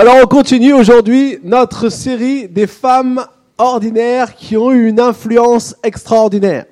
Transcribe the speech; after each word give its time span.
Alors 0.00 0.14
on 0.22 0.26
continue 0.28 0.74
aujourd'hui 0.74 1.40
notre 1.42 1.88
série 1.88 2.46
des 2.46 2.68
femmes 2.68 3.26
ordinaires 3.58 4.36
qui 4.36 4.56
ont 4.56 4.70
eu 4.70 4.86
une 4.86 5.00
influence 5.00 5.74
extraordinaire. 5.82 6.66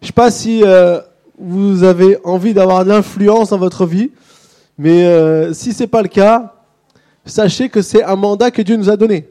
Je 0.00 0.06
sais 0.06 0.14
pas 0.14 0.30
si 0.30 0.62
euh, 0.64 1.00
vous 1.38 1.84
avez 1.84 2.16
envie 2.24 2.54
d'avoir 2.54 2.86
de 2.86 2.88
l'influence 2.88 3.50
dans 3.50 3.58
votre 3.58 3.84
vie, 3.84 4.10
mais 4.78 5.04
euh, 5.04 5.52
si 5.52 5.74
c'est 5.74 5.86
pas 5.86 6.00
le 6.00 6.08
cas, 6.08 6.54
sachez 7.26 7.68
que 7.68 7.82
c'est 7.82 8.04
un 8.04 8.16
mandat 8.16 8.50
que 8.50 8.62
Dieu 8.62 8.76
nous 8.76 8.88
a 8.88 8.96
donné. 8.96 9.28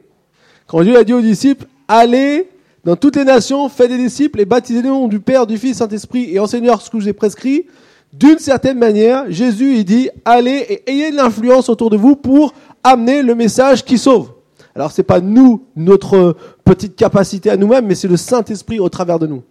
Quand 0.68 0.82
Dieu 0.82 0.96
a 0.96 1.02
dit 1.02 1.12
aux 1.12 1.20
disciples, 1.20 1.66
allez 1.88 2.48
dans 2.84 2.94
toutes 2.94 3.16
les 3.16 3.24
nations, 3.24 3.68
faites 3.68 3.90
des 3.90 3.98
disciples 3.98 4.40
et 4.40 4.44
baptisez-les 4.44 4.88
nom 4.88 5.08
du 5.08 5.18
Père, 5.18 5.48
du 5.48 5.58
Fils, 5.58 5.78
Saint-Esprit 5.78 6.32
et 6.32 6.38
enseignez-leur 6.38 6.80
ce 6.80 6.88
que 6.88 7.00
je 7.00 7.02
vous 7.02 7.08
ai 7.08 7.12
prescrit. 7.12 7.66
D'une 8.12 8.38
certaine 8.38 8.78
manière, 8.78 9.24
Jésus 9.30 9.76
il 9.78 9.84
dit, 9.84 10.10
allez 10.24 10.64
et 10.68 10.90
ayez 10.90 11.10
de 11.10 11.16
l'influence 11.16 11.68
autour 11.68 11.90
de 11.90 11.96
vous 11.96 12.14
pour 12.16 12.54
amener 12.82 13.22
le 13.22 13.34
message 13.34 13.84
qui 13.84 13.98
sauve. 13.98 14.32
Alors 14.74 14.92
c'est 14.92 15.02
pas 15.02 15.20
nous, 15.20 15.64
notre 15.76 16.36
petite 16.64 16.96
capacité 16.96 17.50
à 17.50 17.56
nous-mêmes, 17.56 17.86
mais 17.86 17.94
c'est 17.94 18.08
le 18.08 18.16
Saint-Esprit 18.16 18.80
au 18.80 18.88
travers 18.88 19.18
de 19.18 19.26
nous. 19.26 19.42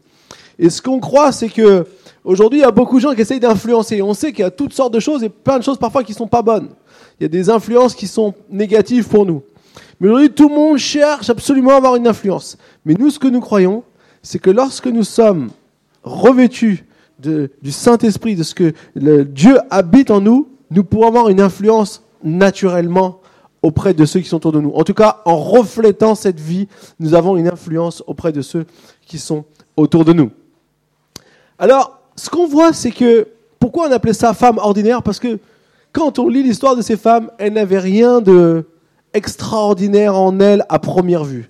Et 0.58 0.70
ce 0.70 0.82
qu'on 0.82 1.00
croit, 1.00 1.32
c'est 1.32 1.50
que 1.50 1.86
aujourd'hui, 2.24 2.60
il 2.60 2.62
y 2.64 2.66
a 2.66 2.72
beaucoup 2.72 2.98
de 2.98 3.02
gens 3.02 3.14
qui 3.14 3.22
essayent 3.22 3.40
d'influencer. 3.40 4.02
On 4.02 4.14
sait 4.14 4.32
qu'il 4.32 4.42
y 4.42 4.48
a 4.48 4.52
toutes 4.52 4.74
sortes 4.74 4.94
de 4.94 5.00
choses 5.00 5.24
et 5.24 5.30
plein 5.30 5.58
de 5.58 5.64
choses 5.64 5.78
parfois 5.78 6.04
qui 6.04 6.14
sont 6.14 6.28
pas 6.28 6.42
bonnes. 6.42 6.70
Il 7.20 7.24
y 7.24 7.26
a 7.26 7.30
des 7.30 7.50
influences 7.50 7.96
qui 7.96 8.08
sont 8.08 8.34
négatives 8.50 9.08
pour 9.08 9.26
nous. 9.26 9.44
Mais 10.00 10.08
aujourd'hui, 10.08 10.32
tout 10.32 10.50
le 10.50 10.56
monde 10.56 10.78
cherche 10.78 11.30
absolument 11.30 11.72
à 11.72 11.78
avoir 11.78 11.96
une 11.96 12.08
influence. 12.08 12.58
Mais 12.86 12.94
nous, 12.94 13.10
ce 13.10 13.20
que 13.20 13.28
nous 13.28 13.42
croyons, 13.42 13.84
c'est 14.22 14.40
que 14.40 14.50
lorsque 14.50 14.88
nous 14.88 15.04
sommes 15.04 15.50
revêtus 16.04 16.86
du 17.20 17.72
Saint-Esprit, 17.72 18.36
de 18.36 18.44
ce 18.44 18.56
que 18.56 18.74
Dieu 18.96 19.58
habite 19.70 20.12
en 20.12 20.22
nous, 20.22 20.48
nous 20.72 20.84
pourrons 20.84 21.08
avoir 21.08 21.30
une 21.30 21.42
influence 21.42 22.04
naturellement 22.24 23.20
auprès 23.62 23.94
de 23.94 24.06
ceux 24.06 24.20
qui 24.20 24.28
sont 24.28 24.38
autour 24.38 24.52
de 24.52 24.62
nous. 24.62 24.72
En 24.72 24.84
tout 24.84 24.94
cas, 24.94 25.22
en 25.26 25.38
reflétant 25.38 26.16
cette 26.16 26.40
vie, 26.40 26.68
nous 27.00 27.14
avons 27.14 27.38
une 27.38 27.48
influence 27.48 28.04
auprès 28.08 28.32
de 28.32 28.42
ceux 28.42 28.66
qui 29.06 29.18
sont 29.20 29.46
autour 29.76 30.06
de 30.06 30.14
nous. 30.14 30.32
Alors, 31.58 32.00
ce 32.16 32.30
qu'on 32.30 32.48
voit, 32.48 32.74
c'est 32.74 32.92
que, 32.92 33.28
pourquoi 33.60 33.88
on 33.88 33.92
appelait 33.92 34.14
ça 34.14 34.34
femme 34.34 34.58
ordinaire? 34.58 35.04
Parce 35.04 35.20
que 35.20 35.40
quand 35.92 36.20
on 36.20 36.30
lit 36.30 36.44
l'histoire 36.44 36.76
de 36.76 36.82
ces 36.82 36.96
femmes, 36.96 37.32
elles 37.38 37.54
n'avaient 37.54 37.80
rien 37.80 38.22
de 38.22 38.66
extraordinaire 39.14 40.16
en 40.16 40.40
elles 40.40 40.66
à 40.70 40.80
première 40.80 41.24
vue. 41.24 41.50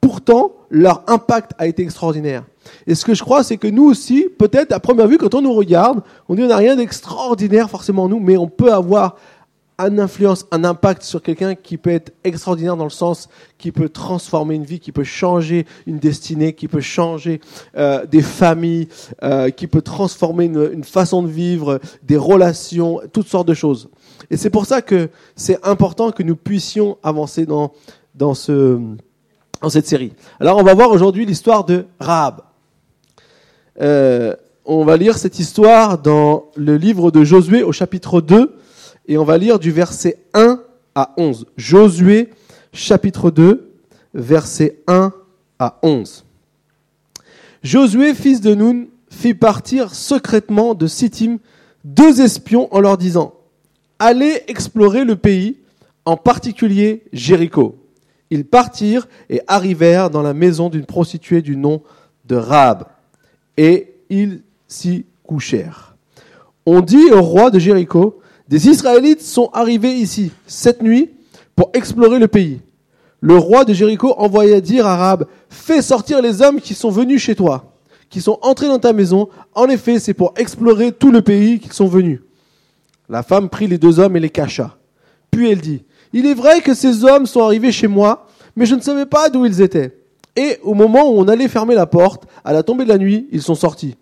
Pourtant, 0.00 0.52
leur 0.70 1.02
impact 1.06 1.52
a 1.58 1.66
été 1.66 1.82
extraordinaire. 1.82 2.44
Et 2.86 2.94
ce 2.94 3.04
que 3.04 3.14
je 3.14 3.22
crois, 3.22 3.44
c'est 3.44 3.56
que 3.56 3.68
nous 3.68 3.84
aussi, 3.84 4.26
peut-être 4.38 4.72
à 4.72 4.80
première 4.80 5.06
vue, 5.06 5.18
quand 5.18 5.34
on 5.34 5.42
nous 5.42 5.52
regarde, 5.52 6.02
on 6.28 6.34
dit 6.34 6.42
on 6.42 6.48
n'a 6.48 6.56
rien 6.56 6.76
d'extraordinaire 6.76 7.70
forcément 7.70 8.04
en 8.04 8.08
nous, 8.08 8.20
mais 8.20 8.36
on 8.36 8.48
peut 8.48 8.72
avoir 8.72 9.16
une 9.78 10.00
influence, 10.00 10.46
un 10.52 10.64
impact 10.64 11.02
sur 11.02 11.22
quelqu'un 11.22 11.54
qui 11.54 11.76
peut 11.76 11.90
être 11.90 12.14
extraordinaire 12.24 12.76
dans 12.76 12.84
le 12.84 12.90
sens 12.90 13.28
qui 13.58 13.72
peut 13.72 13.88
transformer 13.88 14.54
une 14.54 14.64
vie, 14.64 14.80
qui 14.80 14.90
peut 14.90 15.04
changer 15.04 15.66
une 15.86 15.98
destinée, 15.98 16.54
qui 16.54 16.66
peut 16.66 16.80
changer 16.80 17.40
euh, 17.76 18.06
des 18.06 18.22
familles, 18.22 18.88
euh, 19.22 19.50
qui 19.50 19.66
peut 19.66 19.82
transformer 19.82 20.46
une, 20.46 20.70
une, 20.72 20.84
façon 20.84 21.22
de 21.22 21.28
vivre, 21.28 21.78
des 22.02 22.16
relations, 22.16 23.00
toutes 23.12 23.28
sortes 23.28 23.48
de 23.48 23.54
choses. 23.54 23.90
Et 24.30 24.36
c'est 24.38 24.50
pour 24.50 24.64
ça 24.64 24.80
que 24.80 25.10
c'est 25.34 25.64
important 25.66 26.10
que 26.10 26.22
nous 26.22 26.36
puissions 26.36 26.96
avancer 27.02 27.44
dans, 27.44 27.72
dans, 28.14 28.32
ce, 28.32 28.80
dans 29.60 29.68
cette 29.68 29.86
série. 29.86 30.12
Alors 30.40 30.56
on 30.56 30.62
va 30.62 30.72
voir 30.72 30.90
aujourd'hui 30.90 31.26
l'histoire 31.26 31.64
de 31.64 31.84
Rahab. 32.00 32.40
Euh, 33.80 34.34
on 34.64 34.84
va 34.84 34.96
lire 34.96 35.18
cette 35.18 35.38
histoire 35.38 35.98
dans 35.98 36.46
le 36.56 36.76
livre 36.76 37.10
de 37.10 37.24
Josué 37.24 37.62
au 37.62 37.72
chapitre 37.72 38.22
2 38.22 38.56
et 39.08 39.18
on 39.18 39.24
va 39.24 39.38
lire 39.38 39.58
du 39.58 39.70
verset 39.70 40.18
1 40.34 40.60
à 40.94 41.14
11. 41.16 41.46
Josué, 41.56 42.30
chapitre 42.72 43.30
2, 43.30 43.72
verset 44.14 44.78
1 44.86 45.12
à 45.58 45.78
11. 45.82 46.24
Josué, 47.62 48.14
fils 48.14 48.40
de 48.40 48.54
Nun, 48.54 48.86
fit 49.10 49.34
partir 49.34 49.94
secrètement 49.94 50.74
de 50.74 50.86
Sittim 50.86 51.38
deux 51.84 52.20
espions 52.20 52.72
en 52.74 52.80
leur 52.80 52.98
disant 52.98 53.34
Allez 53.98 54.42
explorer 54.48 55.04
le 55.04 55.16
pays, 55.16 55.58
en 56.04 56.16
particulier 56.16 57.04
Jéricho. 57.12 57.76
Ils 58.30 58.44
partirent 58.44 59.08
et 59.30 59.40
arrivèrent 59.46 60.10
dans 60.10 60.22
la 60.22 60.34
maison 60.34 60.68
d'une 60.68 60.84
prostituée 60.84 61.42
du 61.42 61.56
nom 61.56 61.82
de 62.24 62.36
Rahab, 62.36 62.86
et 63.56 63.94
ils 64.10 64.42
s'y 64.66 65.06
couchèrent. 65.22 65.96
On 66.66 66.80
dit 66.80 67.10
au 67.12 67.22
roi 67.22 67.50
de 67.50 67.60
Jéricho 67.60 68.20
des 68.48 68.68
Israélites 68.68 69.22
sont 69.22 69.50
arrivés 69.52 69.94
ici 69.94 70.30
cette 70.46 70.82
nuit 70.82 71.10
pour 71.54 71.70
explorer 71.74 72.18
le 72.18 72.28
pays. 72.28 72.60
Le 73.20 73.36
roi 73.36 73.64
de 73.64 73.72
Jéricho 73.72 74.14
envoya 74.18 74.60
dire 74.60 74.86
à 74.86 74.96
Rahab, 74.96 75.26
fais 75.48 75.82
sortir 75.82 76.20
les 76.22 76.42
hommes 76.42 76.60
qui 76.60 76.74
sont 76.74 76.90
venus 76.90 77.22
chez 77.22 77.34
toi, 77.34 77.72
qui 78.10 78.20
sont 78.20 78.38
entrés 78.42 78.68
dans 78.68 78.78
ta 78.78 78.92
maison. 78.92 79.28
En 79.54 79.66
effet, 79.66 79.98
c'est 79.98 80.14
pour 80.14 80.34
explorer 80.36 80.92
tout 80.92 81.10
le 81.10 81.22
pays 81.22 81.58
qu'ils 81.58 81.72
sont 81.72 81.88
venus. 81.88 82.20
La 83.08 83.22
femme 83.22 83.48
prit 83.48 83.66
les 83.66 83.78
deux 83.78 83.98
hommes 83.98 84.16
et 84.16 84.20
les 84.20 84.30
cacha. 84.30 84.76
Puis 85.30 85.50
elle 85.50 85.60
dit, 85.60 85.82
il 86.12 86.26
est 86.26 86.34
vrai 86.34 86.60
que 86.60 86.74
ces 86.74 87.04
hommes 87.04 87.26
sont 87.26 87.42
arrivés 87.42 87.72
chez 87.72 87.88
moi, 87.88 88.26
mais 88.54 88.66
je 88.66 88.74
ne 88.74 88.80
savais 88.80 89.06
pas 89.06 89.28
d'où 89.28 89.44
ils 89.44 89.60
étaient. 89.60 89.96
Et 90.36 90.58
au 90.62 90.74
moment 90.74 91.10
où 91.10 91.18
on 91.18 91.28
allait 91.28 91.48
fermer 91.48 91.74
la 91.74 91.86
porte, 91.86 92.24
à 92.44 92.52
la 92.52 92.62
tombée 92.62 92.84
de 92.84 92.90
la 92.90 92.98
nuit, 92.98 93.26
ils 93.32 93.42
sont 93.42 93.54
sortis. 93.54 93.96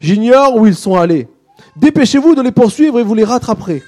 J'ignore 0.00 0.56
où 0.56 0.66
ils 0.66 0.74
sont 0.74 0.96
allés. 0.96 1.28
Dépêchez-vous 1.76 2.34
de 2.34 2.42
les 2.42 2.52
poursuivre 2.52 2.98
et 2.98 3.02
vous 3.02 3.14
les 3.14 3.24
rattraperez. 3.24 3.82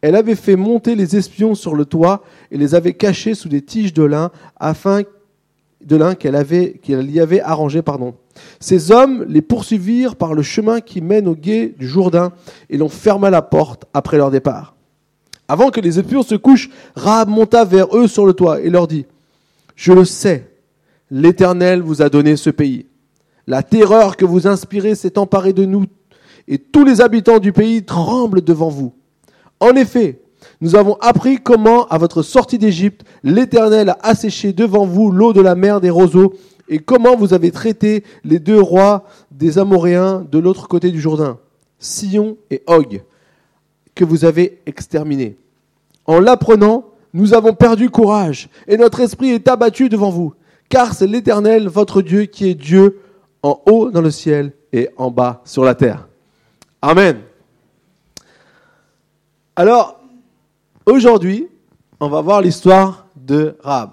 Elle 0.00 0.16
avait 0.16 0.34
fait 0.34 0.56
monter 0.56 0.94
les 0.94 1.16
espions 1.16 1.54
sur 1.54 1.74
le 1.74 1.84
toit 1.84 2.22
et 2.50 2.56
les 2.56 2.74
avait 2.74 2.94
cachés 2.94 3.34
sous 3.34 3.48
des 3.48 3.62
tiges 3.62 3.92
de 3.92 4.02
lin 4.02 4.30
afin 4.58 5.02
de 5.84 5.96
lin 5.96 6.14
qu'elle 6.14 6.36
avait 6.36 6.80
qu'elle 6.82 7.10
y 7.10 7.20
avait 7.20 7.40
arrangé 7.40 7.82
pardon. 7.82 8.14
Ces 8.60 8.92
hommes 8.92 9.24
les 9.28 9.42
poursuivirent 9.42 10.16
par 10.16 10.32
le 10.32 10.42
chemin 10.42 10.80
qui 10.80 11.00
mène 11.00 11.28
au 11.28 11.34
gué 11.34 11.74
du 11.78 11.86
Jourdain 11.86 12.32
et 12.70 12.78
l'on 12.78 12.88
ferma 12.88 13.30
la 13.30 13.42
porte 13.42 13.84
après 13.92 14.16
leur 14.16 14.30
départ. 14.30 14.74
Avant 15.48 15.70
que 15.70 15.80
les 15.80 15.98
espions 15.98 16.22
se 16.22 16.34
couchent, 16.34 16.70
Rahab 16.96 17.28
monta 17.28 17.64
vers 17.64 17.94
eux 17.96 18.08
sur 18.08 18.26
le 18.26 18.32
toit 18.32 18.60
et 18.60 18.70
leur 18.70 18.86
dit 18.86 19.06
Je 19.74 19.92
le 19.92 20.04
sais, 20.04 20.50
l'Éternel 21.10 21.82
vous 21.82 22.00
a 22.00 22.08
donné 22.08 22.36
ce 22.36 22.50
pays. 22.50 22.86
La 23.46 23.62
terreur 23.62 24.16
que 24.16 24.24
vous 24.24 24.48
inspirez 24.48 24.94
s'est 24.94 25.18
emparée 25.18 25.52
de 25.52 25.64
nous 25.64 25.84
et 26.48 26.58
tous 26.58 26.84
les 26.84 27.00
habitants 27.00 27.38
du 27.38 27.52
pays 27.52 27.84
tremblent 27.84 28.42
devant 28.42 28.68
vous. 28.68 28.92
En 29.60 29.74
effet, 29.74 30.20
nous 30.60 30.76
avons 30.76 30.96
appris 31.00 31.38
comment, 31.38 31.86
à 31.86 31.98
votre 31.98 32.22
sortie 32.22 32.58
d'Égypte, 32.58 33.04
l'Éternel 33.22 33.90
a 33.90 33.98
asséché 34.02 34.52
devant 34.52 34.86
vous 34.86 35.10
l'eau 35.10 35.32
de 35.32 35.40
la 35.40 35.54
mer 35.54 35.80
des 35.80 35.90
roseaux, 35.90 36.34
et 36.68 36.78
comment 36.78 37.16
vous 37.16 37.32
avez 37.32 37.50
traité 37.50 38.04
les 38.24 38.38
deux 38.38 38.60
rois 38.60 39.04
des 39.30 39.58
Amoréens 39.58 40.26
de 40.30 40.38
l'autre 40.38 40.66
côté 40.66 40.90
du 40.90 41.00
Jourdain, 41.00 41.38
Sion 41.78 42.36
et 42.50 42.62
Og, 42.66 43.02
que 43.94 44.04
vous 44.04 44.24
avez 44.24 44.60
exterminés. 44.66 45.36
En 46.06 46.20
l'apprenant, 46.20 46.86
nous 47.12 47.34
avons 47.34 47.54
perdu 47.54 47.90
courage, 47.90 48.48
et 48.66 48.76
notre 48.76 49.00
esprit 49.00 49.30
est 49.30 49.48
abattu 49.48 49.88
devant 49.88 50.10
vous, 50.10 50.34
car 50.68 50.94
c'est 50.94 51.06
l'Éternel, 51.06 51.68
votre 51.68 52.02
Dieu, 52.02 52.24
qui 52.24 52.48
est 52.48 52.54
Dieu 52.54 53.00
en 53.42 53.60
haut 53.66 53.90
dans 53.90 54.02
le 54.02 54.10
ciel 54.10 54.52
et 54.72 54.88
en 54.96 55.10
bas 55.10 55.42
sur 55.44 55.64
la 55.64 55.74
terre. 55.74 56.08
Amen. 56.82 57.22
Alors, 59.56 59.98
aujourd'hui, 60.84 61.48
on 62.00 62.08
va 62.08 62.20
voir 62.20 62.42
l'histoire 62.42 63.06
de 63.16 63.56
Rahab. 63.62 63.92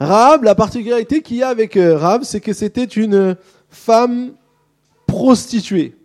Rahab, 0.00 0.42
la 0.42 0.54
particularité 0.54 1.22
qu'il 1.22 1.36
y 1.36 1.42
a 1.42 1.48
avec 1.48 1.76
euh, 1.76 1.96
Rahab, 1.96 2.24
c'est 2.24 2.40
que 2.40 2.52
c'était 2.52 2.84
une 2.84 3.36
femme 3.70 4.32
prostituée. 5.06 5.96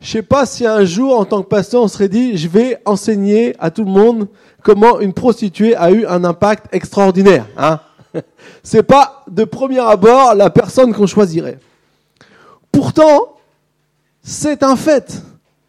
Je 0.00 0.10
sais 0.10 0.22
pas 0.22 0.46
si 0.46 0.66
un 0.66 0.84
jour, 0.84 1.18
en 1.18 1.24
tant 1.24 1.42
que 1.42 1.48
pasteur, 1.48 1.82
on 1.82 1.88
serait 1.88 2.08
dit, 2.08 2.36
je 2.36 2.48
vais 2.48 2.80
enseigner 2.84 3.54
à 3.58 3.70
tout 3.70 3.84
le 3.84 3.90
monde 3.90 4.28
comment 4.62 5.00
une 5.00 5.12
prostituée 5.12 5.76
a 5.76 5.90
eu 5.90 6.06
un 6.06 6.24
impact 6.24 6.66
extraordinaire. 6.72 7.46
Hein 7.56 7.80
c'est 8.62 8.82
pas 8.82 9.24
de 9.28 9.44
premier 9.44 9.80
abord 9.80 10.34
la 10.34 10.50
personne 10.50 10.94
qu'on 10.94 11.06
choisirait. 11.06 11.58
Pourtant, 12.72 13.37
c'est 14.28 14.62
un 14.62 14.76
fait. 14.76 15.22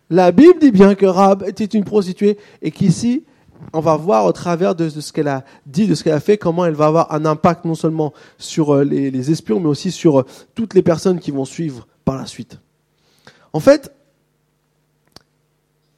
La 0.09 0.33
Bible 0.33 0.59
dit 0.59 0.71
bien 0.71 0.93
que 0.93 1.05
Rahab 1.05 1.45
était 1.47 1.63
une 1.63 1.85
prostituée 1.85 2.37
et 2.61 2.71
qu'ici, 2.71 3.23
on 3.71 3.79
va 3.79 3.95
voir 3.95 4.25
au 4.25 4.33
travers 4.33 4.75
de, 4.75 4.89
ce 4.89 5.13
qu'elle 5.13 5.29
a 5.29 5.45
dit, 5.65 5.87
de 5.87 5.95
ce 5.95 6.03
qu'elle 6.03 6.13
a 6.13 6.19
fait, 6.19 6.37
comment 6.37 6.65
elle 6.65 6.73
va 6.73 6.87
avoir 6.87 7.13
un 7.13 7.25
impact 7.25 7.63
non 7.63 7.73
seulement 7.73 8.13
sur 8.37 8.75
euh, 8.75 8.83
les, 8.83 9.31
espions, 9.31 9.61
mais 9.61 9.69
aussi 9.69 9.91
sur 9.91 10.19
euh, 10.19 10.25
toutes 10.55 10.73
les 10.73 10.81
personnes 10.81 11.19
qui 11.19 11.31
vont 11.31 11.45
suivre 11.45 11.87
par 12.03 12.17
la 12.17 12.25
suite. 12.25 12.59
En 13.53 13.61
fait, 13.61 13.93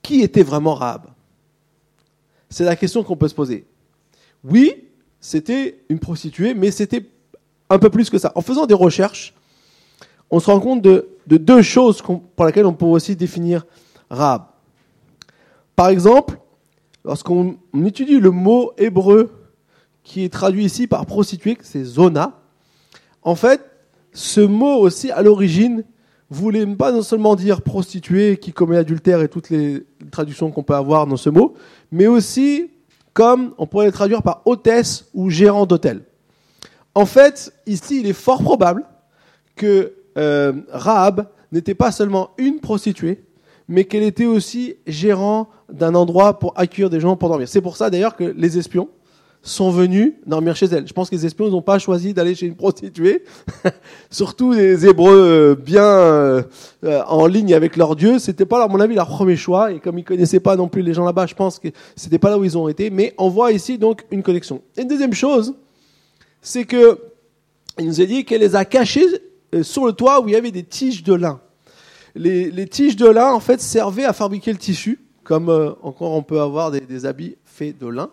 qui 0.03 0.21
était 0.21 0.43
vraiment 0.43 0.75
Rahab? 0.75 1.07
C'est 2.51 2.65
la 2.65 2.75
question 2.75 3.03
qu'on 3.03 3.17
peut 3.17 3.27
se 3.27 3.35
poser. 3.35 3.65
Oui, 4.43 4.87
c'était 5.19 5.79
une 5.89 5.99
prostituée, 5.99 6.53
mais 6.53 6.69
c'était 6.69 7.09
un 7.71 7.79
peu 7.79 7.89
plus 7.89 8.11
que 8.11 8.19
ça. 8.19 8.31
En 8.35 8.41
faisant 8.41 8.67
des 8.67 8.75
recherches, 8.75 9.33
on 10.29 10.39
se 10.39 10.45
rend 10.45 10.59
compte 10.59 10.83
de, 10.83 11.10
deux 11.27 11.61
choses 11.61 12.01
pour 12.01 12.45
lesquelles 12.45 12.65
on 12.65 12.73
peut 12.73 12.85
aussi 12.85 13.15
définir 13.15 13.65
Rahab. 14.09 14.43
Par 15.75 15.89
exemple, 15.89 16.37
lorsqu'on 17.05 17.57
étudie 17.85 18.19
le 18.19 18.31
mot 18.31 18.73
hébreu 18.77 19.31
qui 20.03 20.23
est 20.23 20.29
traduit 20.29 20.65
ici 20.65 20.87
par 20.87 21.05
prostituée, 21.05 21.57
c'est 21.61 21.83
zona, 21.83 22.39
en 23.23 23.35
fait, 23.35 23.61
ce 24.13 24.41
mot 24.41 24.77
aussi, 24.77 25.11
à 25.11 25.21
l'origine, 25.21 25.83
voulait 26.29 26.65
pas 26.65 26.91
non 26.91 27.01
seulement 27.01 27.35
dire 27.35 27.61
prostituée 27.61 28.37
qui 28.37 28.53
commet 28.53 28.77
adultère 28.77 29.21
et 29.21 29.27
toutes 29.27 29.49
les 29.49 29.85
traductions 30.11 30.49
qu'on 30.49 30.63
peut 30.63 30.75
avoir 30.75 31.05
dans 31.05 31.17
ce 31.17 31.29
mot, 31.29 31.55
mais 31.91 32.07
aussi 32.07 32.71
comme 33.13 33.53
on 33.57 33.67
pourrait 33.67 33.87
le 33.87 33.91
traduire 33.91 34.23
par 34.23 34.41
hôtesse 34.45 35.09
ou 35.13 35.29
gérant 35.29 35.65
d'hôtel. 35.65 36.03
En 36.95 37.05
fait, 37.05 37.53
ici, 37.67 37.99
il 37.99 38.07
est 38.07 38.13
fort 38.13 38.41
probable 38.41 38.85
que 39.55 39.93
euh, 40.17 40.53
n'était 41.51 41.75
pas 41.75 41.91
seulement 41.91 42.31
une 42.37 42.59
prostituée, 42.59 43.23
mais 43.67 43.85
qu'elle 43.85 44.03
était 44.03 44.25
aussi 44.25 44.75
gérant 44.87 45.49
d'un 45.71 45.95
endroit 45.95 46.39
pour 46.39 46.53
accueillir 46.57 46.89
des 46.89 46.99
gens 46.99 47.15
pour 47.15 47.29
dormir. 47.29 47.47
C'est 47.47 47.61
pour 47.61 47.77
ça 47.77 47.89
d'ailleurs 47.89 48.15
que 48.15 48.23
les 48.23 48.57
espions 48.57 48.89
sont 49.43 49.71
venus 49.71 50.13
dormir 50.27 50.55
chez 50.55 50.67
elle. 50.67 50.87
Je 50.87 50.93
pense 50.93 51.09
que 51.09 51.15
les 51.15 51.25
espions 51.25 51.49
n'ont 51.49 51.61
pas 51.63 51.79
choisi 51.79 52.13
d'aller 52.13 52.35
chez 52.35 52.45
une 52.45 52.55
prostituée, 52.55 53.23
surtout 54.11 54.53
les 54.53 54.85
Hébreux 54.85 55.15
euh, 55.15 55.55
bien 55.55 55.83
euh, 55.83 56.43
en 56.83 57.25
ligne 57.25 57.53
avec 57.53 57.75
leur 57.75 57.95
Dieu. 57.95 58.19
C'était 58.19 58.45
pas, 58.45 58.63
à 58.63 58.67
mon 58.67 58.79
avis, 58.79 58.95
leur 58.95 59.07
premier 59.07 59.35
choix. 59.35 59.71
Et 59.71 59.79
comme 59.79 59.97
ils 59.97 60.03
connaissaient 60.03 60.39
pas 60.39 60.55
non 60.55 60.67
plus 60.67 60.83
les 60.83 60.93
gens 60.93 61.05
là-bas, 61.05 61.25
je 61.25 61.33
pense 61.33 61.57
que 61.57 61.69
c'était 61.95 62.19
pas 62.19 62.29
là 62.29 62.37
où 62.37 62.43
ils 62.43 62.57
ont 62.57 62.67
été. 62.67 62.91
Mais 62.91 63.15
on 63.17 63.29
voit 63.29 63.51
ici 63.51 63.77
donc 63.77 64.05
une 64.11 64.21
connexion. 64.21 64.61
Et 64.77 64.83
une 64.83 64.87
deuxième 64.87 65.13
chose, 65.13 65.55
c'est 66.41 66.65
que 66.65 66.99
il 67.79 67.87
nous 67.87 68.01
a 68.01 68.05
dit 68.05 68.25
qu'elle 68.25 68.41
les 68.41 68.55
a 68.55 68.65
cachés 68.65 69.07
euh, 69.07 69.17
sur 69.63 69.85
le 69.85 69.93
toit 69.93 70.21
où 70.21 70.27
il 70.27 70.33
y 70.33 70.35
avait 70.35 70.51
des 70.51 70.63
tiges 70.63 71.03
de 71.03 71.13
lin. 71.13 71.39
Les, 72.15 72.67
tiges 72.67 72.95
de 72.95 73.07
lin, 73.07 73.31
en 73.31 73.39
fait, 73.39 73.61
servaient 73.61 74.05
à 74.05 74.13
fabriquer 74.13 74.51
le 74.51 74.57
tissu, 74.57 74.99
comme 75.23 75.49
encore 75.81 76.11
on 76.11 76.23
peut 76.23 76.41
avoir 76.41 76.71
des, 76.71 77.05
habits 77.05 77.35
faits 77.45 77.77
de 77.77 77.87
lin. 77.87 78.09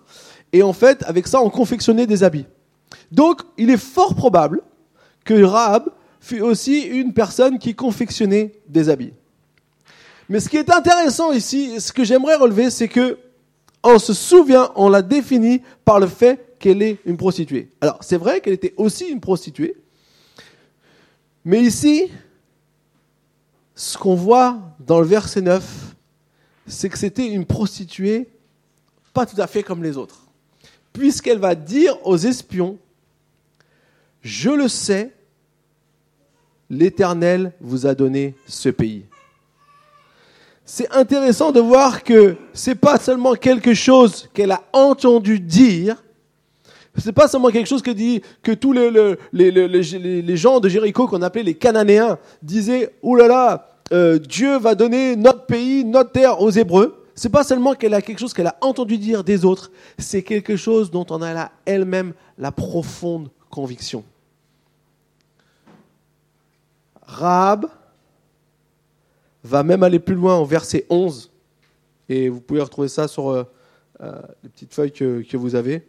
Et 0.52 0.62
en 0.62 0.72
fait, 0.72 1.02
avec 1.06 1.26
ça, 1.26 1.40
on 1.40 1.50
confectionnait 1.50 2.06
des 2.06 2.22
habits. 2.22 2.46
Donc, 3.12 3.42
il 3.56 3.70
est 3.70 3.76
fort 3.76 4.14
probable 4.14 4.62
que 5.24 5.42
Rahab 5.42 5.90
fut 6.20 6.40
aussi 6.40 6.82
une 6.82 7.12
personne 7.12 7.58
qui 7.58 7.74
confectionnait 7.74 8.52
des 8.68 8.88
habits. 8.88 9.12
Mais 10.28 10.40
ce 10.40 10.48
qui 10.48 10.56
est 10.56 10.70
intéressant 10.70 11.32
ici, 11.32 11.80
ce 11.80 11.92
que 11.92 12.04
j'aimerais 12.04 12.36
relever, 12.36 12.70
c'est 12.70 12.88
que 12.88 13.18
on 13.82 13.98
se 13.98 14.12
souvient, 14.12 14.70
on 14.74 14.88
l'a 14.88 15.02
défini 15.02 15.62
par 15.84 16.00
le 16.00 16.06
fait 16.06 16.56
qu'elle 16.58 16.82
est 16.82 16.98
une 17.06 17.16
prostituée. 17.16 17.70
Alors, 17.80 17.98
c'est 18.00 18.16
vrai 18.16 18.40
qu'elle 18.40 18.52
était 18.52 18.74
aussi 18.76 19.06
une 19.06 19.20
prostituée, 19.20 19.76
mais 21.48 21.62
ici, 21.62 22.10
ce 23.74 23.96
qu'on 23.96 24.14
voit 24.14 24.58
dans 24.80 25.00
le 25.00 25.06
verset 25.06 25.40
9, 25.40 25.94
c'est 26.66 26.88
que 26.88 26.98
c'était 26.98 27.26
une 27.26 27.46
prostituée 27.46 28.28
pas 29.14 29.24
tout 29.26 29.40
à 29.40 29.46
fait 29.46 29.62
comme 29.62 29.82
les 29.82 29.96
autres 29.96 30.28
puisqu'elle 30.92 31.38
va 31.38 31.54
dire 31.54 31.96
aux 32.04 32.16
espions, 32.16 32.76
je 34.20 34.50
le 34.50 34.68
sais, 34.68 35.12
l'Éternel 36.68 37.52
vous 37.60 37.86
a 37.86 37.94
donné 37.94 38.34
ce 38.46 38.68
pays. 38.68 39.04
C'est 40.64 40.90
intéressant 40.90 41.52
de 41.52 41.60
voir 41.60 42.02
que 42.02 42.36
c'est 42.52 42.74
pas 42.74 42.98
seulement 42.98 43.34
quelque 43.34 43.72
chose 43.72 44.28
qu'elle 44.34 44.50
a 44.50 44.64
entendu 44.72 45.40
dire, 45.40 46.02
c'est 46.98 47.12
pas 47.12 47.28
seulement 47.28 47.50
quelque 47.50 47.68
chose 47.68 47.82
que 47.82 47.90
dit 47.90 48.22
que 48.42 48.52
tous 48.52 48.72
les, 48.72 50.36
gens 50.36 50.60
de 50.60 50.68
Jéricho 50.68 51.06
qu'on 51.06 51.22
appelait 51.22 51.42
les 51.42 51.54
Cananéens 51.54 52.18
disaient, 52.42 52.94
oh 53.02 53.14
là 53.14 53.28
là, 53.28 53.68
euh, 53.92 54.18
Dieu 54.18 54.58
va 54.58 54.74
donner 54.74 55.16
notre 55.16 55.46
pays, 55.46 55.84
notre 55.84 56.12
terre 56.12 56.40
aux 56.40 56.50
Hébreux 56.50 56.98
c'est 57.18 57.30
pas 57.30 57.42
seulement 57.42 57.74
qu'elle 57.74 57.94
a 57.94 58.00
quelque 58.00 58.20
chose 58.20 58.32
qu'elle 58.32 58.46
a 58.46 58.56
entendu 58.60 58.96
dire 58.96 59.24
des 59.24 59.44
autres, 59.44 59.72
c'est 59.98 60.22
quelque 60.22 60.56
chose 60.56 60.90
dont 60.90 61.04
on 61.10 61.20
a 61.20 61.50
elle-même 61.64 62.14
la 62.38 62.52
profonde 62.52 63.28
conviction. 63.50 64.04
Rahab 67.02 67.66
va 69.42 69.64
même 69.64 69.82
aller 69.82 69.98
plus 69.98 70.14
loin 70.14 70.38
au 70.38 70.44
verset 70.44 70.86
11, 70.90 71.32
et 72.08 72.28
vous 72.28 72.40
pouvez 72.40 72.60
retrouver 72.60 72.88
ça 72.88 73.08
sur 73.08 73.30
euh, 73.30 73.42
euh, 74.00 74.22
les 74.44 74.48
petites 74.50 74.72
feuilles 74.72 74.92
que 74.92 75.36
vous 75.36 75.56
avez. 75.56 75.88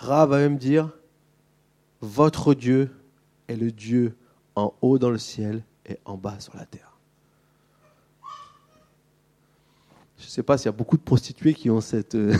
Rahab 0.00 0.30
va 0.30 0.38
même 0.38 0.56
dire, 0.56 0.88
votre 2.00 2.54
Dieu 2.54 2.90
est 3.48 3.56
le 3.56 3.70
Dieu 3.70 4.16
en 4.56 4.72
haut 4.80 4.98
dans 4.98 5.10
le 5.10 5.18
ciel 5.18 5.62
et 5.84 5.98
en 6.06 6.16
bas 6.16 6.40
sur 6.40 6.56
la 6.56 6.64
terre. 6.64 6.96
Je 10.18 10.24
ne 10.24 10.30
sais 10.30 10.42
pas 10.42 10.56
s'il 10.56 10.66
y 10.66 10.68
a 10.70 10.72
beaucoup 10.72 10.96
de 10.96 11.02
prostituées 11.02 11.52
qui 11.52 11.68
ont 11.68 11.80
euh, 12.14 12.34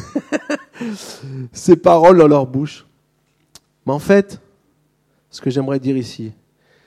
ces 1.53 1.77
paroles 1.77 2.17
dans 2.19 2.29
leur 2.29 2.47
bouche. 2.47 2.87
Mais 3.85 3.93
en 3.93 3.99
fait, 3.99 4.41
ce 5.31 5.43
que 5.43 5.51
j'aimerais 5.51 5.81
dire 5.81 5.99
ici, 5.99 6.33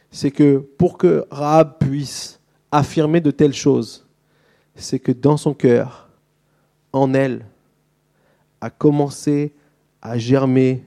c'est 0.10 0.32
que 0.32 0.58
pour 0.58 0.98
que 0.98 1.28
Rahab 1.30 1.78
puisse 1.78 2.40
affirmer 2.72 3.22
de 3.22 3.30
telles 3.30 3.54
choses, 3.54 4.08
c'est 4.76 5.00
que 5.00 5.12
dans 5.12 5.38
son 5.38 5.54
cœur, 5.54 6.10
en 6.92 7.14
elle, 7.14 7.46
a 8.60 8.72
commencé 8.72 9.54
à 10.04 10.18
germer 10.20 10.84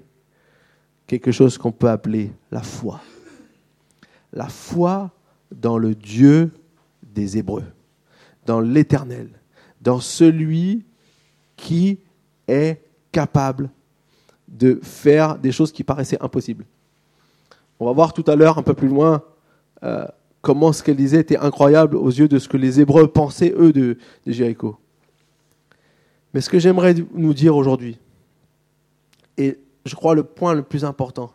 quelque 1.08 1.32
chose 1.32 1.58
qu'on 1.58 1.72
peut 1.72 1.88
appeler 1.88 2.30
la 2.52 2.62
foi. 2.62 3.00
La 4.32 4.46
foi 4.46 5.10
dans 5.50 5.78
le 5.78 5.94
Dieu 5.94 6.52
des 7.02 7.38
Hébreux, 7.38 7.64
dans 8.44 8.60
l'Éternel 8.60 9.30
dans 9.86 10.00
celui 10.00 10.84
qui 11.56 12.00
est 12.48 12.82
capable 13.12 13.70
de 14.48 14.80
faire 14.82 15.38
des 15.38 15.52
choses 15.52 15.70
qui 15.70 15.84
paraissaient 15.84 16.20
impossibles. 16.20 16.64
On 17.78 17.86
va 17.86 17.92
voir 17.92 18.12
tout 18.12 18.24
à 18.26 18.34
l'heure, 18.34 18.58
un 18.58 18.62
peu 18.62 18.74
plus 18.74 18.88
loin, 18.88 19.22
euh, 19.84 20.04
comment 20.40 20.72
ce 20.72 20.82
qu'elle 20.82 20.96
disait 20.96 21.20
était 21.20 21.38
incroyable 21.38 21.96
aux 21.96 22.10
yeux 22.10 22.26
de 22.26 22.40
ce 22.40 22.48
que 22.48 22.56
les 22.56 22.80
Hébreux 22.80 23.06
pensaient, 23.06 23.54
eux, 23.56 23.72
de 23.72 23.96
Jéricho. 24.26 24.76
Mais 26.34 26.40
ce 26.40 26.50
que 26.50 26.58
j'aimerais 26.58 26.94
nous 27.14 27.32
dire 27.32 27.56
aujourd'hui, 27.56 27.96
et 29.36 29.58
je 29.84 29.94
crois 29.94 30.14
le 30.14 30.24
point 30.24 30.54
le 30.54 30.62
plus 30.62 30.84
important, 30.84 31.32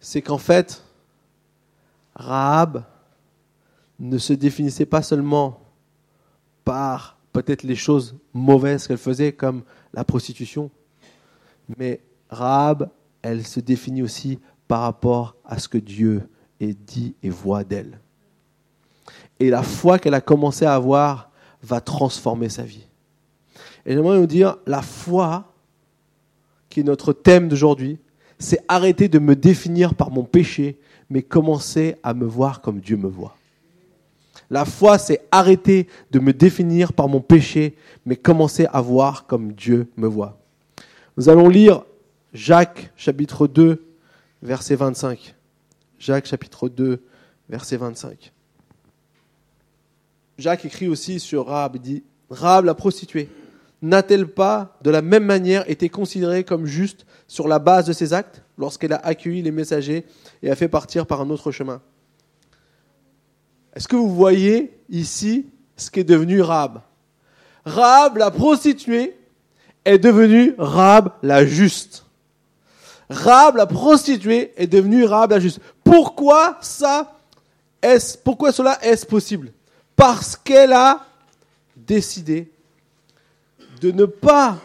c'est 0.00 0.22
qu'en 0.22 0.38
fait, 0.38 0.82
Rahab 2.14 2.84
ne 3.98 4.18
se 4.18 4.32
définissait 4.32 4.86
pas 4.86 5.02
seulement 5.02 5.60
par 6.64 7.18
peut-être 7.32 7.62
les 7.62 7.76
choses 7.76 8.16
mauvaises 8.32 8.86
qu'elle 8.86 8.98
faisait, 8.98 9.32
comme 9.32 9.62
la 9.92 10.04
prostitution. 10.04 10.70
Mais 11.78 12.00
Rahab, 12.28 12.90
elle 13.22 13.46
se 13.46 13.60
définit 13.60 14.02
aussi 14.02 14.38
par 14.66 14.82
rapport 14.82 15.36
à 15.44 15.58
ce 15.58 15.68
que 15.68 15.78
Dieu 15.78 16.28
est 16.60 16.74
dit 16.74 17.14
et 17.22 17.30
voit 17.30 17.64
d'elle. 17.64 18.00
Et 19.38 19.50
la 19.50 19.62
foi 19.62 19.98
qu'elle 19.98 20.14
a 20.14 20.20
commencé 20.20 20.64
à 20.64 20.74
avoir 20.74 21.30
va 21.62 21.80
transformer 21.80 22.48
sa 22.48 22.62
vie. 22.62 22.86
Et 23.84 23.94
j'aimerais 23.94 24.18
vous 24.18 24.26
dire, 24.26 24.56
la 24.66 24.82
foi, 24.82 25.49
qui 26.70 26.80
est 26.80 26.84
notre 26.84 27.12
thème 27.12 27.48
d'aujourd'hui, 27.48 27.98
c'est 28.38 28.64
arrêter 28.68 29.08
de 29.08 29.18
me 29.18 29.36
définir 29.36 29.94
par 29.94 30.10
mon 30.10 30.24
péché, 30.24 30.78
mais 31.10 31.22
commencer 31.22 31.96
à 32.02 32.14
me 32.14 32.24
voir 32.24 32.62
comme 32.62 32.80
Dieu 32.80 32.96
me 32.96 33.08
voit. 33.08 33.36
La 34.48 34.64
foi, 34.64 34.98
c'est 34.98 35.20
arrêter 35.30 35.86
de 36.10 36.18
me 36.18 36.32
définir 36.32 36.92
par 36.92 37.08
mon 37.08 37.20
péché, 37.20 37.76
mais 38.06 38.16
commencer 38.16 38.66
à 38.72 38.80
voir 38.80 39.26
comme 39.26 39.52
Dieu 39.52 39.88
me 39.96 40.06
voit. 40.06 40.38
Nous 41.16 41.28
allons 41.28 41.48
lire 41.48 41.84
Jacques 42.32 42.90
chapitre 42.96 43.46
2, 43.46 43.84
verset 44.42 44.76
25. 44.76 45.34
Jacques 45.98 46.26
chapitre 46.26 46.68
2, 46.68 47.02
verset 47.48 47.76
25. 47.76 48.32
Jacques 50.38 50.64
écrit 50.64 50.88
aussi 50.88 51.20
sur 51.20 51.46
Rahab, 51.46 51.76
il 51.76 51.82
dit, 51.82 52.02
Rahab 52.30 52.64
la 52.64 52.74
prostituée, 52.74 53.28
n'a-t-elle 53.82 54.26
pas 54.26 54.76
de 54.82 54.90
la 54.90 55.02
même 55.02 55.24
manière 55.24 55.68
été 55.70 55.88
considérée 55.88 56.44
comme 56.44 56.66
juste 56.66 57.06
sur 57.26 57.48
la 57.48 57.58
base 57.58 57.86
de 57.86 57.92
ses 57.92 58.12
actes 58.12 58.42
lorsqu'elle 58.58 58.92
a 58.92 58.96
accueilli 58.96 59.42
les 59.42 59.50
messagers 59.50 60.04
et 60.42 60.50
a 60.50 60.56
fait 60.56 60.68
partir 60.68 61.06
par 61.06 61.20
un 61.20 61.30
autre 61.30 61.50
chemin? 61.50 61.80
Est-ce 63.74 63.88
que 63.88 63.96
vous 63.96 64.14
voyez 64.14 64.78
ici 64.88 65.46
ce 65.76 65.90
qui 65.90 66.00
est 66.00 66.04
devenu 66.04 66.42
Rahab? 66.42 66.82
Rahab, 67.64 68.16
la 68.16 68.30
prostituée, 68.30 69.16
est 69.84 69.98
devenue 69.98 70.54
Rahab 70.58 71.12
la 71.22 71.46
juste. 71.46 72.04
Rahab, 73.08 73.56
la 73.56 73.66
prostituée, 73.66 74.52
est 74.56 74.66
devenue 74.66 75.04
Rahab 75.04 75.30
la 75.30 75.40
juste. 75.40 75.60
Pourquoi 75.84 76.58
ça 76.60 77.16
est 77.82 78.22
pourquoi 78.22 78.52
cela 78.52 78.78
est 78.82 79.08
possible? 79.08 79.52
Parce 79.96 80.36
qu'elle 80.36 80.72
a 80.72 81.06
décidé 81.76 82.50
de 83.80 83.90
ne 83.90 84.04
pas 84.04 84.58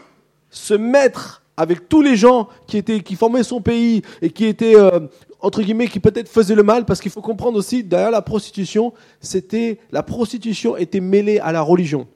se 0.50 0.74
mettre 0.74 1.42
avec 1.58 1.88
tous 1.88 2.02
les 2.02 2.16
gens 2.16 2.50
qui 2.68 2.78
étaient 2.78 3.00
qui 3.00 3.16
formaient 3.16 3.44
son 3.44 3.62
pays 3.62 4.02
et 4.22 4.30
qui 4.30 4.46
étaient 4.46 4.76
euh, 4.76 5.00
entre 5.46 5.62
guillemets, 5.62 5.88
qui 5.88 6.00
peut-être 6.00 6.28
faisait 6.28 6.56
le 6.56 6.64
mal, 6.64 6.86
parce 6.86 7.00
qu'il 7.00 7.12
faut 7.12 7.22
comprendre 7.22 7.60
aussi, 7.60 7.84
derrière 7.84 8.10
la 8.10 8.24
prostitution, 8.24 8.94
c'était, 9.20 9.78
la 9.92 10.02
prostitution 10.02 10.76
était 10.76 11.00
mêlée 11.00 11.38
à 11.38 11.52
la 11.52 11.62
religion. 11.62 12.08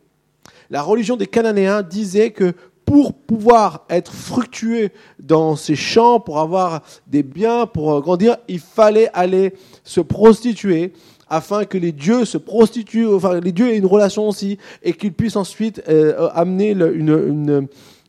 La 0.72 0.82
religion 0.82 1.16
des 1.16 1.28
Cananéens 1.28 1.84
disait 1.84 2.32
que 2.32 2.54
pour 2.86 3.14
pouvoir 3.14 3.86
être 3.88 4.12
fructueux 4.12 4.90
dans 5.20 5.56
ces 5.56 5.76
champs, 5.76 6.20
pour 6.20 6.40
avoir 6.40 6.82
des 7.06 7.22
biens, 7.22 7.68
pour 7.68 8.02
grandir, 8.02 8.38
il 8.48 8.60
fallait 8.60 9.12
aller 9.14 9.54
se 9.84 10.02
prostituer 10.02 10.94
afin 11.30 11.66
que 11.66 11.78
les 11.78 11.92
dieux 11.92 12.26
se 12.26 12.38
prostituent, 12.38 13.08
enfin 13.08 13.40
les 13.40 13.52
dieux 13.52 13.70
aient 13.70 13.78
une 13.78 13.86
relation 13.86 14.28
aussi, 14.28 14.58
et 14.84 14.94
qu'ils 14.94 15.14
puissent 15.14 15.36
ensuite 15.36 15.82
euh, 15.88 16.30
amener 16.34 16.72
une, 16.72 17.68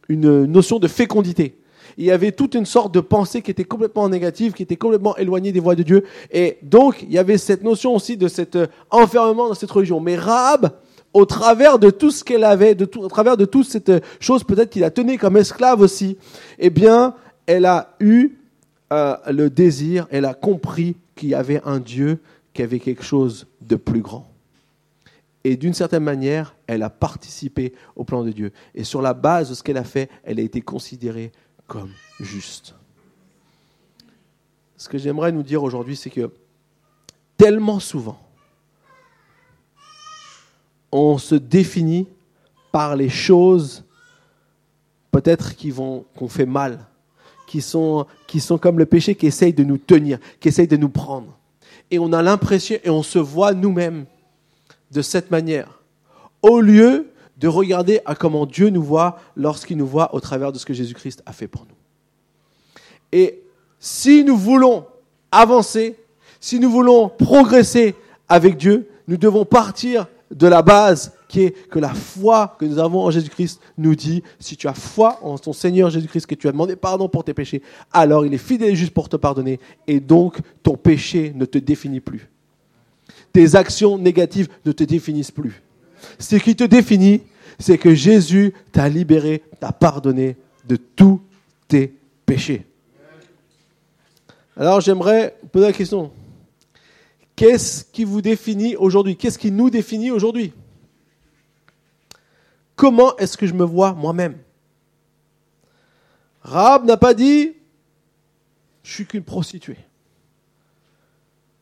une, 0.08 0.44
notion 0.46 0.78
de 0.78 0.88
fécondité. 0.88 1.56
Il 1.98 2.04
y 2.04 2.10
avait 2.10 2.32
toute 2.32 2.54
une 2.54 2.66
sorte 2.66 2.94
de 2.94 3.00
pensée 3.00 3.42
qui 3.42 3.50
était 3.50 3.64
complètement 3.64 4.08
négative, 4.08 4.52
qui 4.52 4.62
était 4.62 4.76
complètement 4.76 5.16
éloignée 5.16 5.52
des 5.52 5.60
voies 5.60 5.74
de 5.74 5.82
Dieu. 5.82 6.04
Et 6.30 6.58
donc, 6.62 7.02
il 7.02 7.12
y 7.12 7.18
avait 7.18 7.36
cette 7.36 7.62
notion 7.62 7.94
aussi 7.94 8.16
de 8.16 8.28
cet 8.28 8.56
euh, 8.56 8.66
enfermement 8.90 9.48
dans 9.48 9.54
cette 9.54 9.70
religion. 9.70 10.00
Mais 10.00 10.16
Rahab, 10.16 10.70
au 11.12 11.24
travers 11.26 11.78
de 11.78 11.90
tout 11.90 12.10
ce 12.10 12.24
qu'elle 12.24 12.44
avait, 12.44 12.74
de 12.74 12.84
tout, 12.84 13.00
au 13.00 13.08
travers 13.08 13.36
de 13.36 13.44
toute 13.44 13.66
cette 13.66 13.92
chose 14.20 14.44
peut-être 14.44 14.70
qu'il 14.70 14.84
a 14.84 14.90
tenue 14.90 15.18
comme 15.18 15.36
esclave 15.36 15.80
aussi, 15.80 16.16
eh 16.58 16.70
bien, 16.70 17.14
elle 17.46 17.66
a 17.66 17.94
eu 18.00 18.38
euh, 18.92 19.16
le 19.30 19.50
désir, 19.50 20.06
elle 20.10 20.24
a 20.24 20.34
compris 20.34 20.96
qu'il 21.16 21.28
y 21.28 21.34
avait 21.34 21.60
un 21.64 21.78
Dieu 21.78 22.18
qui 22.52 22.62
avait 22.62 22.80
quelque 22.80 23.04
chose 23.04 23.46
de 23.60 23.76
plus 23.76 24.00
grand. 24.00 24.30
Et 25.44 25.56
d'une 25.56 25.74
certaine 25.74 26.04
manière, 26.04 26.54
elle 26.66 26.82
a 26.82 26.90
participé 26.90 27.72
au 27.96 28.04
plan 28.04 28.24
de 28.24 28.30
Dieu. 28.30 28.52
Et 28.74 28.84
sur 28.84 29.00
la 29.00 29.14
base 29.14 29.48
de 29.48 29.54
ce 29.54 29.62
qu'elle 29.62 29.78
a 29.78 29.84
fait, 29.84 30.10
elle 30.22 30.38
a 30.38 30.42
été 30.42 30.60
considérée 30.60 31.32
comme 31.66 31.90
juste. 32.18 32.74
Ce 34.76 34.88
que 34.88 34.98
j'aimerais 34.98 35.32
nous 35.32 35.42
dire 35.42 35.62
aujourd'hui, 35.62 35.96
c'est 35.96 36.10
que 36.10 36.30
tellement 37.36 37.80
souvent, 37.80 38.20
on 40.92 41.16
se 41.18 41.34
définit 41.34 42.06
par 42.72 42.96
les 42.96 43.08
choses 43.08 43.84
peut-être 45.10 45.56
qui 45.56 45.70
vont 45.70 46.04
qu'on 46.16 46.28
fait 46.28 46.46
mal, 46.46 46.86
qui 47.46 47.60
sont, 47.60 48.06
qui 48.26 48.40
sont 48.40 48.58
comme 48.58 48.78
le 48.78 48.86
péché 48.86 49.14
qui 49.14 49.26
essaye 49.26 49.52
de 49.52 49.64
nous 49.64 49.78
tenir, 49.78 50.18
qui 50.38 50.48
essaye 50.48 50.68
de 50.68 50.76
nous 50.76 50.88
prendre. 50.88 51.36
Et 51.90 51.98
on 51.98 52.12
a 52.12 52.22
l'impression, 52.22 52.78
et 52.84 52.90
on 52.90 53.02
se 53.02 53.18
voit 53.18 53.52
nous-mêmes 53.52 54.06
de 54.90 55.02
cette 55.02 55.30
manière, 55.30 55.82
au 56.42 56.60
lieu 56.60 57.10
de 57.36 57.48
regarder 57.48 58.00
à 58.04 58.14
comment 58.14 58.44
Dieu 58.46 58.68
nous 58.68 58.82
voit 58.82 59.18
lorsqu'il 59.34 59.76
nous 59.76 59.86
voit 59.86 60.14
au 60.14 60.20
travers 60.20 60.52
de 60.52 60.58
ce 60.58 60.66
que 60.66 60.74
Jésus-Christ 60.74 61.22
a 61.26 61.32
fait 61.32 61.48
pour 61.48 61.62
nous. 61.62 61.74
Et 63.12 63.42
si 63.78 64.24
nous 64.24 64.36
voulons 64.36 64.86
avancer, 65.32 65.96
si 66.38 66.60
nous 66.60 66.70
voulons 66.70 67.08
progresser 67.08 67.94
avec 68.28 68.56
Dieu, 68.56 68.88
nous 69.08 69.16
devons 69.16 69.44
partir 69.44 70.06
de 70.30 70.46
la 70.46 70.62
base 70.62 71.12
qui 71.28 71.42
est 71.42 71.68
que 71.68 71.78
la 71.78 71.94
foi 71.94 72.56
que 72.58 72.64
nous 72.64 72.78
avons 72.78 73.02
en 73.02 73.10
Jésus-Christ 73.10 73.60
nous 73.78 73.94
dit, 73.94 74.22
si 74.38 74.56
tu 74.56 74.68
as 74.68 74.74
foi 74.74 75.18
en 75.22 75.38
ton 75.38 75.52
Seigneur 75.52 75.90
Jésus-Christ, 75.90 76.26
que 76.26 76.34
tu 76.34 76.48
as 76.48 76.52
demandé 76.52 76.76
pardon 76.76 77.08
pour 77.08 77.24
tes 77.24 77.34
péchés, 77.34 77.62
alors 77.92 78.24
il 78.26 78.34
est 78.34 78.38
fidèle 78.38 78.70
et 78.70 78.76
juste 78.76 78.94
pour 78.94 79.08
te 79.08 79.16
pardonner, 79.16 79.60
et 79.86 80.00
donc 80.00 80.38
ton 80.62 80.76
péché 80.76 81.32
ne 81.34 81.44
te 81.44 81.58
définit 81.58 82.00
plus. 82.00 82.28
Tes 83.32 83.54
actions 83.54 83.98
négatives 83.98 84.48
ne 84.64 84.72
te 84.72 84.84
définissent 84.84 85.30
plus. 85.30 85.62
Ce 86.18 86.36
qui 86.36 86.56
te 86.56 86.64
définit, 86.64 87.22
c'est 87.58 87.78
que 87.78 87.94
Jésus 87.94 88.54
t'a 88.72 88.88
libéré, 88.88 89.42
t'a 89.60 89.72
pardonné 89.72 90.36
de 90.66 90.76
tous 90.76 91.20
tes 91.68 91.94
péchés. 92.26 92.66
Alors 94.56 94.80
j'aimerais 94.80 95.36
poser 95.52 95.66
la 95.66 95.72
question, 95.72 96.10
Qu'est-ce 97.40 97.86
qui 97.86 98.04
vous 98.04 98.20
définit 98.20 98.76
aujourd'hui? 98.76 99.16
Qu'est-ce 99.16 99.38
qui 99.38 99.50
nous 99.50 99.70
définit 99.70 100.10
aujourd'hui? 100.10 100.52
Comment 102.76 103.16
est-ce 103.16 103.38
que 103.38 103.46
je 103.46 103.54
me 103.54 103.64
vois 103.64 103.94
moi-même? 103.94 104.36
Rab 106.42 106.84
n'a 106.84 106.98
pas 106.98 107.14
dit 107.14 107.54
je 108.82 108.92
suis 108.92 109.06
qu'une 109.06 109.22
prostituée. 109.22 109.78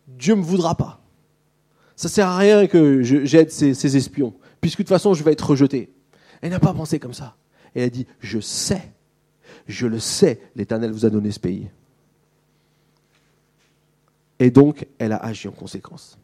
Dieu 0.09 0.35
ne 0.35 0.41
me 0.41 0.45
voudra 0.45 0.75
pas. 0.75 1.01
Ça 1.95 2.09
sert 2.09 2.27
à 2.27 2.37
rien 2.37 2.67
que 2.67 3.05
j'aide 3.05 3.53
ces, 3.53 3.97
espions, 3.97 4.35
puisque 4.61 4.79
de 4.79 4.83
toute 4.83 4.89
façon 4.89 5.15
je 5.15 5.23
vais 5.23 5.31
être 5.31 5.49
rejeté. 5.49 5.93
Elle 6.41 6.51
n'a 6.51 6.59
pas 6.59 6.75
pensé 6.75 6.99
comme 6.99 7.15
ça. 7.15 7.37
Elle 7.77 7.85
a 7.85 7.89
dit 7.89 8.09
je 8.19 8.41
sais, 8.41 8.93
je 9.69 9.87
le 9.87 10.01
sais, 10.01 10.41
l'Éternel 10.57 10.91
vous 10.91 11.07
a 11.07 11.11
donné 11.11 11.31
ce 11.31 11.39
pays. 11.39 11.69
Et 14.38 14.50
donc, 14.50 14.87
elle 14.99 15.12
a 15.12 15.16
agi 15.16 15.49
en 15.49 15.52
conséquence. 15.52 16.18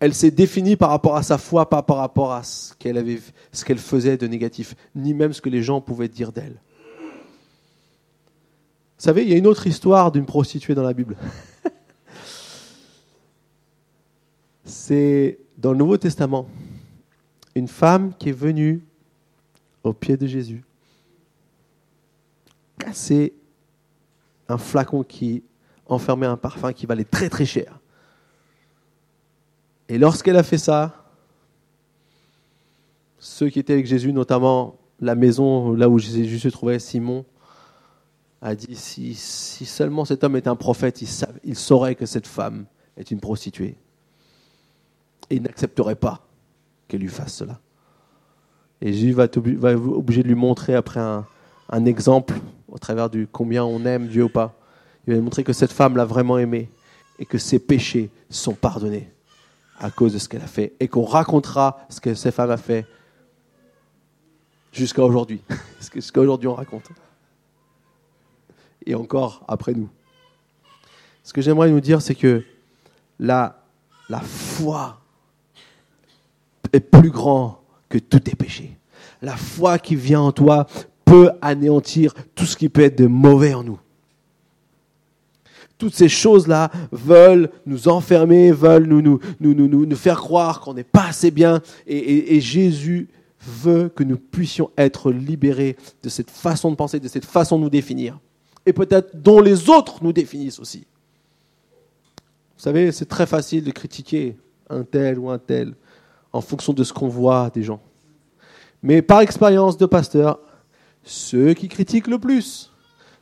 Elle 0.00 0.14
s'est 0.14 0.30
définie 0.30 0.76
par 0.76 0.90
rapport 0.90 1.16
à 1.16 1.22
sa 1.22 1.38
foi, 1.38 1.68
pas 1.68 1.82
par 1.82 1.98
rapport 1.98 2.32
à 2.32 2.42
ce 2.42 2.74
qu'elle 2.74 2.98
avait, 2.98 3.20
ce 3.52 3.64
qu'elle 3.64 3.78
faisait 3.78 4.16
de 4.16 4.26
négatif, 4.26 4.74
ni 4.96 5.14
même 5.14 5.32
ce 5.32 5.40
que 5.40 5.48
les 5.48 5.62
gens 5.62 5.80
pouvaient 5.80 6.08
dire 6.08 6.32
d'elle. 6.32 6.60
Vous 8.98 9.06
savez, 9.06 9.22
il 9.22 9.28
y 9.28 9.34
a 9.34 9.36
une 9.36 9.46
autre 9.46 9.66
histoire 9.66 10.10
d'une 10.10 10.26
prostituée 10.26 10.74
dans 10.74 10.82
la 10.82 10.92
Bible. 10.92 11.16
C'est 14.64 15.38
dans 15.58 15.72
le 15.72 15.78
Nouveau 15.78 15.98
Testament, 15.98 16.48
une 17.54 17.68
femme 17.68 18.12
qui 18.18 18.30
est 18.30 18.32
venue 18.32 18.82
au 19.84 19.92
pied 19.92 20.16
de 20.16 20.26
Jésus, 20.26 20.64
casser 22.78 23.34
un 24.48 24.58
flacon 24.58 25.02
qui 25.02 25.42
enfermer 25.86 26.26
un 26.26 26.36
parfum 26.36 26.72
qui 26.72 26.86
valait 26.86 27.04
très 27.04 27.28
très 27.28 27.44
cher. 27.44 27.78
Et 29.88 29.98
lorsqu'elle 29.98 30.36
a 30.36 30.42
fait 30.42 30.58
ça, 30.58 31.04
ceux 33.18 33.50
qui 33.50 33.58
étaient 33.58 33.74
avec 33.74 33.86
Jésus, 33.86 34.12
notamment 34.12 34.76
la 35.00 35.14
maison 35.14 35.74
là 35.74 35.88
où 35.88 35.98
Jésus 35.98 36.38
se 36.38 36.48
trouvait, 36.48 36.78
Simon, 36.78 37.24
a 38.40 38.54
dit 38.54 38.74
si, 38.74 39.14
seulement 39.14 40.04
cet 40.04 40.24
homme 40.24 40.36
était 40.36 40.48
un 40.48 40.56
prophète, 40.56 41.02
il, 41.44 41.56
saurait 41.56 41.94
que 41.94 42.06
cette 42.06 42.26
femme 42.26 42.66
est 42.96 43.10
une 43.10 43.20
prostituée. 43.20 43.76
Et 45.30 45.36
il 45.36 45.42
n'accepterait 45.42 45.94
pas 45.94 46.26
qu'elle 46.88 47.00
lui 47.00 47.08
fasse 47.08 47.34
cela. 47.34 47.60
Et 48.80 48.92
Jésus 48.92 49.12
va 49.12 49.24
être 49.24 49.36
obligé 49.36 50.22
de 50.24 50.28
lui 50.28 50.34
montrer 50.34 50.74
après 50.74 50.98
un, 50.98 51.24
un 51.68 51.84
exemple 51.84 52.34
au 52.68 52.78
travers 52.78 53.08
du 53.10 53.28
combien 53.30 53.64
on 53.64 53.84
aime 53.84 54.08
Dieu 54.08 54.24
ou 54.24 54.28
pas. 54.28 54.58
Il 55.06 55.14
va 55.14 55.20
montrer 55.20 55.44
que 55.44 55.52
cette 55.52 55.72
femme 55.72 55.96
l'a 55.96 56.04
vraiment 56.04 56.38
aimé 56.38 56.70
et 57.18 57.26
que 57.26 57.38
ses 57.38 57.58
péchés 57.58 58.10
sont 58.30 58.54
pardonnés 58.54 59.10
à 59.78 59.90
cause 59.90 60.12
de 60.12 60.18
ce 60.18 60.28
qu'elle 60.28 60.42
a 60.42 60.46
fait 60.46 60.74
et 60.78 60.88
qu'on 60.88 61.04
racontera 61.04 61.84
ce 61.88 62.00
que 62.00 62.14
cette 62.14 62.34
femme 62.34 62.50
a 62.50 62.56
fait 62.56 62.86
jusqu'à 64.72 65.04
aujourd'hui. 65.04 65.42
ce 65.80 66.12
qu'aujourd'hui 66.12 66.48
on 66.48 66.54
raconte. 66.54 66.88
Et 68.86 68.94
encore 68.94 69.44
après 69.48 69.72
nous. 69.74 69.88
Ce 71.24 71.32
que 71.32 71.40
j'aimerais 71.40 71.70
nous 71.70 71.80
dire, 71.80 72.02
c'est 72.02 72.14
que 72.14 72.44
la, 73.18 73.64
la 74.08 74.20
foi 74.20 75.00
est 76.72 76.80
plus 76.80 77.10
grand 77.10 77.60
que 77.88 77.98
tous 77.98 78.20
tes 78.20 78.34
péchés. 78.34 78.76
La 79.20 79.36
foi 79.36 79.78
qui 79.78 79.94
vient 79.94 80.20
en 80.20 80.32
toi 80.32 80.66
peut 81.04 81.30
anéantir 81.40 82.14
tout 82.34 82.46
ce 82.46 82.56
qui 82.56 82.68
peut 82.68 82.82
être 82.82 82.98
de 82.98 83.06
mauvais 83.06 83.54
en 83.54 83.62
nous 83.62 83.78
toutes 85.82 85.96
ces 85.96 86.08
choses-là 86.08 86.70
veulent 86.92 87.50
nous 87.66 87.88
enfermer, 87.88 88.52
veulent 88.52 88.86
nous, 88.86 89.18
nous, 89.40 89.96
faire 89.96 90.20
croire 90.20 90.60
qu'on 90.60 90.74
n'est 90.74 90.84
pas 90.84 91.06
assez 91.08 91.32
bien. 91.32 91.60
Et, 91.88 92.40
Jésus 92.40 93.08
veut 93.40 93.88
que 93.88 94.04
nous 94.04 94.16
puissions 94.16 94.70
être 94.78 95.10
libérés 95.10 95.76
de 96.04 96.08
cette 96.08 96.30
façon 96.30 96.70
de 96.70 96.76
penser, 96.76 97.00
de 97.00 97.08
cette 97.08 97.24
façon 97.24 97.58
de 97.58 97.64
nous 97.64 97.68
définir. 97.68 98.20
Et 98.64 98.72
peut-être 98.72 99.20
dont 99.20 99.40
les 99.40 99.68
autres 99.68 100.04
nous 100.04 100.12
définissent 100.12 100.60
aussi. 100.60 100.86
Vous 102.56 102.62
savez, 102.62 102.92
c'est 102.92 103.06
très 103.06 103.26
facile 103.26 103.64
de 103.64 103.72
critiquer 103.72 104.36
un 104.70 104.84
tel 104.84 105.18
ou 105.18 105.30
un 105.30 105.38
tel 105.38 105.74
en 106.32 106.40
fonction 106.40 106.72
de 106.72 106.84
ce 106.84 106.92
qu'on 106.92 107.08
voit 107.08 107.50
des 107.50 107.64
gens. 107.64 107.80
Mais 108.84 109.02
par 109.02 109.20
expérience 109.20 109.76
de 109.78 109.86
pasteur, 109.86 110.38
ceux 111.02 111.54
qui 111.54 111.66
critiquent 111.66 112.06
le 112.06 112.20
plus, 112.20 112.70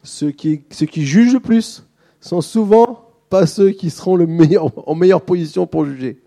ceux 0.03 0.31
qui 0.31 0.63
jugent 1.07 1.33
le 1.33 1.41
plus, 1.41 1.85
sont 2.21 2.41
souvent 2.41 3.09
pas 3.29 3.47
ceux 3.47 3.71
qui 3.71 3.91
seront 3.91 4.19
en 4.87 4.95
meilleure 4.95 5.23
position 5.23 5.67
pour 5.67 5.85
juger. 5.87 6.21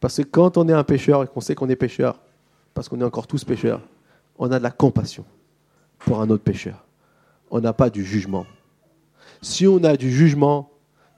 Parce 0.00 0.16
que 0.18 0.22
quand 0.22 0.58
on 0.58 0.68
est 0.68 0.72
un 0.72 0.84
pécheur 0.84 1.22
et 1.22 1.26
qu'on 1.26 1.40
sait 1.40 1.54
qu'on 1.54 1.68
est 1.68 1.76
pécheur, 1.76 2.20
parce 2.74 2.88
qu'on 2.88 3.00
est 3.00 3.04
encore 3.04 3.26
tous 3.26 3.44
pécheurs, 3.44 3.80
on 4.38 4.50
a 4.52 4.58
de 4.58 4.62
la 4.62 4.70
compassion 4.70 5.24
pour 5.98 6.20
un 6.20 6.28
autre 6.28 6.44
pécheur. 6.44 6.84
On 7.50 7.60
n'a 7.60 7.72
pas 7.72 7.88
du 7.88 8.04
jugement. 8.04 8.46
Si 9.40 9.66
on 9.66 9.82
a 9.84 9.96
du 9.96 10.10
jugement, 10.12 10.70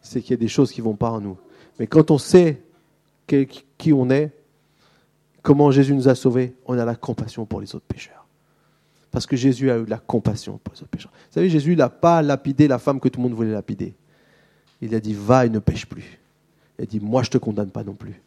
c'est 0.02 0.20
qu'il 0.20 0.30
y 0.30 0.34
a 0.34 0.36
des 0.36 0.48
choses 0.48 0.70
qui 0.70 0.80
ne 0.80 0.84
vont 0.84 0.94
pas 0.94 1.10
en 1.10 1.20
nous. 1.20 1.36
Mais 1.78 1.86
quand 1.86 2.10
on 2.10 2.18
sait 2.18 2.62
qui 3.26 3.92
on 3.92 4.08
est, 4.10 4.30
comment 5.42 5.70
Jésus 5.70 5.94
nous 5.94 6.08
a 6.08 6.14
sauvés, 6.14 6.54
on 6.66 6.78
a 6.78 6.84
la 6.84 6.94
compassion 6.94 7.44
pour 7.44 7.60
les 7.60 7.74
autres 7.74 7.86
pécheurs. 7.86 8.25
Parce 9.16 9.24
que 9.24 9.34
Jésus 9.34 9.70
a 9.70 9.78
eu 9.78 9.84
de 9.84 9.88
la 9.88 9.96
compassion 9.96 10.60
pour 10.62 10.74
les 10.78 10.86
pécheurs. 10.86 11.10
Vous 11.10 11.32
savez, 11.32 11.48
Jésus 11.48 11.74
n'a 11.74 11.88
pas 11.88 12.20
lapidé 12.20 12.68
la 12.68 12.78
femme 12.78 13.00
que 13.00 13.08
tout 13.08 13.18
le 13.18 13.22
monde 13.22 13.32
voulait 13.32 13.50
lapider. 13.50 13.94
Il 14.82 14.94
a 14.94 15.00
dit, 15.00 15.14
va 15.14 15.46
et 15.46 15.48
ne 15.48 15.58
pêche 15.58 15.86
plus. 15.86 16.18
Il 16.78 16.82
a 16.82 16.86
dit, 16.86 17.00
moi 17.00 17.22
je 17.22 17.28
ne 17.28 17.32
te 17.32 17.38
condamne 17.38 17.70
pas 17.70 17.82
non 17.82 17.94
plus. 17.94 18.20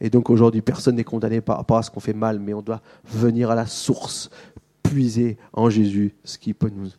Et 0.00 0.10
donc 0.10 0.28
aujourd'hui, 0.28 0.62
personne 0.62 0.96
n'est 0.96 1.04
condamné 1.04 1.40
par 1.40 1.58
rapport 1.58 1.76
à 1.76 1.84
ce 1.84 1.92
qu'on 1.92 2.00
fait 2.00 2.12
mal, 2.12 2.40
mais 2.40 2.54
on 2.54 2.60
doit 2.60 2.82
venir 3.04 3.52
à 3.52 3.54
la 3.54 3.66
source, 3.66 4.28
puiser 4.82 5.36
en 5.52 5.70
Jésus 5.70 6.12
ce 6.24 6.38
qui 6.38 6.54
peut 6.54 6.72
nous 6.74 6.90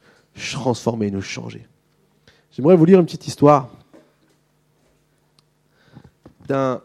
transformer, 0.53 1.12
nous 1.12 1.22
changer. 1.22 1.67
J'aimerais 2.53 2.77
vous 2.77 2.86
lire 2.86 3.01
une 3.01 3.05
petite 3.07 3.27
histoire 3.27 3.67
d'un 6.48 6.79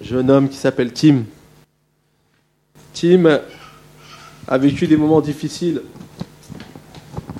jeune 0.00 0.30
homme 0.30 0.48
qui 0.48 0.56
s'appelle 0.56 0.92
Tim. 0.92 1.24
Tim 2.94 3.40
a 4.50 4.58
vécu 4.58 4.88
des 4.88 4.96
moments 4.96 5.20
difficiles. 5.20 5.82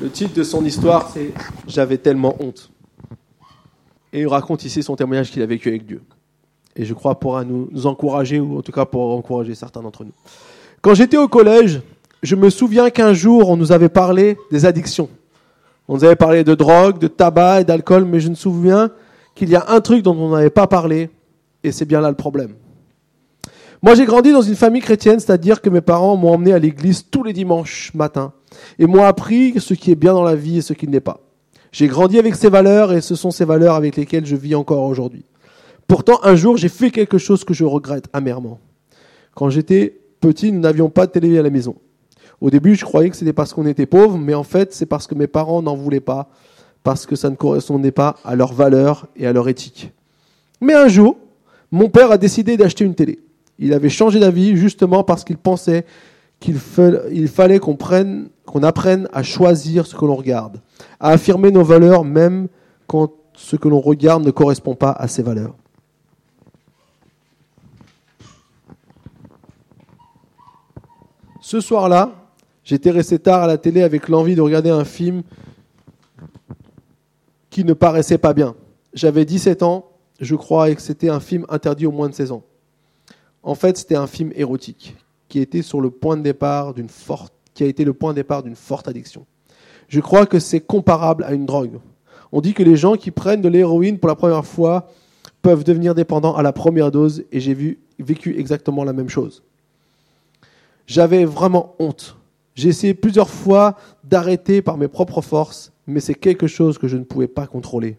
Le 0.01 0.09
titre 0.09 0.33
de 0.33 0.45
son 0.45 0.65
histoire, 0.65 1.11
c'est 1.13 1.33
J'avais 1.67 1.99
tellement 1.99 2.37
honte. 2.41 2.71
Et 4.13 4.21
il 4.21 4.29
raconte 4.29 4.65
ici 4.65 4.83
son 4.83 4.97
témoignage 4.97 5.31
qu'il 5.31 5.43
a 5.43 5.47
vécu 5.47 5.69
avec 5.69 5.87
Dieu. 5.87 6.03
Et 6.77 6.85
je 6.85 6.95
crois 6.95 7.19
pourra 7.19 7.45
nous, 7.45 7.69
nous 7.73 7.87
encourager, 7.87 8.39
ou 8.39 8.59
en 8.59 8.63
tout 8.63 8.73
cas 8.73 8.85
pour 8.85 9.11
encourager 9.15 9.57
certains 9.57 9.83
d'entre 9.83 10.05
nous. 10.05 10.13
Quand 10.81 10.95
j'étais 10.95 11.17
au 11.17 11.27
collège, 11.27 11.83
je 12.23 12.37
me 12.37 12.49
souviens 12.49 12.91
qu'un 12.91 13.13
jour, 13.13 13.51
on 13.51 13.57
nous 13.57 13.73
avait 13.73 13.89
parlé 13.89 14.39
des 14.53 14.65
addictions. 14.65 15.09
On 15.89 15.97
nous 15.97 16.05
avait 16.05 16.17
parlé 16.17 16.45
de 16.45 16.55
drogue, 16.55 16.99
de 16.99 17.09
tabac 17.09 17.63
et 17.63 17.65
d'alcool, 17.65 18.05
mais 18.05 18.21
je 18.21 18.29
me 18.29 18.37
souviens 18.37 18.91
qu'il 19.35 19.49
y 19.51 19.57
a 19.57 19.65
un 19.69 19.81
truc 19.81 20.03
dont 20.03 20.17
on 20.17 20.31
n'avait 20.31 20.49
pas 20.49 20.69
parlé, 20.69 21.11
et 21.65 21.73
c'est 21.73 21.87
bien 21.87 22.01
là 22.01 22.09
le 22.09 22.17
problème. 22.17 22.55
Moi, 23.83 23.95
j'ai 23.95 24.05
grandi 24.05 24.31
dans 24.31 24.43
une 24.43 24.57
famille 24.57 24.83
chrétienne, 24.83 25.21
c'est-à-dire 25.21 25.63
que 25.63 25.71
mes 25.71 25.81
parents 25.81 26.15
m'ont 26.15 26.35
emmené 26.35 26.53
à 26.53 26.59
l'église 26.59 27.07
tous 27.11 27.23
les 27.23 27.33
dimanches 27.33 27.93
matins 27.95 28.33
et 28.79 28.87
m'ont 28.87 29.05
appris 29.05 29.59
ce 29.59 29.73
qui 29.73 29.91
est 29.91 29.95
bien 29.95 30.13
dans 30.13 30.23
la 30.23 30.35
vie 30.35 30.59
et 30.59 30.63
ce 30.63 30.75
qui 30.75 30.87
ne 30.87 30.93
l'est 30.93 31.01
pas. 31.01 31.21
J'ai 31.73 31.87
grandi 31.87 32.19
avec 32.19 32.35
ces 32.35 32.51
valeurs 32.51 32.93
et 32.93 33.01
ce 33.01 33.15
sont 33.15 33.31
ces 33.31 33.47
valeurs 33.47 33.77
avec 33.77 33.97
lesquelles 33.97 34.27
je 34.27 34.37
vis 34.37 34.55
encore 34.55 34.85
aujourd'hui. 34.85 35.25
Pourtant, 35.89 36.21
un 36.25 36.35
jour, 36.35 36.59
j'ai 36.59 36.69
fait 36.69 36.91
quelque 36.91 37.17
chose 37.17 37.43
que 37.43 37.55
je 37.55 37.65
regrette 37.65 38.07
amèrement. 38.13 38.61
Quand 39.35 39.49
j'étais 39.49 39.99
petit, 40.21 40.53
nous 40.53 40.61
n'avions 40.61 40.91
pas 40.91 41.07
de 41.07 41.13
télé 41.13 41.39
à 41.39 41.43
la 41.43 41.51
maison. 41.51 41.77
Au 42.43 42.51
début, 42.51 42.75
je 42.75 42.85
croyais 42.85 43.09
que 43.09 43.17
c'était 43.17 43.33
parce 43.33 43.55
qu'on 43.55 43.67
était 43.67 43.87
pauvres, 43.87 44.19
mais 44.19 44.35
en 44.35 44.43
fait, 44.43 44.75
c'est 44.75 44.87
parce 44.87 45.07
que 45.07 45.15
mes 45.15 45.27
parents 45.27 45.63
n'en 45.63 45.75
voulaient 45.75 46.01
pas, 46.01 46.29
parce 46.83 47.07
que 47.07 47.17
ça 47.17 47.31
ne 47.31 47.37
correspondait 47.37 47.93
pas 47.93 48.17
à 48.25 48.37
leurs 48.37 48.53
valeurs 48.53 49.09
et 49.17 49.27
à 49.27 49.33
leur 49.33 49.49
éthique. 49.49 49.93
Mais 50.61 50.75
un 50.75 50.89
jour, 50.89 51.17
mon 51.71 51.89
père 51.89 52.11
a 52.11 52.19
décidé 52.19 52.57
d'acheter 52.57 52.85
une 52.85 52.95
télé. 52.95 53.21
Il 53.61 53.75
avait 53.75 53.91
changé 53.91 54.19
d'avis 54.19 54.57
justement 54.57 55.05
parce 55.05 55.23
qu'il 55.23 55.37
pensait 55.37 55.85
qu'il 56.41 56.59
fallait 57.29 57.59
qu'on 57.59 57.77
prenne, 57.77 58.31
qu'on 58.47 58.63
apprenne 58.63 59.07
à 59.13 59.23
choisir 59.23 59.87
ce 59.87 59.95
que 59.95 60.07
l'on 60.07 60.17
regarde, 60.17 60.63
à 60.99 61.11
affirmer 61.11 61.51
nos 61.51 61.63
valeurs 61.63 62.03
même 62.03 62.49
quand 62.87 63.13
ce 63.35 63.57
que 63.57 63.69
l'on 63.69 63.81
regarde 63.81 64.25
ne 64.25 64.31
correspond 64.31 64.75
pas 64.75 64.93
à 64.93 65.07
ces 65.07 65.23
valeurs. 65.23 65.55
Ce 71.43 71.61
soir-là, 71.61 72.13
j'étais 72.65 72.91
resté 72.91 73.19
tard 73.19 73.43
à 73.43 73.47
la 73.47 73.59
télé 73.59 73.83
avec 73.83 74.09
l'envie 74.09 74.35
de 74.35 74.41
regarder 74.41 74.71
un 74.71 74.85
film 74.85 75.23
qui 77.51 77.65
ne 77.65 77.75
paraissait 77.75 78.19
pas 78.19 78.33
bien. 78.33 78.55
J'avais 78.95 79.27
17 79.27 79.63
ans, 79.63 79.91
je 80.21 80.35
crois, 80.35 80.71
et 80.71 80.77
que 80.77 80.83
c'était 80.83 81.11
un 81.11 81.21
film 81.21 81.45
interdit 81.51 81.87
au 81.87 81.93
moins 81.93 82.09
de 82.09 82.15
16 82.15 82.33
ans. 82.33 82.45
En 83.43 83.55
fait, 83.55 83.79
c'était 83.79 83.97
un 83.97 84.07
film 84.07 84.33
érotique 84.35 84.97
qui 85.29 85.39
a 85.39 85.43
été 85.43 85.63
le 85.63 85.91
point 85.91 86.17
de 86.17 86.23
départ 86.23 86.75
d'une 86.75 86.89
forte 86.89 88.89
addiction. 88.89 89.27
Je 89.89 90.01
crois 90.01 90.27
que 90.27 90.39
c'est 90.39 90.61
comparable 90.61 91.25
à 91.25 91.33
une 91.33 91.47
drogue. 91.47 91.79
On 92.33 92.41
dit 92.41 92.55
que 92.55 92.63
les 92.63 92.77
gens 92.77 92.97
qui 92.97 93.11
prennent 93.11 93.41
de 93.41 93.49
l'héroïne 93.49 93.99
pour 93.99 94.09
la 94.09 94.15
première 94.15 94.45
fois 94.45 94.89
peuvent 95.43 95.65
devenir 95.65 95.95
dépendants 95.95 96.37
à 96.37 96.43
la 96.43 96.53
première 96.53 96.91
dose, 96.91 97.25
et 97.33 97.41
j'ai 97.41 97.79
vécu 97.99 98.39
exactement 98.39 98.85
la 98.85 98.93
même 98.93 99.09
chose. 99.09 99.43
J'avais 100.87 101.25
vraiment 101.25 101.75
honte. 101.79 102.17
J'ai 102.55 102.69
essayé 102.69 102.95
plusieurs 102.95 103.31
fois 103.31 103.77
d'arrêter 104.05 104.61
par 104.61 104.77
mes 104.77 104.89
propres 104.89 105.23
forces, 105.23 105.73
mais 105.87 106.01
c'est 106.01 106.15
quelque 106.15 106.47
chose 106.47 106.79
que 106.79 106.89
je 106.89 106.97
ne 106.97 107.05
pouvais 107.05 107.29
pas 107.29 107.47
contrôler. 107.47 107.97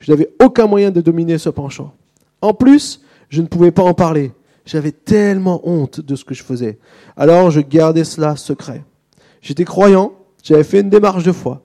Je 0.00 0.10
n'avais 0.10 0.34
aucun 0.42 0.66
moyen 0.66 0.90
de 0.90 1.00
dominer 1.00 1.38
ce 1.38 1.50
penchant. 1.50 1.94
En 2.40 2.52
plus, 2.52 3.02
je 3.28 3.40
ne 3.40 3.46
pouvais 3.46 3.70
pas 3.70 3.84
en 3.84 3.94
parler. 3.94 4.32
J'avais 4.64 4.92
tellement 4.92 5.60
honte 5.68 6.00
de 6.00 6.14
ce 6.14 6.24
que 6.24 6.34
je 6.34 6.42
faisais. 6.42 6.78
Alors 7.16 7.50
je 7.50 7.60
gardais 7.60 8.04
cela 8.04 8.36
secret. 8.36 8.84
J'étais 9.40 9.64
croyant, 9.64 10.12
j'avais 10.42 10.64
fait 10.64 10.80
une 10.80 10.90
démarche 10.90 11.24
de 11.24 11.32
foi. 11.32 11.62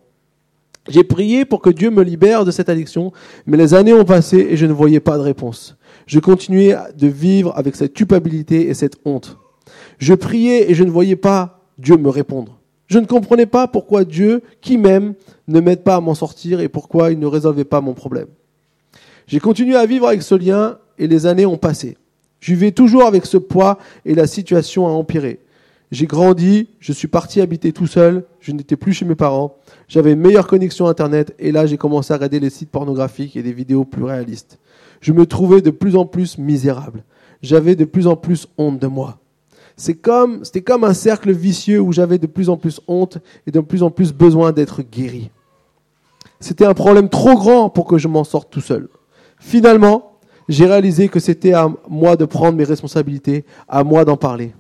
J'ai 0.89 1.03
prié 1.03 1.45
pour 1.45 1.61
que 1.61 1.69
Dieu 1.69 1.91
me 1.91 2.01
libère 2.01 2.45
de 2.45 2.51
cette 2.51 2.69
addiction, 2.69 3.11
mais 3.45 3.57
les 3.57 3.73
années 3.73 3.93
ont 3.93 4.05
passé 4.05 4.37
et 4.37 4.57
je 4.57 4.65
ne 4.65 4.73
voyais 4.73 5.01
pas 5.01 5.17
de 5.17 5.21
réponse. 5.21 5.77
Je 6.05 6.19
continuais 6.19 6.75
de 6.97 7.07
vivre 7.07 7.51
avec 7.55 7.75
cette 7.75 7.93
culpabilité 7.93 8.69
et 8.69 8.73
cette 8.73 8.95
honte. 9.03 9.37
Je 9.97 10.13
priais 10.13 10.71
et 10.71 10.73
je 10.73 10.83
ne 10.83 10.89
voyais 10.89 11.17
pas 11.17 11.65
Dieu 11.77 11.97
me 11.97 12.09
répondre. 12.09 12.59
Je 12.87 12.99
ne 12.99 13.05
comprenais 13.05 13.45
pas 13.45 13.67
pourquoi 13.67 14.05
Dieu, 14.05 14.41
qui 14.61 14.77
m'aime, 14.77 15.13
ne 15.49 15.59
m'aide 15.59 15.83
pas 15.83 15.95
à 15.95 16.01
m'en 16.01 16.15
sortir 16.15 16.61
et 16.61 16.69
pourquoi 16.69 17.11
il 17.11 17.19
ne 17.19 17.25
résolvait 17.25 17.65
pas 17.65 17.81
mon 17.81 17.93
problème. 17.93 18.27
J'ai 19.27 19.41
continué 19.41 19.75
à 19.75 19.85
vivre 19.85 20.07
avec 20.07 20.21
ce 20.21 20.35
lien 20.35 20.77
et 20.97 21.07
les 21.07 21.25
années 21.25 21.45
ont 21.45 21.57
passé. 21.57 21.97
Je 22.39 22.53
vivais 22.53 22.71
toujours 22.71 23.05
avec 23.05 23.25
ce 23.25 23.37
poids 23.37 23.77
et 24.05 24.15
la 24.15 24.27
situation 24.27 24.87
a 24.87 24.91
empiré. 24.91 25.39
J'ai 25.91 26.05
grandi, 26.05 26.67
je 26.79 26.91
suis 26.91 27.07
parti 27.07 27.39
habiter 27.39 27.71
tout 27.71 27.87
seul, 27.87 28.25
je 28.41 28.51
n'étais 28.51 28.75
plus 28.75 28.91
chez 28.91 29.05
mes 29.05 29.15
parents, 29.15 29.55
j'avais 29.87 30.13
une 30.13 30.19
meilleure 30.19 30.47
connexion 30.47 30.87
Internet 30.87 31.33
et 31.39 31.53
là 31.53 31.65
j'ai 31.65 31.77
commencé 31.77 32.11
à 32.11 32.17
regarder 32.17 32.41
les 32.41 32.49
sites 32.49 32.69
pornographiques 32.69 33.37
et 33.37 33.43
des 33.43 33.53
vidéos 33.53 33.85
plus 33.85 34.03
réalistes. 34.03 34.59
Je 34.99 35.13
me 35.13 35.25
trouvais 35.25 35.61
de 35.61 35.71
plus 35.71 35.95
en 35.95 36.05
plus 36.05 36.37
misérable. 36.37 37.03
J'avais 37.41 37.75
de 37.75 37.85
plus 37.85 38.07
en 38.07 38.15
plus 38.15 38.47
honte 38.57 38.79
de 38.79 38.87
moi. 38.87 39.19
Comme, 40.01 40.43
c'était 40.43 40.61
comme 40.61 40.83
un 40.83 40.93
cercle 40.93 41.31
vicieux 41.31 41.79
où 41.79 41.93
j'avais 41.93 42.17
de 42.17 42.27
plus 42.27 42.49
en 42.49 42.57
plus 42.57 42.81
honte 42.87 43.19
et 43.45 43.51
de 43.51 43.59
plus 43.59 43.83
en 43.83 43.91
plus 43.91 44.11
besoin 44.11 44.51
d'être 44.51 44.81
guéri. 44.81 45.29
C'était 46.39 46.65
un 46.65 46.73
problème 46.73 47.09
trop 47.09 47.35
grand 47.35 47.69
pour 47.69 47.85
que 47.85 47.97
je 47.97 48.07
m'en 48.07 48.23
sorte 48.23 48.49
tout 48.51 48.61
seul. 48.61 48.89
Finalement, 49.39 50.16
j'ai 50.49 50.65
réalisé 50.65 51.09
que 51.09 51.19
c'était 51.19 51.53
à 51.53 51.69
moi 51.89 52.15
de 52.15 52.25
prendre 52.25 52.57
mes 52.57 52.63
responsabilités, 52.63 53.45
à 53.67 53.83
moi 53.83 54.05
d'en 54.05 54.17
parler. 54.17 54.53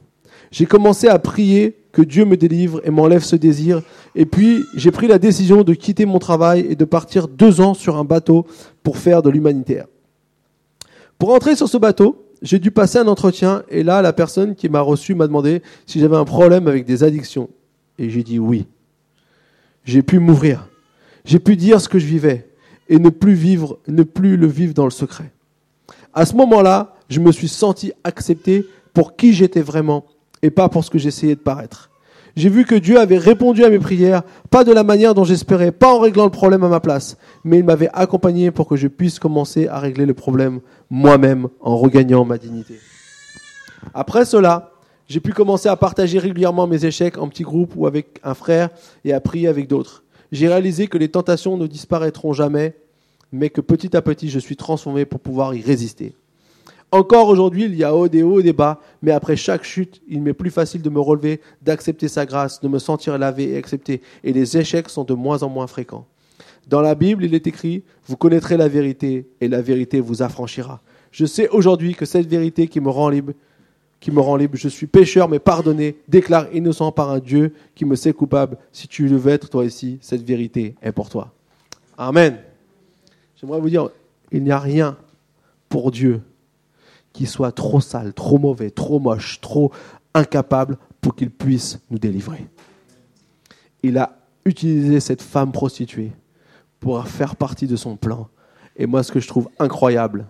J'ai 0.51 0.65
commencé 0.65 1.07
à 1.07 1.19
prier 1.19 1.77
que 1.91 2.01
Dieu 2.01 2.25
me 2.25 2.37
délivre 2.37 2.81
et 2.83 2.91
m'enlève 2.91 3.23
ce 3.23 3.35
désir. 3.35 3.81
Et 4.15 4.25
puis, 4.25 4.63
j'ai 4.75 4.91
pris 4.91 5.07
la 5.07 5.17
décision 5.17 5.63
de 5.63 5.73
quitter 5.73 6.05
mon 6.05 6.19
travail 6.19 6.65
et 6.69 6.75
de 6.75 6.85
partir 6.85 7.27
deux 7.27 7.59
ans 7.59 7.73
sur 7.73 7.97
un 7.97 8.03
bateau 8.03 8.45
pour 8.83 8.97
faire 8.97 9.21
de 9.21 9.29
l'humanitaire. 9.29 9.87
Pour 11.17 11.33
entrer 11.33 11.55
sur 11.55 11.67
ce 11.67 11.77
bateau, 11.77 12.23
j'ai 12.41 12.59
dû 12.59 12.69
passer 12.69 12.99
un 12.99 13.07
entretien 13.07 13.63
et 13.69 13.83
là, 13.83 14.01
la 14.01 14.13
personne 14.13 14.55
qui 14.55 14.69
m'a 14.69 14.81
reçu 14.81 15.15
m'a 15.15 15.27
demandé 15.27 15.63
si 15.85 15.99
j'avais 15.99 16.15
un 16.15 16.25
problème 16.25 16.67
avec 16.67 16.85
des 16.85 17.03
addictions. 17.03 17.49
Et 17.97 18.09
j'ai 18.09 18.23
dit 18.23 18.39
oui. 18.39 18.67
J'ai 19.83 20.03
pu 20.03 20.19
m'ouvrir. 20.19 20.67
J'ai 21.25 21.39
pu 21.39 21.55
dire 21.55 21.81
ce 21.81 21.89
que 21.89 21.97
je 21.97 22.05
vivais 22.05 22.47
et 22.89 22.99
ne 22.99 23.09
plus 23.09 23.33
vivre, 23.33 23.79
ne 23.87 24.03
plus 24.03 24.37
le 24.37 24.47
vivre 24.47 24.73
dans 24.73 24.85
le 24.85 24.91
secret. 24.91 25.31
À 26.17 26.25
ce 26.25 26.35
moment-là, 26.35 26.95
je 27.09 27.19
me 27.19 27.31
suis 27.31 27.47
senti 27.47 27.93
accepté 28.03 28.65
pour 28.95 29.15
qui 29.15 29.33
j'étais 29.33 29.61
vraiment 29.61 30.05
et 30.41 30.49
pas 30.49 30.67
pour 30.67 30.83
ce 30.83 30.89
que 30.89 30.97
j'essayais 30.97 31.35
de 31.35 31.39
paraître. 31.39 31.91
J'ai 32.35 32.49
vu 32.49 32.65
que 32.65 32.73
Dieu 32.73 32.99
avait 32.99 33.19
répondu 33.19 33.63
à 33.63 33.69
mes 33.69 33.77
prières, 33.77 34.23
pas 34.49 34.63
de 34.63 34.71
la 34.71 34.83
manière 34.83 35.13
dont 35.13 35.25
j'espérais, 35.25 35.71
pas 35.71 35.93
en 35.93 35.99
réglant 35.99 36.23
le 36.23 36.31
problème 36.31 36.63
à 36.63 36.69
ma 36.69 36.79
place, 36.79 37.17
mais 37.43 37.59
il 37.59 37.63
m'avait 37.63 37.91
accompagné 37.93 38.49
pour 38.49 38.67
que 38.67 38.75
je 38.75 38.87
puisse 38.87 39.19
commencer 39.19 39.67
à 39.67 39.77
régler 39.77 40.07
le 40.07 40.15
problème 40.15 40.61
moi-même 40.89 41.49
en 41.61 41.77
regagnant 41.77 42.25
ma 42.25 42.39
dignité. 42.39 42.79
Après 43.93 44.25
cela, 44.25 44.71
j'ai 45.07 45.19
pu 45.19 45.33
commencer 45.33 45.69
à 45.69 45.75
partager 45.75 46.17
régulièrement 46.17 46.65
mes 46.65 46.83
échecs 46.83 47.19
en 47.19 47.29
petits 47.29 47.43
groupes 47.43 47.73
ou 47.75 47.85
avec 47.85 48.19
un 48.23 48.33
frère 48.33 48.69
et 49.05 49.13
à 49.13 49.21
prier 49.21 49.49
avec 49.49 49.67
d'autres. 49.67 50.03
J'ai 50.31 50.47
réalisé 50.47 50.87
que 50.87 50.97
les 50.97 51.09
tentations 51.09 51.57
ne 51.57 51.67
disparaîtront 51.67 52.33
jamais 52.33 52.73
mais 53.31 53.49
que 53.49 53.61
petit 53.61 53.95
à 53.95 54.01
petit, 54.01 54.29
je 54.29 54.39
suis 54.39 54.55
transformé 54.55 55.05
pour 55.05 55.19
pouvoir 55.19 55.53
y 55.53 55.61
résister. 55.61 56.13
Encore 56.91 57.27
aujourd'hui, 57.27 57.65
il 57.65 57.75
y 57.75 57.83
a 57.83 57.93
haut 57.93 58.07
des 58.07 58.23
hauts 58.23 58.39
et 58.39 58.43
des 58.43 58.53
bas, 58.53 58.79
mais 59.01 59.11
après 59.11 59.35
chaque 59.35 59.65
chute, 59.65 60.01
il 60.07 60.21
m'est 60.21 60.33
plus 60.33 60.49
facile 60.49 60.81
de 60.81 60.89
me 60.89 61.01
relever, 61.01 61.41
d'accepter 61.61 62.07
sa 62.07 62.25
grâce, 62.25 62.61
de 62.61 62.69
me 62.69 62.79
sentir 62.79 63.17
lavé 63.17 63.49
et 63.49 63.57
accepté, 63.57 64.01
et 64.23 64.31
les 64.31 64.57
échecs 64.57 64.87
sont 64.87 65.03
de 65.03 65.13
moins 65.13 65.43
en 65.43 65.49
moins 65.49 65.67
fréquents. 65.67 66.05
Dans 66.67 66.79
la 66.79 66.95
Bible, 66.95 67.25
il 67.25 67.33
est 67.33 67.45
écrit, 67.45 67.83
vous 68.07 68.15
connaîtrez 68.15 68.55
la 68.55 68.69
vérité, 68.69 69.27
et 69.41 69.49
la 69.49 69.61
vérité 69.61 69.99
vous 69.99 70.21
affranchira. 70.21 70.81
Je 71.11 71.25
sais 71.25 71.49
aujourd'hui 71.49 71.93
que 71.93 72.05
cette 72.05 72.27
vérité 72.27 72.67
qui 72.67 72.79
me 72.79 72.89
rend 72.89 73.09
libre, 73.09 73.33
qui 73.99 74.11
me 74.11 74.21
rend 74.21 74.35
libre, 74.37 74.55
je 74.55 74.69
suis 74.69 74.87
pécheur 74.87 75.27
mais 75.27 75.39
pardonné, 75.39 75.97
déclare 76.07 76.47
innocent 76.53 76.91
par 76.91 77.09
un 77.09 77.19
Dieu 77.19 77.53
qui 77.75 77.83
me 77.83 77.95
sait 77.95 78.13
coupable. 78.13 78.57
Si 78.71 78.87
tu 78.87 79.07
le 79.07 79.17
veux 79.17 79.31
être 79.31 79.49
toi 79.49 79.65
ici, 79.65 79.97
cette 80.01 80.23
vérité 80.23 80.75
est 80.81 80.91
pour 80.91 81.09
toi. 81.09 81.33
Amen. 81.97 82.37
J'aimerais 83.39 83.59
vous 83.59 83.69
dire, 83.69 83.89
il 84.31 84.43
n'y 84.43 84.51
a 84.51 84.59
rien 84.59 84.97
pour 85.69 85.91
Dieu 85.91 86.21
qui 87.13 87.27
soit 87.27 87.51
trop 87.51 87.79
sale, 87.79 88.13
trop 88.13 88.39
mauvais, 88.39 88.71
trop 88.71 88.99
moche, 88.99 89.39
trop 89.41 89.71
incapable 90.13 90.77
pour 91.01 91.15
qu'il 91.15 91.29
puisse 91.29 91.79
nous 91.89 91.99
délivrer. 91.99 92.47
Il 93.83 93.97
a 93.99 94.17
utilisé 94.43 94.99
cette 94.99 95.21
femme 95.21 95.51
prostituée 95.51 96.11
pour 96.79 97.07
faire 97.07 97.35
partie 97.35 97.67
de 97.67 97.75
son 97.75 97.95
plan. 97.95 98.27
Et 98.75 98.87
moi, 98.87 99.03
ce 99.03 99.11
que 99.11 99.19
je 99.19 99.27
trouve 99.27 99.49
incroyable, 99.59 100.25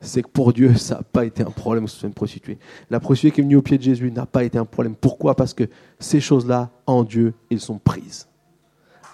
c'est 0.00 0.22
que 0.22 0.28
pour 0.28 0.52
Dieu, 0.52 0.76
ça 0.76 0.96
n'a 0.96 1.02
pas 1.02 1.24
été 1.24 1.42
un 1.42 1.50
problème 1.50 1.84
que 1.84 1.90
ce 1.90 1.98
soit 1.98 2.08
une 2.08 2.14
prostituée. 2.14 2.58
La 2.90 3.00
prostituée 3.00 3.30
qui 3.30 3.40
est 3.40 3.44
venue 3.44 3.56
au 3.56 3.62
pied 3.62 3.78
de 3.78 3.82
Jésus 3.82 4.10
n'a 4.10 4.26
pas 4.26 4.44
été 4.44 4.58
un 4.58 4.64
problème. 4.66 4.94
Pourquoi? 4.94 5.34
Parce 5.34 5.54
que 5.54 5.64
ces 5.98 6.20
choses-là, 6.20 6.70
en 6.86 7.04
Dieu, 7.04 7.32
ils 7.50 7.60
sont 7.60 7.78
prises. 7.78 8.28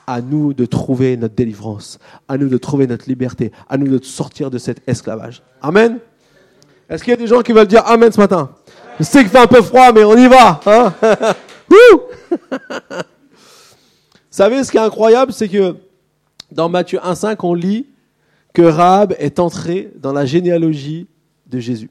À 0.06 0.20
nous 0.20 0.52
de 0.52 0.66
trouver 0.66 1.16
notre 1.16 1.34
délivrance, 1.34 1.98
à 2.28 2.36
nous 2.36 2.48
de 2.48 2.58
trouver 2.58 2.86
notre 2.86 3.08
liberté, 3.08 3.52
à 3.68 3.78
nous 3.78 3.88
de 3.88 4.04
sortir 4.04 4.50
de 4.50 4.58
cet 4.58 4.82
esclavage. 4.86 5.42
Amen. 5.62 5.98
Est-ce 6.88 7.02
qu'il 7.02 7.12
y 7.12 7.14
a 7.14 7.16
des 7.16 7.26
gens 7.26 7.40
qui 7.40 7.52
veulent 7.52 7.66
dire 7.66 7.86
Amen 7.86 8.12
ce 8.12 8.20
matin? 8.20 8.50
Je 8.98 9.04
sais 9.04 9.20
qu'il 9.20 9.30
fait 9.30 9.38
un 9.38 9.46
peu 9.46 9.62
froid, 9.62 9.92
mais 9.92 10.04
on 10.04 10.16
y 10.16 10.28
va. 10.28 10.60
Hein? 10.66 10.92
Vous 11.70 12.36
savez, 14.30 14.62
ce 14.62 14.70
qui 14.70 14.76
est 14.76 14.80
incroyable, 14.80 15.32
c'est 15.32 15.48
que 15.48 15.76
dans 16.50 16.68
Matthieu 16.68 16.98
1,5, 16.98 17.36
on 17.42 17.54
lit 17.54 17.86
que 18.52 18.62
Rahab 18.62 19.14
est 19.18 19.38
entré 19.38 19.92
dans 19.96 20.12
la 20.12 20.26
généalogie 20.26 21.08
de 21.46 21.58
Jésus. 21.58 21.90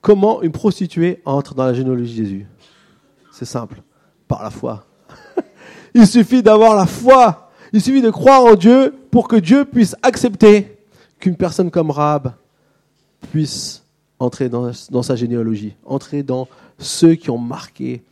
Comment 0.00 0.42
une 0.42 0.52
prostituée 0.52 1.20
entre 1.24 1.54
dans 1.54 1.64
la 1.64 1.74
généalogie 1.74 2.20
de 2.20 2.24
Jésus? 2.24 2.46
C'est 3.32 3.44
simple, 3.44 3.82
par 4.28 4.42
la 4.42 4.50
foi. 4.50 4.86
Il 5.96 6.06
suffit 6.06 6.42
d'avoir 6.42 6.76
la 6.76 6.86
foi. 6.86 7.50
Il 7.72 7.82
suffit 7.82 8.02
de 8.02 8.10
croire 8.10 8.44
en 8.44 8.54
Dieu 8.54 8.94
pour 9.10 9.26
que 9.26 9.34
Dieu 9.34 9.64
puisse 9.64 9.96
accepter 10.02 10.78
qu'une 11.18 11.36
personne 11.36 11.72
comme 11.72 11.90
Rahab 11.90 12.34
puisse 13.32 13.82
entrer 14.20 14.48
dans, 14.48 14.72
sa 15.02 15.16
généalogie, 15.16 15.74
entrer 15.84 16.22
dans 16.22 16.46
ceux 16.78 17.16
qui 17.16 17.30
ont 17.30 17.38
marqué 17.38 18.04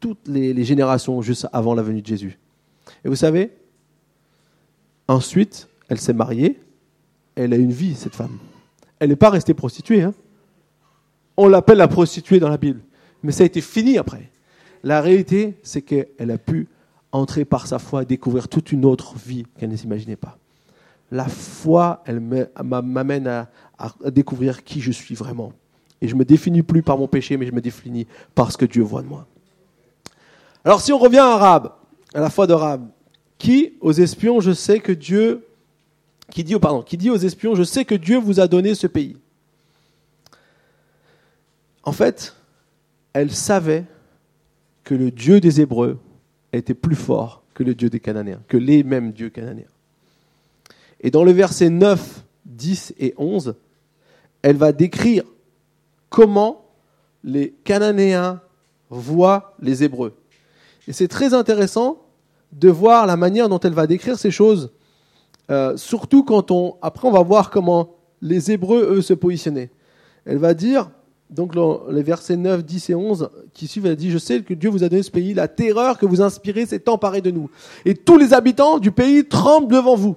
toutes 0.00 0.26
les 0.26 0.64
générations 0.64 1.22
juste 1.22 1.46
avant 1.52 1.74
la 1.74 1.82
venue 1.82 2.02
de 2.02 2.06
Jésus. 2.06 2.38
Et 3.04 3.08
vous 3.08 3.16
savez, 3.16 3.52
Ensuite, 5.08 5.68
elle 5.88 5.98
s'est 5.98 6.12
mariée, 6.12 6.60
elle 7.34 7.54
a 7.54 7.56
une 7.56 7.72
vie, 7.72 7.94
cette 7.94 8.14
femme. 8.14 8.38
Elle 8.98 9.08
n'est 9.08 9.16
pas 9.16 9.30
restée 9.30 9.54
prostituée. 9.54 10.02
Hein. 10.02 10.12
On 11.38 11.48
l'appelle 11.48 11.78
la 11.78 11.88
prostituée 11.88 12.38
dans 12.38 12.50
la 12.50 12.58
Bible. 12.58 12.80
Mais 13.22 13.32
ça 13.32 13.42
a 13.42 13.46
été 13.46 13.62
fini 13.62 13.96
après. 13.96 14.30
La 14.84 15.00
réalité, 15.00 15.54
c'est 15.62 15.80
qu'elle 15.80 16.30
a 16.30 16.36
pu 16.36 16.68
entrer 17.12 17.44
par 17.44 17.66
sa 17.66 17.78
foi, 17.78 18.04
découvrir 18.04 18.48
toute 18.48 18.72
une 18.72 18.84
autre 18.84 19.14
vie 19.16 19.46
qu'elle 19.58 19.70
ne 19.70 19.76
s'imaginait 19.76 20.16
pas. 20.16 20.38
La 21.10 21.26
foi, 21.26 22.02
elle 22.04 22.20
m'amène 22.20 23.26
à, 23.26 23.48
découvrir 24.10 24.64
qui 24.64 24.80
je 24.80 24.92
suis 24.92 25.14
vraiment. 25.14 25.52
Et 26.00 26.08
je 26.08 26.14
ne 26.14 26.18
me 26.18 26.24
définis 26.24 26.62
plus 26.62 26.82
par 26.82 26.98
mon 26.98 27.08
péché, 27.08 27.36
mais 27.36 27.46
je 27.46 27.52
me 27.52 27.60
définis 27.60 28.06
par 28.34 28.52
ce 28.52 28.58
que 28.58 28.66
Dieu 28.66 28.82
voit 28.82 29.02
de 29.02 29.08
moi. 29.08 29.26
Alors 30.64 30.80
si 30.80 30.92
on 30.92 30.98
revient 30.98 31.18
à 31.18 31.32
Arabe, 31.32 31.72
à 32.12 32.20
la 32.20 32.30
foi 32.30 32.46
de 32.46 32.52
Rab, 32.52 32.88
qui 33.38 33.74
aux 33.80 33.92
espions, 33.92 34.40
je 34.40 34.52
sais 34.52 34.80
que 34.80 34.92
Dieu, 34.92 35.46
qui 36.30 36.44
dit, 36.44 36.58
pardon, 36.58 36.82
qui 36.82 36.96
dit 36.96 37.10
aux 37.10 37.16
espions, 37.16 37.54
je 37.54 37.62
sais 37.62 37.84
que 37.84 37.94
Dieu 37.94 38.18
vous 38.18 38.40
a 38.40 38.48
donné 38.48 38.74
ce 38.74 38.86
pays. 38.86 39.16
En 41.84 41.92
fait, 41.92 42.36
elle 43.14 43.30
savait 43.30 43.84
que 44.84 44.94
le 44.94 45.10
Dieu 45.10 45.40
des 45.40 45.60
Hébreux 45.60 45.98
était 46.52 46.74
plus 46.74 46.96
fort 46.96 47.42
que 47.54 47.62
le 47.62 47.74
Dieu 47.74 47.90
des 47.90 48.00
Cananéens, 48.00 48.40
que 48.48 48.56
les 48.56 48.82
mêmes 48.82 49.12
dieux 49.12 49.30
cananéens. 49.30 49.66
Et 51.00 51.10
dans 51.10 51.24
le 51.24 51.32
verset 51.32 51.70
9, 51.70 52.24
10 52.46 52.94
et 52.98 53.14
11, 53.16 53.54
elle 54.42 54.56
va 54.56 54.72
décrire 54.72 55.24
comment 56.08 56.64
les 57.24 57.54
Cananéens 57.64 58.40
voient 58.90 59.54
les 59.60 59.84
Hébreux. 59.84 60.16
Et 60.86 60.92
c'est 60.92 61.08
très 61.08 61.34
intéressant 61.34 62.02
de 62.52 62.68
voir 62.68 63.06
la 63.06 63.16
manière 63.16 63.48
dont 63.48 63.60
elle 63.60 63.74
va 63.74 63.86
décrire 63.86 64.18
ces 64.18 64.30
choses, 64.30 64.72
euh, 65.50 65.76
surtout 65.76 66.24
quand 66.24 66.50
on... 66.50 66.76
Après, 66.80 67.06
on 67.06 67.12
va 67.12 67.22
voir 67.22 67.50
comment 67.50 67.96
les 68.22 68.50
Hébreux, 68.50 68.96
eux, 68.96 69.02
se 69.02 69.14
positionnaient. 69.14 69.70
Elle 70.24 70.38
va 70.38 70.54
dire, 70.54 70.90
donc 71.30 71.54
les 71.90 72.02
versets 72.02 72.36
9, 72.36 72.64
10 72.64 72.90
et 72.90 72.94
11 72.94 73.30
qui 73.52 73.66
suivent, 73.66 73.86
elle 73.86 73.96
dit, 73.96 74.10
je 74.10 74.18
sais 74.18 74.40
que 74.40 74.54
Dieu 74.54 74.70
vous 74.70 74.82
a 74.82 74.88
donné 74.88 75.02
ce 75.02 75.10
pays, 75.10 75.34
la 75.34 75.48
terreur 75.48 75.98
que 75.98 76.06
vous 76.06 76.22
inspirez 76.22 76.64
s'est 76.64 76.88
emparée 76.88 77.20
de 77.20 77.30
nous. 77.30 77.50
Et 77.84 77.94
tous 77.94 78.16
les 78.16 78.32
habitants 78.32 78.78
du 78.78 78.92
pays 78.92 79.26
tremblent 79.26 79.72
devant 79.72 79.94
vous. 79.94 80.16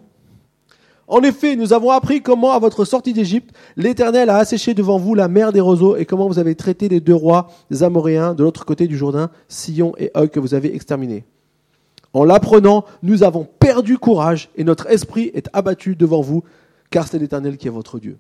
En 1.08 1.20
effet, 1.24 1.58
nous 1.58 1.74
avons 1.74 1.92
appris 1.92 2.22
comment, 2.22 2.54
à 2.54 2.60
votre 2.60 2.86
sortie 2.86 3.12
d'Égypte, 3.12 3.54
l'Éternel 3.76 4.30
a 4.30 4.38
asséché 4.38 4.74
devant 4.74 4.98
vous 4.98 5.14
la 5.14 5.28
mer 5.28 5.52
des 5.52 5.60
roseaux 5.60 5.98
et 5.98 6.06
comment 6.06 6.30
vous 6.30 6.40
avez 6.40 6.56
traité 6.56 6.88
les 6.88 7.02
deux 7.02 7.14
rois 7.14 7.50
des 7.70 7.84
Amoréens 7.84 8.34
de 8.34 8.44
l'autre 8.44 8.64
côté 8.64 8.88
du 8.88 8.98
Jourdain, 8.98 9.30
Sion 9.50 9.94
et 9.98 10.12
Og, 10.16 10.30
que 10.30 10.40
vous 10.40 10.54
avez 10.54 10.74
exterminés. 10.74 11.26
En 12.14 12.24
l'apprenant, 12.24 12.86
nous 13.04 13.24
avons 13.24 13.46
perdu 13.60 13.98
courage 13.98 14.50
et 14.56 14.64
notre 14.64 14.90
esprit 14.90 15.32
est 15.34 15.50
abattu 15.52 15.98
devant 15.98 16.22
vous, 16.22 16.44
car 16.90 17.06
c'est 17.10 17.20
l'Éternel 17.20 17.58
qui 17.58 17.68
est 17.68 17.72
votre 17.72 18.00
Dieu. 18.00 18.18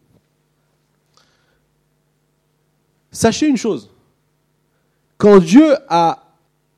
Sachez 3.11 3.47
une 3.47 3.57
chose, 3.57 3.91
quand 5.17 5.39
Dieu 5.39 5.75
a 5.89 6.23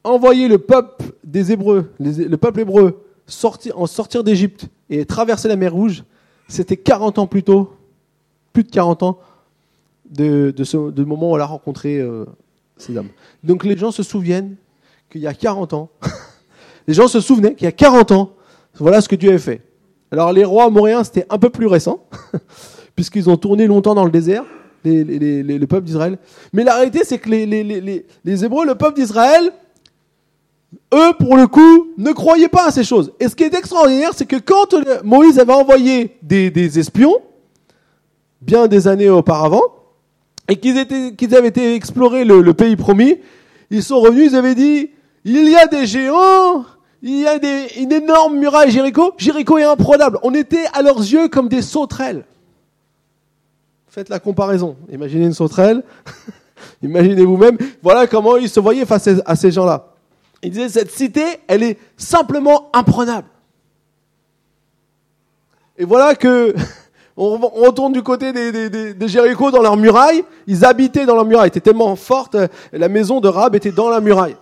envoyé 0.04 0.48
le 0.48 0.58
peuple 0.58 1.14
des 1.24 1.52
Hébreux, 1.52 1.94
le 2.00 2.36
peuple 2.36 2.62
hébreu, 2.62 3.06
en 3.76 3.88
sortir 3.88 4.24
d'Égypte 4.24 4.68
et 4.90 5.06
traverser 5.06 5.48
la 5.48 5.56
mer 5.56 5.74
Rouge, 5.74 6.04
c'était 6.48 6.76
40 6.76 7.20
ans 7.20 7.28
plus 7.28 7.44
tôt, 7.44 7.74
plus 8.52 8.64
de 8.64 8.70
40 8.70 9.04
ans, 9.04 9.20
de, 10.10 10.54
ce, 10.64 10.78
moment 11.04 11.32
où 11.32 11.36
on 11.36 11.40
a 11.40 11.46
rencontré 11.46 12.00
euh, 12.00 12.26
ces 12.78 12.98
hommes. 12.98 13.10
Donc 13.44 13.64
les 13.64 13.78
gens 13.78 13.92
se 13.92 14.04
souviennent 14.04 14.56
qu'il 15.10 15.22
y 15.22 15.28
a 15.28 15.34
40 15.34 15.74
ans, 15.74 15.90
les 16.88 16.94
gens 16.94 17.08
se 17.08 17.22
souvenaient 17.22 17.56
qu'il 17.56 17.66
y 17.66 17.68
a 17.68 17.72
40 17.72 18.12
ans, 18.12 18.32
voilà 18.76 19.02
ce 19.02 19.08
que 19.08 19.16
Dieu 19.16 19.30
avait 19.30 19.40
fait. 19.40 19.62
Alors 20.12 20.34
les 20.34 20.44
rois 20.44 20.66
amoréens, 20.66 21.04
c'était 21.04 21.26
un 21.30 21.38
peu 21.38 21.50
plus 21.50 21.68
récent, 21.68 22.06
puisqu'ils 22.96 23.30
ont 23.30 23.38
tourné 23.38 23.68
longtemps 23.68 23.96
dans 23.96 24.06
le 24.06 24.12
désert, 24.12 24.44
les, 24.84 25.44
le 25.44 25.68
peuple 25.68 25.86
d'Israël. 25.86 26.18
Mais 26.54 26.64
la 26.64 26.76
réalité, 26.76 27.02
c'est 27.04 27.18
que 27.18 27.30
les, 27.30 28.44
Hébreux, 28.44 28.66
le 28.66 28.76
peuple 28.76 29.00
d'Israël, 29.00 29.52
eux, 30.94 31.14
pour 31.20 31.38
le 31.38 31.48
coup, 31.48 31.88
ne 31.98 32.12
croyaient 32.12 32.50
pas 32.50 32.68
à 32.68 32.72
ces 32.72 32.84
choses. 32.84 33.14
Et 33.20 33.28
ce 33.28 33.36
qui 33.36 33.44
est 33.44 33.54
extraordinaire, 33.54 34.12
c'est 34.14 34.26
que 34.26 34.38
quand 34.38 34.76
Moïse 35.04 35.40
avait 35.40 35.54
envoyé 35.54 36.18
des, 36.22 36.80
espions, 36.80 37.18
bien 38.42 38.68
des 38.68 38.88
années 38.88 39.10
auparavant, 39.10 39.64
et 40.50 40.58
qu'ils 40.58 40.78
avaient 41.36 41.48
été 41.48 41.76
explorer 41.76 42.26
le, 42.26 42.42
le 42.42 42.54
pays 42.54 42.76
promis, 42.76 43.18
ils 43.72 43.84
sont 43.84 44.00
revenus, 44.00 44.32
ils 44.32 44.36
avaient 44.36 44.56
dit, 44.56 44.90
il 45.26 45.50
y 45.50 45.56
a 45.56 45.68
des 45.68 45.86
géants 45.86 46.66
il 47.06 47.20
y 47.20 47.28
a 47.28 47.38
des, 47.38 47.68
une 47.80 47.92
énorme 47.92 48.38
muraille 48.38 48.72
Jéricho. 48.72 49.14
Jéricho 49.18 49.58
est 49.58 49.64
imprenable. 49.64 50.20
On 50.24 50.34
était 50.34 50.66
à 50.74 50.82
leurs 50.82 51.00
yeux 51.00 51.28
comme 51.28 51.50
des 51.50 51.62
sauterelles. 51.62 52.24
Faites 53.94 54.10
la 54.10 54.18
comparaison. 54.18 54.76
Imaginez 54.92 55.28
une 55.28 55.36
sauterelle. 55.36 55.84
Imaginez 56.82 57.24
vous-même. 57.24 57.60
Voilà 57.84 58.08
comment 58.08 58.38
ils 58.38 58.50
se 58.50 58.60
voyaient 58.60 58.88
face 58.88 59.08
à 59.24 59.36
ces 59.36 59.52
gens-là. 59.52 59.94
Ils 60.42 60.50
disaient, 60.50 60.68
cette 60.68 60.90
cité, 60.90 61.22
elle 61.48 61.62
est 61.62 61.78
simplement 61.96 62.72
imprenable. 62.74 63.28
Et 65.78 65.86
voilà 65.86 66.16
que, 66.16 66.56
on 67.18 67.38
retourne 67.38 67.94
du 67.94 68.02
côté 68.02 68.34
des, 68.34 68.96
des, 68.96 69.08
Jéricho 69.08 69.52
dans 69.52 69.62
leur 69.62 69.78
muraille. 69.78 70.24
Ils 70.48 70.66
habitaient 70.66 71.06
dans 71.06 71.14
leur 71.14 71.26
muraille. 71.26 71.50
Était 71.50 71.60
tellement 71.60 71.96
forte. 71.96 72.36
La 72.72 72.90
maison 72.90 73.20
de 73.20 73.28
Rab 73.28 73.54
était 73.54 73.72
dans 73.72 73.92
la 73.92 74.02
muraille. 74.02 74.38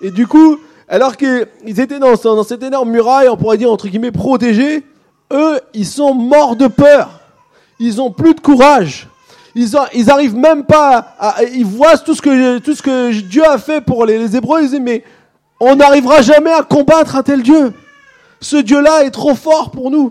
Et 0.00 0.10
du 0.10 0.26
coup, 0.26 0.58
alors 0.88 1.16
qu'ils 1.16 1.46
étaient 1.78 2.00
dans, 2.00 2.14
dans 2.14 2.42
cette 2.42 2.64
énorme 2.64 2.90
muraille, 2.90 3.28
on 3.28 3.36
pourrait 3.36 3.58
dire 3.58 3.70
entre 3.70 3.86
guillemets 3.86 4.10
protégés, 4.10 4.84
eux, 5.32 5.60
ils 5.72 5.86
sont 5.86 6.14
morts 6.14 6.56
de 6.56 6.66
peur. 6.66 7.17
Ils 7.78 8.00
ont 8.00 8.10
plus 8.10 8.34
de 8.34 8.40
courage. 8.40 9.08
Ils, 9.54 9.76
arrivent 10.10 10.36
même 10.36 10.64
pas 10.64 11.14
à, 11.18 11.42
ils 11.42 11.66
voient 11.66 11.98
tout 11.98 12.14
ce 12.14 12.22
que 12.22 12.58
tout 12.58 12.74
ce 12.74 12.82
que 12.82 13.12
Dieu 13.22 13.44
a 13.44 13.58
fait 13.58 13.80
pour 13.80 14.04
les, 14.04 14.18
les 14.18 14.36
Hébreux. 14.36 14.62
Ils 14.62 14.70
disent 14.70 14.80
mais 14.80 15.02
on 15.58 15.74
n'arrivera 15.76 16.22
jamais 16.22 16.52
à 16.52 16.62
combattre 16.62 17.16
un 17.16 17.22
tel 17.22 17.42
Dieu. 17.42 17.72
Ce 18.40 18.56
Dieu-là 18.56 19.04
est 19.04 19.10
trop 19.10 19.34
fort 19.34 19.70
pour 19.70 19.90
nous. 19.90 20.10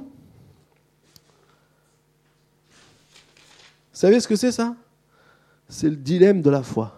Vous 3.97 4.01
savez 4.01 4.19
ce 4.19 4.27
que 4.27 4.35
c'est 4.35 4.51
ça? 4.51 4.75
C'est 5.69 5.89
le 5.89 5.95
dilemme 5.95 6.41
de 6.41 6.49
la 6.49 6.63
foi. 6.63 6.93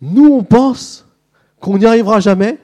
Nous, 0.00 0.26
on 0.26 0.42
pense 0.42 1.06
qu'on 1.60 1.78
n'y 1.78 1.86
arrivera 1.86 2.20
jamais, 2.20 2.58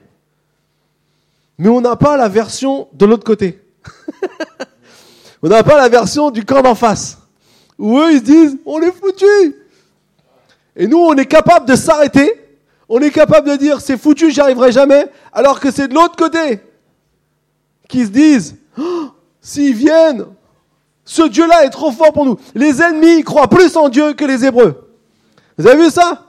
mais 1.56 1.68
on 1.68 1.80
n'a 1.80 1.96
pas 1.96 2.16
la 2.16 2.28
version 2.28 2.88
de 2.92 3.06
l'autre 3.06 3.24
côté. 3.24 3.62
on 5.42 5.48
n'a 5.48 5.62
pas 5.62 5.76
la 5.76 5.88
version 5.88 6.30
du 6.30 6.44
camp 6.44 6.62
d'en 6.62 6.74
face, 6.74 7.18
où 7.78 7.98
eux, 7.98 8.12
ils 8.12 8.18
se 8.18 8.24
disent, 8.24 8.58
on 8.66 8.80
est 8.80 8.92
foutu. 8.92 9.56
Et 10.76 10.86
nous, 10.86 10.98
on 10.98 11.14
est 11.14 11.26
capable 11.26 11.66
de 11.66 11.76
s'arrêter, 11.76 12.32
on 12.88 13.00
est 13.00 13.10
capable 13.10 13.48
de 13.48 13.56
dire, 13.56 13.80
c'est 13.80 13.96
foutu, 13.96 14.30
j'y 14.30 14.40
arriverai 14.40 14.72
jamais, 14.72 15.06
alors 15.32 15.60
que 15.60 15.70
c'est 15.70 15.88
de 15.88 15.94
l'autre 15.94 16.16
côté 16.16 16.60
qui 17.88 18.04
se 18.04 18.10
disent, 18.10 18.56
oh, 18.78 19.08
s'ils 19.40 19.74
viennent, 19.74 20.26
ce 21.04 21.22
Dieu-là 21.22 21.64
est 21.64 21.70
trop 21.70 21.90
fort 21.90 22.12
pour 22.12 22.24
nous. 22.24 22.38
Les 22.54 22.80
ennemis 22.82 23.24
croient 23.24 23.48
plus 23.48 23.76
en 23.76 23.88
Dieu 23.88 24.12
que 24.12 24.24
les 24.24 24.44
Hébreux. 24.44 24.88
Vous 25.58 25.66
avez 25.66 25.84
vu 25.84 25.90
ça? 25.90 26.24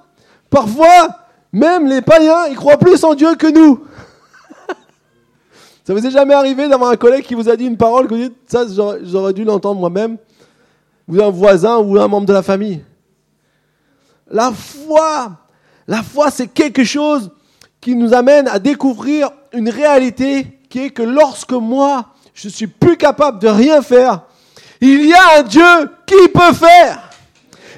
Parfois, 0.50 1.20
même 1.54 1.86
les 1.88 2.02
païens, 2.02 2.48
ils 2.50 2.56
croient 2.56 2.78
plus 2.78 3.04
en 3.04 3.14
Dieu 3.14 3.36
que 3.36 3.48
nous. 3.48 3.86
Ça 5.84 5.94
vous 5.94 6.06
est 6.06 6.12
jamais 6.12 6.34
arrivé 6.34 6.68
d'avoir 6.68 6.92
un 6.92 6.96
collègue 6.96 7.24
qui 7.24 7.34
vous 7.34 7.50
a 7.50 7.56
dit 7.56 7.66
une 7.66 7.78
parole 7.78 8.08
que 8.08 8.14
vous 8.14 8.22
dites, 8.22 8.38
ça 8.48 8.66
j'aurais 9.04 9.34
dû 9.34 9.44
l'entendre 9.44 9.80
moi-même 9.80 10.18
Ou 11.08 11.22
un 11.22 11.30
voisin 11.30 11.78
ou 11.78 12.00
un 12.00 12.08
membre 12.08 12.28
de 12.28 12.34
la 12.34 12.44
famille? 12.44 12.84
La 14.30 14.52
foi, 14.52 15.32
la 15.88 16.04
foi 16.04 16.30
c'est 16.30 16.48
quelque 16.48 16.84
chose 16.84 17.32
qui 17.82 17.96
nous 17.96 18.14
amène 18.14 18.48
à 18.48 18.60
découvrir 18.60 19.32
une 19.54 19.70
réalité 19.70 20.60
qui 20.70 20.86
est 20.86 20.90
que 20.92 21.02
lorsque 21.04 21.52
moi, 21.52 22.06
je 22.34 22.48
suis 22.48 22.68
plus 22.68 22.96
capable 22.96 23.40
de 23.40 23.48
rien 23.48 23.82
faire, 23.82 24.22
il 24.80 25.06
y 25.06 25.14
a 25.14 25.40
un 25.40 25.44
Dieu 25.44 25.90
qui 26.06 26.28
peut 26.30 26.54
faire. 26.54 27.10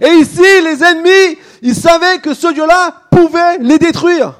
Et 0.02 0.10
ici, 0.16 0.42
les 0.64 0.84
ennemis, 0.84 1.38
ils 1.62 1.76
savaient 1.76 2.20
que 2.20 2.34
ce 2.34 2.54
Dieu-là 2.54 2.94
pouvait 3.10 3.58
les 3.60 3.80
détruire. 3.80 4.40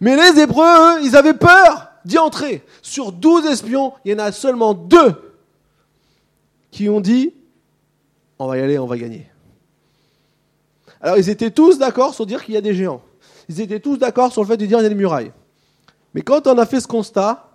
Mais 0.00 0.16
les 0.16 0.40
Hébreux, 0.40 0.64
eux, 0.64 1.00
ils 1.02 1.16
avaient 1.16 1.34
peur 1.34 1.88
d'y 2.04 2.18
entrer. 2.18 2.64
Sur 2.90 3.12
douze 3.12 3.46
espions, 3.46 3.92
il 4.04 4.10
y 4.10 4.14
en 4.16 4.18
a 4.18 4.32
seulement 4.32 4.74
deux 4.74 5.14
qui 6.72 6.88
ont 6.88 7.00
dit, 7.00 7.32
on 8.36 8.48
va 8.48 8.58
y 8.58 8.60
aller, 8.60 8.80
on 8.80 8.86
va 8.86 8.98
gagner. 8.98 9.30
Alors 11.00 11.16
ils 11.16 11.30
étaient 11.30 11.52
tous 11.52 11.78
d'accord 11.78 12.14
sur 12.14 12.26
dire 12.26 12.44
qu'il 12.44 12.54
y 12.54 12.56
a 12.56 12.60
des 12.60 12.74
géants. 12.74 13.00
Ils 13.48 13.60
étaient 13.60 13.78
tous 13.78 13.96
d'accord 13.96 14.32
sur 14.32 14.42
le 14.42 14.48
fait 14.48 14.56
de 14.56 14.66
dire 14.66 14.78
qu'il 14.78 14.82
y 14.82 14.86
a 14.86 14.88
des 14.88 14.96
murailles. 14.96 15.30
Mais 16.14 16.22
quand 16.22 16.48
on 16.48 16.58
a 16.58 16.66
fait 16.66 16.80
ce 16.80 16.88
constat, 16.88 17.48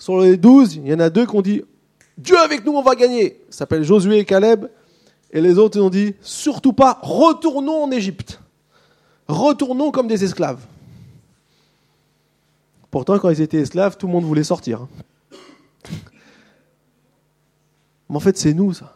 sur 0.00 0.20
les 0.20 0.36
douze, 0.36 0.74
il 0.74 0.88
y 0.88 0.94
en 0.94 0.98
a 0.98 1.10
deux 1.10 1.26
qui 1.26 1.36
ont 1.36 1.42
dit 1.42 1.62
Dieu 2.18 2.36
avec 2.40 2.66
nous, 2.66 2.72
on 2.72 2.82
va 2.82 2.96
gagner. 2.96 3.40
Ça 3.50 3.58
s'appelle 3.58 3.84
Josué 3.84 4.18
et 4.18 4.24
Caleb. 4.24 4.66
Et 5.30 5.40
les 5.40 5.58
autres 5.58 5.80
ont 5.80 5.90
dit 5.90 6.16
surtout 6.22 6.72
pas, 6.72 6.98
retournons 7.02 7.84
en 7.84 7.92
Égypte. 7.92 8.40
Retournons 9.28 9.92
comme 9.92 10.08
des 10.08 10.24
esclaves. 10.24 10.66
Pourtant, 12.92 13.18
quand 13.18 13.30
ils 13.30 13.40
étaient 13.40 13.58
esclaves, 13.58 13.96
tout 13.96 14.06
le 14.06 14.12
monde 14.12 14.24
voulait 14.24 14.44
sortir. 14.44 14.86
Mais 18.10 18.16
en 18.16 18.20
fait, 18.20 18.36
c'est 18.36 18.52
nous, 18.52 18.74
ça. 18.74 18.94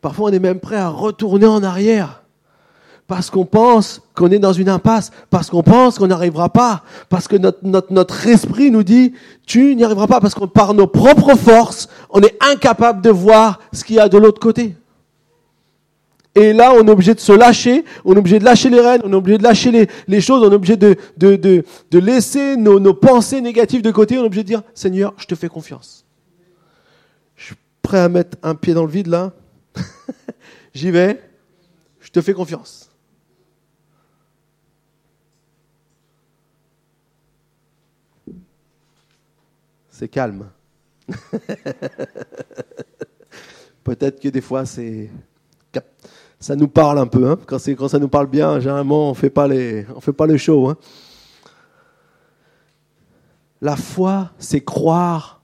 Parfois, 0.00 0.30
on 0.30 0.32
est 0.32 0.40
même 0.40 0.58
prêt 0.58 0.76
à 0.76 0.88
retourner 0.88 1.46
en 1.46 1.62
arrière. 1.62 2.24
Parce 3.06 3.30
qu'on 3.30 3.44
pense 3.44 4.02
qu'on 4.14 4.32
est 4.32 4.40
dans 4.40 4.52
une 4.52 4.68
impasse, 4.68 5.12
parce 5.30 5.50
qu'on 5.50 5.62
pense 5.62 5.98
qu'on 5.98 6.08
n'arrivera 6.08 6.48
pas, 6.48 6.82
parce 7.08 7.28
que 7.28 7.36
notre 7.90 8.26
esprit 8.26 8.72
nous 8.72 8.82
dit, 8.82 9.14
tu 9.46 9.76
n'y 9.76 9.84
arriveras 9.84 10.08
pas, 10.08 10.20
parce 10.20 10.34
que 10.34 10.44
par 10.46 10.74
nos 10.74 10.88
propres 10.88 11.36
forces, 11.36 11.88
on 12.10 12.20
est 12.22 12.36
incapable 12.40 13.02
de 13.02 13.10
voir 13.10 13.60
ce 13.72 13.84
qu'il 13.84 13.96
y 13.96 14.00
a 14.00 14.08
de 14.08 14.18
l'autre 14.18 14.40
côté. 14.40 14.76
Et 16.34 16.52
là, 16.52 16.72
on 16.72 16.86
est 16.86 16.90
obligé 16.90 17.14
de 17.14 17.20
se 17.20 17.32
lâcher, 17.32 17.84
on 18.04 18.14
est 18.14 18.18
obligé 18.18 18.38
de 18.38 18.44
lâcher 18.44 18.70
les 18.70 18.80
rênes, 18.80 19.00
on 19.04 19.12
est 19.12 19.16
obligé 19.16 19.38
de 19.38 19.42
lâcher 19.42 19.88
les, 20.06 20.20
choses, 20.20 20.44
on 20.44 20.50
est 20.50 20.54
obligé 20.54 20.76
de, 20.76 20.96
de, 21.16 21.34
de, 21.34 21.64
de 21.90 21.98
laisser 21.98 22.56
nos, 22.56 22.94
pensées 22.94 23.40
négatives 23.40 23.82
de 23.82 23.90
côté, 23.90 24.16
on 24.16 24.22
est 24.22 24.26
obligé 24.26 24.44
de 24.44 24.48
dire, 24.48 24.62
Seigneur, 24.72 25.12
je 25.16 25.26
te 25.26 25.34
fais 25.34 25.48
confiance. 25.48 26.06
Je 27.34 27.46
suis 27.46 27.56
prêt 27.82 27.98
à 27.98 28.08
mettre 28.08 28.38
un 28.44 28.54
pied 28.54 28.74
dans 28.74 28.84
le 28.84 28.90
vide 28.90 29.08
là. 29.08 29.32
J'y 30.74 30.92
vais, 30.92 31.20
je 31.98 32.10
te 32.10 32.20
fais 32.20 32.32
confiance. 32.32 32.90
C'est 39.88 40.08
calme. 40.08 40.48
Peut-être 43.84 44.20
que 44.20 44.28
des 44.28 44.40
fois, 44.40 44.64
c'est 44.64 45.10
ça 46.40 46.56
nous 46.56 46.68
parle 46.68 46.98
un 46.98 47.06
peu. 47.06 47.30
Hein. 47.30 47.38
Quand, 47.46 47.58
ça 47.58 47.98
nous 47.98 48.08
parle 48.08 48.26
bien, 48.26 48.58
généralement, 48.58 49.10
on 49.10 49.14
fait 49.14 49.30
pas 49.30 49.46
les, 49.46 49.86
on 49.94 50.00
fait 50.00 50.14
pas 50.14 50.26
le 50.26 50.38
show. 50.38 50.68
Hein. 50.68 50.76
La 53.60 53.76
foi, 53.76 54.30
c'est 54.38 54.62
croire 54.62 55.42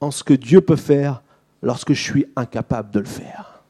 en 0.00 0.10
ce 0.10 0.22
que 0.22 0.34
Dieu 0.34 0.60
peut 0.60 0.76
faire 0.76 1.22
lorsque 1.62 1.94
je 1.94 2.02
suis 2.02 2.26
incapable 2.36 2.90
de 2.90 3.00
le 3.00 3.06
faire. 3.06 3.62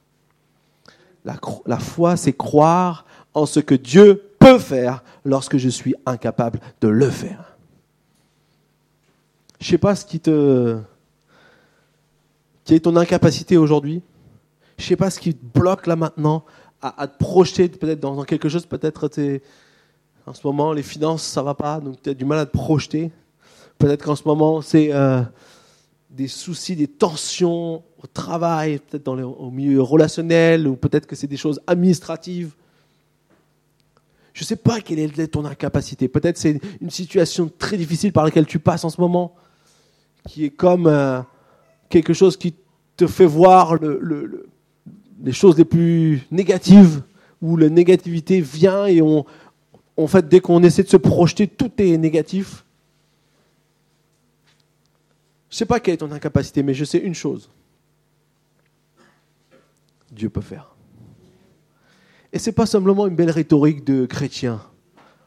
La, 1.24 1.36
la 1.66 1.78
foi, 1.78 2.16
c'est 2.16 2.32
croire 2.32 3.06
en 3.32 3.46
ce 3.46 3.60
que 3.60 3.76
Dieu 3.76 4.34
peut 4.40 4.58
faire 4.58 5.04
lorsque 5.24 5.56
je 5.56 5.68
suis 5.68 5.94
incapable 6.04 6.58
de 6.80 6.88
le 6.88 7.10
faire. 7.10 7.56
Je 9.60 9.68
sais 9.68 9.78
pas 9.78 9.94
ce 9.94 10.04
qui 10.04 10.18
te, 10.18 10.78
qui 12.64 12.74
est 12.74 12.80
ton 12.80 12.96
incapacité 12.96 13.56
aujourd'hui? 13.56 14.02
Je 14.78 14.84
sais 14.84 14.96
pas 14.96 15.10
ce 15.10 15.20
qui 15.20 15.34
te 15.34 15.58
bloque 15.58 15.86
là 15.86 15.96
maintenant 15.96 16.44
à, 16.82 17.08
te 17.08 17.18
projeter 17.18 17.68
peut-être 17.68 18.00
dans, 18.00 18.22
quelque 18.24 18.48
chose. 18.48 18.66
Peut-être 18.66 19.10
en 20.26 20.34
ce 20.34 20.46
moment 20.46 20.72
les 20.72 20.82
finances 20.82 21.22
ça 21.22 21.42
va 21.42 21.54
pas, 21.54 21.80
donc 21.80 22.02
tu 22.02 22.10
as 22.10 22.14
du 22.14 22.24
mal 22.24 22.38
à 22.38 22.46
te 22.46 22.52
projeter. 22.52 23.10
Peut-être 23.78 24.04
qu'en 24.04 24.16
ce 24.16 24.24
moment 24.26 24.60
c'est 24.60 24.92
euh, 24.92 25.22
des 26.10 26.28
soucis, 26.28 26.76
des 26.76 26.88
tensions 26.88 27.82
au 28.02 28.06
travail, 28.12 28.78
peut-être 28.78 29.04
dans 29.04 29.18
au 29.18 29.50
milieu 29.50 29.82
relationnel, 29.82 30.68
ou 30.68 30.76
peut-être 30.76 31.06
que 31.06 31.16
c'est 31.16 31.26
des 31.26 31.36
choses 31.36 31.60
administratives. 31.66 32.54
Je 34.32 34.42
ne 34.42 34.46
sais 34.46 34.56
pas 34.56 34.80
quelle 34.80 34.98
est 34.98 35.28
ton 35.28 35.46
incapacité. 35.46 36.08
Peut-être 36.08 36.36
c'est 36.36 36.60
une 36.82 36.90
situation 36.90 37.50
très 37.58 37.78
difficile 37.78 38.12
par 38.12 38.24
laquelle 38.24 38.44
tu 38.44 38.58
passes 38.58 38.84
en 38.84 38.90
ce 38.90 39.00
moment, 39.00 39.34
qui 40.28 40.44
est 40.44 40.50
comme 40.50 40.86
euh, 40.86 41.22
quelque 41.88 42.12
chose 42.12 42.36
qui 42.36 42.54
te 42.96 43.06
fait 43.06 43.26
voir 43.26 43.76
le, 43.76 44.46
les 45.22 45.32
choses 45.32 45.56
les 45.56 45.64
plus 45.64 46.26
négatives, 46.30 47.02
où 47.42 47.56
la 47.56 47.68
négativité 47.68 48.40
vient 48.40 48.86
et 48.86 49.02
on, 49.02 49.24
en 49.96 50.06
fait, 50.06 50.28
dès 50.28 50.40
qu'on 50.40 50.62
essaie 50.62 50.82
de 50.82 50.88
se 50.88 50.96
projeter, 50.96 51.46
tout 51.46 51.70
est 51.78 51.96
négatif. 51.96 52.64
Je 55.50 55.54
ne 55.54 55.58
sais 55.58 55.66
pas 55.66 55.80
quelle 55.80 55.94
est 55.94 55.98
ton 55.98 56.12
incapacité, 56.12 56.62
mais 56.62 56.74
je 56.74 56.84
sais 56.84 56.98
une 56.98 57.14
chose. 57.14 57.50
Dieu 60.10 60.28
peut 60.28 60.40
faire. 60.40 60.74
Et 62.32 62.38
ce 62.38 62.50
n'est 62.50 62.54
pas 62.54 62.66
simplement 62.66 63.06
une 63.06 63.16
belle 63.16 63.30
rhétorique 63.30 63.84
de 63.84 64.06
chrétien. 64.06 64.60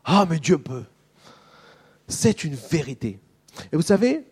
Ah, 0.06 0.28
mais 0.30 0.40
Dieu 0.40 0.58
peut. 0.58 0.84
C'est 2.08 2.44
une 2.44 2.56
vérité. 2.56 3.20
Et 3.72 3.76
vous 3.76 3.82
savez, 3.82 4.26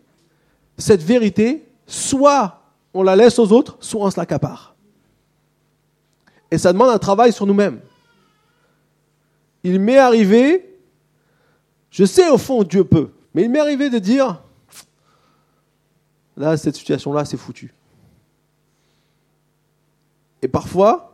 cette 0.76 1.02
vérité, 1.02 1.66
soit 1.86 2.62
on 2.94 3.02
la 3.02 3.16
laisse 3.16 3.38
aux 3.38 3.52
autres, 3.52 3.76
soit 3.80 4.06
on 4.06 4.10
se 4.10 4.18
l'accapare. 4.18 4.67
Et 6.50 6.58
ça 6.58 6.72
demande 6.72 6.90
un 6.90 6.98
travail 6.98 7.32
sur 7.32 7.46
nous-mêmes. 7.46 7.80
Il 9.64 9.80
m'est 9.80 9.98
arrivé, 9.98 10.78
je 11.90 12.04
sais 12.04 12.28
au 12.30 12.38
fond 12.38 12.62
Dieu 12.62 12.84
peut, 12.84 13.10
mais 13.34 13.42
il 13.42 13.50
m'est 13.50 13.58
arrivé 13.58 13.90
de 13.90 13.98
dire, 13.98 14.42
là, 16.36 16.56
cette 16.56 16.76
situation-là, 16.76 17.24
c'est 17.24 17.36
foutu. 17.36 17.74
Et 20.40 20.48
parfois, 20.48 21.12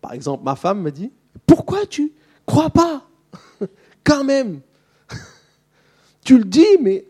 par 0.00 0.12
exemple, 0.12 0.44
ma 0.44 0.54
femme 0.54 0.82
me 0.82 0.92
dit, 0.92 1.10
pourquoi 1.46 1.86
tu 1.86 2.12
crois 2.44 2.70
pas? 2.70 3.08
Quand 4.04 4.22
même. 4.22 4.60
tu 6.24 6.38
le 6.38 6.44
dis, 6.44 6.78
mais 6.80 7.06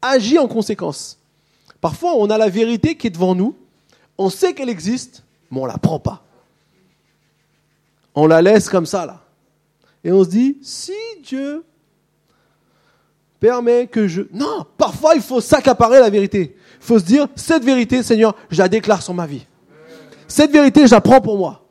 agis 0.00 0.38
en 0.38 0.46
conséquence. 0.46 1.18
Parfois, 1.80 2.14
on 2.16 2.30
a 2.30 2.38
la 2.38 2.48
vérité 2.48 2.96
qui 2.96 3.08
est 3.08 3.10
devant 3.10 3.34
nous, 3.34 3.56
on 4.16 4.30
sait 4.30 4.54
qu'elle 4.54 4.68
existe, 4.68 5.23
mais 5.50 5.60
on 5.60 5.66
la 5.66 5.78
prend 5.78 5.98
pas. 5.98 6.22
On 8.14 8.26
la 8.26 8.42
laisse 8.42 8.68
comme 8.68 8.86
ça, 8.86 9.06
là. 9.06 9.20
Et 10.04 10.12
on 10.12 10.22
se 10.22 10.28
dit, 10.28 10.58
si 10.62 10.92
Dieu 11.22 11.64
permet 13.40 13.86
que 13.86 14.06
je... 14.06 14.22
Non, 14.32 14.64
parfois 14.76 15.14
il 15.14 15.22
faut 15.22 15.40
s'accaparer 15.40 16.00
la 16.00 16.10
vérité. 16.10 16.56
Il 16.80 16.84
faut 16.84 16.98
se 16.98 17.04
dire, 17.04 17.26
cette 17.34 17.64
vérité, 17.64 18.02
Seigneur, 18.02 18.34
je 18.50 18.58
la 18.58 18.68
déclare 18.68 19.02
sur 19.02 19.14
ma 19.14 19.26
vie. 19.26 19.46
Cette 20.28 20.50
vérité, 20.50 20.86
je 20.86 20.92
la 20.92 21.00
prends 21.00 21.20
pour 21.20 21.38
moi. 21.38 21.62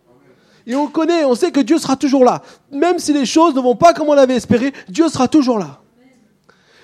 Et 0.66 0.76
on 0.76 0.88
connaît, 0.88 1.26
on 1.26 1.36
sait 1.36 1.52
que 1.52 1.60
Dieu 1.60 1.78
sera 1.78 1.96
toujours 1.96 2.24
là. 2.24 2.42
Même 2.72 3.00
si 3.00 3.14
les 3.14 3.26
choses 3.26 3.54
ne 3.56 3.60
vont 3.60 3.76
pas 3.76 3.94
comme 3.94 4.10
on 4.10 4.14
l'avait 4.14 4.36
espéré, 4.36 4.74
Dieu 4.88 5.10
sera 5.10 5.28
toujours 5.28 5.60
là. 5.60 5.82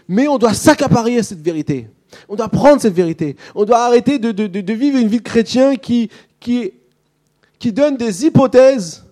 Mais 0.07 0.27
on 0.27 0.37
doit 0.37 0.53
s'accaparer 0.53 1.21
cette 1.23 1.41
vérité. 1.41 1.87
On 2.27 2.35
doit 2.35 2.49
prendre 2.49 2.81
cette 2.81 2.93
vérité. 2.93 3.35
On 3.55 3.65
doit 3.65 3.79
arrêter 3.79 4.19
de, 4.19 4.73
vivre 4.73 4.97
une 4.97 5.07
vie 5.07 5.19
de 5.19 5.23
chrétien 5.23 5.75
qui, 5.75 6.09
qui 6.39 6.73
qui 7.59 7.73
donne 7.73 7.97
des 7.97 8.25
hypothèses, 8.25 9.05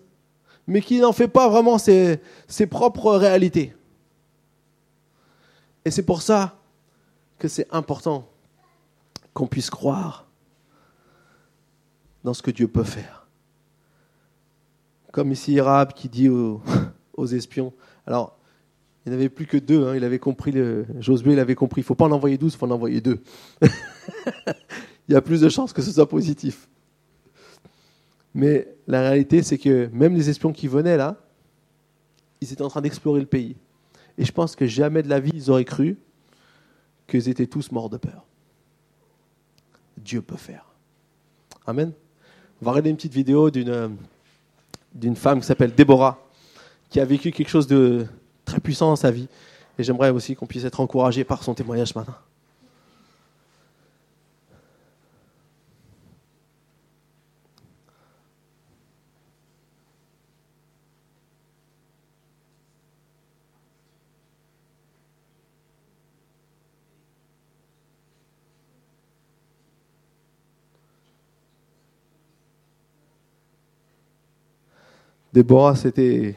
mais 0.65 0.81
qui 0.81 0.99
n'en 0.99 1.11
fait 1.11 1.27
pas 1.27 1.49
vraiment 1.49 1.77
ses, 1.77 2.19
propres 2.69 3.13
réalités. 3.15 3.75
Et 5.85 5.91
c'est 5.91 6.03
pour 6.03 6.21
ça 6.21 6.57
que 7.37 7.47
c'est 7.47 7.67
important 7.71 8.27
qu'on 9.33 9.47
puisse 9.47 9.69
croire 9.69 10.27
dans 12.23 12.33
ce 12.33 12.41
que 12.41 12.51
Dieu 12.51 12.67
peut 12.67 12.83
faire. 12.83 13.27
Comme 15.11 15.31
ici 15.31 15.59
Rab 15.61 15.93
qui 15.93 16.09
dit 16.09 16.29
aux, 16.29 16.61
aux 17.17 17.27
espions, 17.27 17.73
alors 18.05 18.37
il 19.05 19.11
n'y 19.11 19.15
en 19.15 19.19
avait 19.19 19.29
plus 19.29 19.45
que 19.45 19.57
deux, 19.57 19.87
hein, 19.87 19.95
il 19.95 20.03
avait 20.03 20.19
compris, 20.19 20.51
le, 20.51 20.85
Josué 20.99 21.33
il 21.33 21.39
avait 21.39 21.55
compris, 21.55 21.79
il 21.79 21.83
ne 21.83 21.87
faut 21.87 21.95
pas 21.95 22.05
en 22.05 22.11
envoyer 22.11 22.37
douze, 22.37 22.55
il 22.55 22.57
faut 22.57 22.65
en 22.65 22.71
envoyer 22.71 22.99
deux. 22.99 23.21
il 23.61 25.13
y 25.13 25.15
a 25.15 25.21
plus 25.21 25.39
de 25.39 25.47
chances 25.47 25.71
que 25.71 25.81
ce 25.81 25.91
soit 25.91 26.09
positif. 26.09 26.67
Mais 28.37 28.67
la 28.85 29.01
réalité, 29.01 29.41
c'est 29.41 29.57
que 29.57 29.89
même 29.91 30.13
les 30.13 30.29
espions 30.29 30.53
qui 30.53 30.67
venaient 30.67 30.95
là, 30.95 31.15
ils 32.39 32.53
étaient 32.53 32.61
en 32.61 32.67
train 32.67 32.81
d'explorer 32.81 33.19
le 33.19 33.25
pays. 33.25 33.55
Et 34.19 34.25
je 34.25 34.31
pense 34.31 34.55
que 34.55 34.67
jamais 34.67 35.01
de 35.01 35.09
la 35.09 35.19
vie, 35.19 35.31
ils 35.33 35.49
auraient 35.49 35.65
cru 35.65 35.97
qu'ils 37.07 37.29
étaient 37.29 37.47
tous 37.47 37.71
morts 37.71 37.89
de 37.89 37.97
peur. 37.97 38.27
Dieu 39.97 40.21
peut 40.21 40.37
faire. 40.37 40.67
Amen. 41.65 41.91
On 42.61 42.65
va 42.65 42.73
regarder 42.73 42.91
une 42.91 42.95
petite 42.95 43.15
vidéo 43.15 43.49
d'une 43.49 43.97
d'une 44.93 45.15
femme 45.15 45.39
qui 45.39 45.47
s'appelle 45.47 45.73
Déborah, 45.73 46.19
qui 46.91 46.99
a 46.99 47.05
vécu 47.05 47.31
quelque 47.31 47.49
chose 47.49 47.65
de 47.65 48.05
très 48.45 48.59
puissant 48.59 48.89
dans 48.89 48.95
sa 48.95 49.09
vie. 49.09 49.27
Et 49.79 49.83
j'aimerais 49.83 50.11
aussi 50.11 50.35
qu'on 50.35 50.45
puisse 50.45 50.63
être 50.63 50.79
encouragé 50.79 51.23
par 51.23 51.41
son 51.41 51.55
témoignage 51.55 51.87
ce 51.89 51.97
matin. 51.97 52.15
Déborah, 75.37 75.75
c'était 75.75 76.35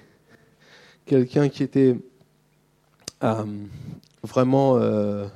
quelqu'un 1.07 1.49
qui 1.49 1.63
était 1.63 1.97
euh, 3.25 3.45
vraiment 4.23 4.77
euh, 4.77 5.27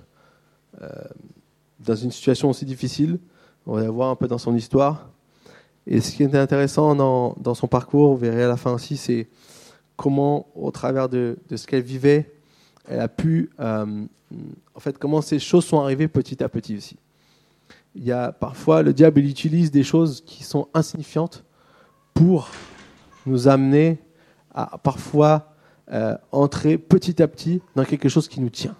euh, 0.82 0.88
dans 1.80 1.94
une 1.94 2.10
situation 2.10 2.50
aussi 2.50 2.66
difficile. 2.66 3.18
On 3.66 3.76
va 3.76 3.88
voir 3.88 4.10
un 4.10 4.16
peu 4.16 4.28
dans 4.28 4.36
son 4.36 4.54
histoire. 4.54 5.08
Et 5.86 6.02
ce 6.02 6.14
qui 6.14 6.24
était 6.24 6.36
intéressant 6.36 6.94
dans, 6.94 7.54
son 7.54 7.66
parcours, 7.66 8.10
vous 8.10 8.18
verrez 8.18 8.42
à 8.42 8.48
la 8.48 8.58
fin 8.58 8.70
aussi, 8.70 8.98
c'est 8.98 9.28
comment, 9.96 10.46
au 10.54 10.70
travers 10.70 11.08
de, 11.08 11.38
ce 11.56 11.66
qu'elle 11.66 11.84
vivait, 11.84 12.34
elle 12.86 13.00
a 13.00 13.08
pu, 13.08 13.48
en 13.58 14.06
fait, 14.78 14.98
comment 14.98 15.22
ces 15.22 15.38
choses 15.38 15.64
sont 15.64 15.80
arrivées 15.80 16.08
petit 16.08 16.44
à 16.44 16.50
petit 16.50 16.76
aussi. 16.76 16.98
Il 17.94 18.04
y 18.04 18.12
a 18.12 18.30
parfois, 18.30 18.82
le 18.82 18.92
diable, 18.92 19.20
il 19.20 19.30
utilise 19.30 19.70
des 19.70 19.84
choses 19.84 20.22
qui 20.26 20.44
sont 20.44 20.68
insignifiantes 20.74 21.44
pour 22.12 22.50
nous 23.26 23.48
amener 23.48 23.98
à 24.54 24.78
parfois 24.78 25.54
euh, 25.92 26.16
entrer 26.32 26.78
petit 26.78 27.22
à 27.22 27.28
petit 27.28 27.60
dans 27.74 27.84
quelque 27.84 28.08
chose 28.08 28.28
qui 28.28 28.40
nous 28.40 28.50
tient. 28.50 28.74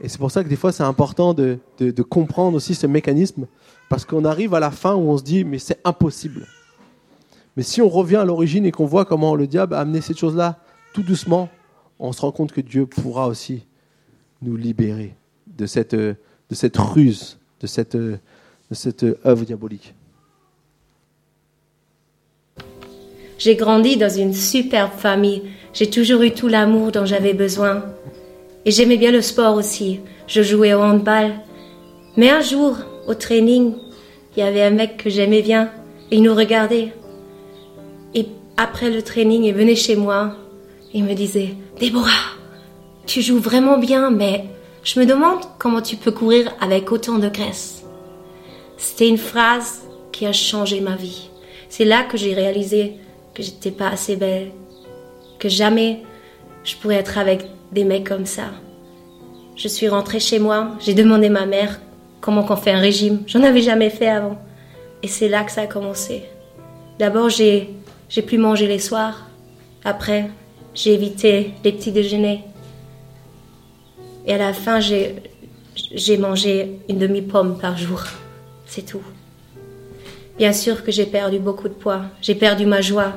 Et 0.00 0.08
c'est 0.08 0.18
pour 0.18 0.30
ça 0.30 0.44
que 0.44 0.48
des 0.48 0.56
fois, 0.56 0.72
c'est 0.72 0.84
important 0.84 1.34
de, 1.34 1.58
de, 1.78 2.02
comprendre 2.02 2.56
aussi 2.56 2.74
ce 2.74 2.86
mécanisme, 2.86 3.46
parce 3.88 4.04
qu'on 4.04 4.24
arrive 4.24 4.54
à 4.54 4.60
la 4.60 4.70
fin 4.70 4.94
où 4.94 5.10
on 5.10 5.18
se 5.18 5.24
dit, 5.24 5.44
mais 5.44 5.58
c'est 5.58 5.80
impossible. 5.84 6.46
Mais 7.56 7.64
si 7.64 7.82
on 7.82 7.88
revient 7.88 8.16
à 8.16 8.24
l'origine 8.24 8.64
et 8.64 8.70
qu'on 8.70 8.86
voit 8.86 9.04
comment 9.04 9.34
le 9.34 9.48
diable 9.48 9.74
a 9.74 9.80
amené 9.80 10.00
cette 10.00 10.18
chose-là 10.18 10.58
tout 10.94 11.02
doucement, 11.02 11.48
on 11.98 12.12
se 12.12 12.20
rend 12.20 12.30
compte 12.30 12.52
que 12.52 12.60
Dieu 12.60 12.86
pourra 12.86 13.26
aussi 13.26 13.66
nous 14.40 14.56
libérer 14.56 15.16
de 15.46 15.66
cette, 15.66 15.96
de 15.96 16.16
cette 16.52 16.76
ruse, 16.76 17.38
de 17.60 17.66
cette, 17.66 17.96
de 17.96 18.18
cette 18.70 19.04
œuvre 19.26 19.44
diabolique. 19.44 19.94
J'ai 23.38 23.54
grandi 23.54 23.96
dans 23.96 24.10
une 24.10 24.34
superbe 24.34 24.90
famille. 24.96 25.42
J'ai 25.72 25.88
toujours 25.88 26.22
eu 26.22 26.32
tout 26.32 26.48
l'amour 26.48 26.90
dont 26.90 27.06
j'avais 27.06 27.34
besoin. 27.34 27.84
Et 28.64 28.72
j'aimais 28.72 28.96
bien 28.96 29.12
le 29.12 29.22
sport 29.22 29.54
aussi. 29.54 30.00
Je 30.26 30.42
jouais 30.42 30.74
au 30.74 30.82
handball. 30.82 31.32
Mais 32.16 32.30
un 32.30 32.40
jour, 32.40 32.76
au 33.06 33.14
training, 33.14 33.74
il 34.36 34.40
y 34.40 34.42
avait 34.42 34.62
un 34.62 34.70
mec 34.70 34.96
que 34.96 35.08
j'aimais 35.08 35.42
bien 35.42 35.70
et 36.10 36.16
il 36.16 36.22
nous 36.22 36.34
regardait. 36.34 36.92
Et 38.14 38.26
après 38.56 38.90
le 38.90 39.02
training, 39.02 39.44
il 39.44 39.54
venait 39.54 39.76
chez 39.76 39.94
moi. 39.94 40.34
Il 40.92 41.04
me 41.04 41.14
disait 41.14 41.54
Déborah, 41.78 42.34
tu 43.06 43.22
joues 43.22 43.38
vraiment 43.38 43.78
bien, 43.78 44.10
mais 44.10 44.46
je 44.82 44.98
me 44.98 45.06
demande 45.06 45.40
comment 45.58 45.82
tu 45.82 45.96
peux 45.96 46.10
courir 46.10 46.52
avec 46.60 46.90
autant 46.90 47.18
de 47.18 47.28
graisse. 47.28 47.84
C'était 48.78 49.08
une 49.08 49.18
phrase 49.18 49.82
qui 50.10 50.26
a 50.26 50.32
changé 50.32 50.80
ma 50.80 50.96
vie. 50.96 51.30
C'est 51.68 51.84
là 51.84 52.02
que 52.02 52.16
j'ai 52.16 52.34
réalisé 52.34 52.94
que 53.38 53.44
j'étais 53.44 53.70
pas 53.70 53.88
assez 53.88 54.16
belle, 54.16 54.50
que 55.38 55.48
jamais 55.48 56.02
je 56.64 56.74
pourrais 56.74 56.96
être 56.96 57.18
avec 57.18 57.44
des 57.70 57.84
mecs 57.84 58.08
comme 58.08 58.26
ça. 58.26 58.46
Je 59.54 59.68
suis 59.68 59.86
rentrée 59.86 60.18
chez 60.18 60.40
moi, 60.40 60.72
j'ai 60.80 60.92
demandé 60.92 61.28
à 61.28 61.30
ma 61.30 61.46
mère 61.46 61.80
comment 62.20 62.42
qu'on 62.42 62.56
fait 62.56 62.72
un 62.72 62.80
régime. 62.80 63.22
J'en 63.28 63.44
avais 63.44 63.62
jamais 63.62 63.90
fait 63.90 64.08
avant. 64.08 64.38
Et 65.04 65.06
c'est 65.06 65.28
là 65.28 65.44
que 65.44 65.52
ça 65.52 65.62
a 65.62 65.66
commencé. 65.68 66.24
D'abord, 66.98 67.28
j'ai, 67.28 67.70
j'ai 68.08 68.22
pu 68.22 68.38
manger 68.38 68.66
les 68.66 68.80
soirs. 68.80 69.28
Après, 69.84 70.30
j'ai 70.74 70.94
évité 70.94 71.52
les 71.62 71.70
petits 71.70 71.92
déjeuners. 71.92 72.42
Et 74.26 74.34
à 74.34 74.38
la 74.38 74.52
fin, 74.52 74.80
j'ai, 74.80 75.14
j'ai 75.94 76.18
mangé 76.18 76.80
une 76.88 76.98
demi-pomme 76.98 77.56
par 77.56 77.78
jour. 77.78 78.02
C'est 78.66 78.84
tout. 78.84 79.02
Bien 80.38 80.52
sûr 80.52 80.84
que 80.84 80.92
j'ai 80.92 81.06
perdu 81.06 81.40
beaucoup 81.40 81.68
de 81.68 81.74
poids, 81.74 82.02
j'ai 82.22 82.36
perdu 82.36 82.64
ma 82.64 82.80
joie. 82.80 83.12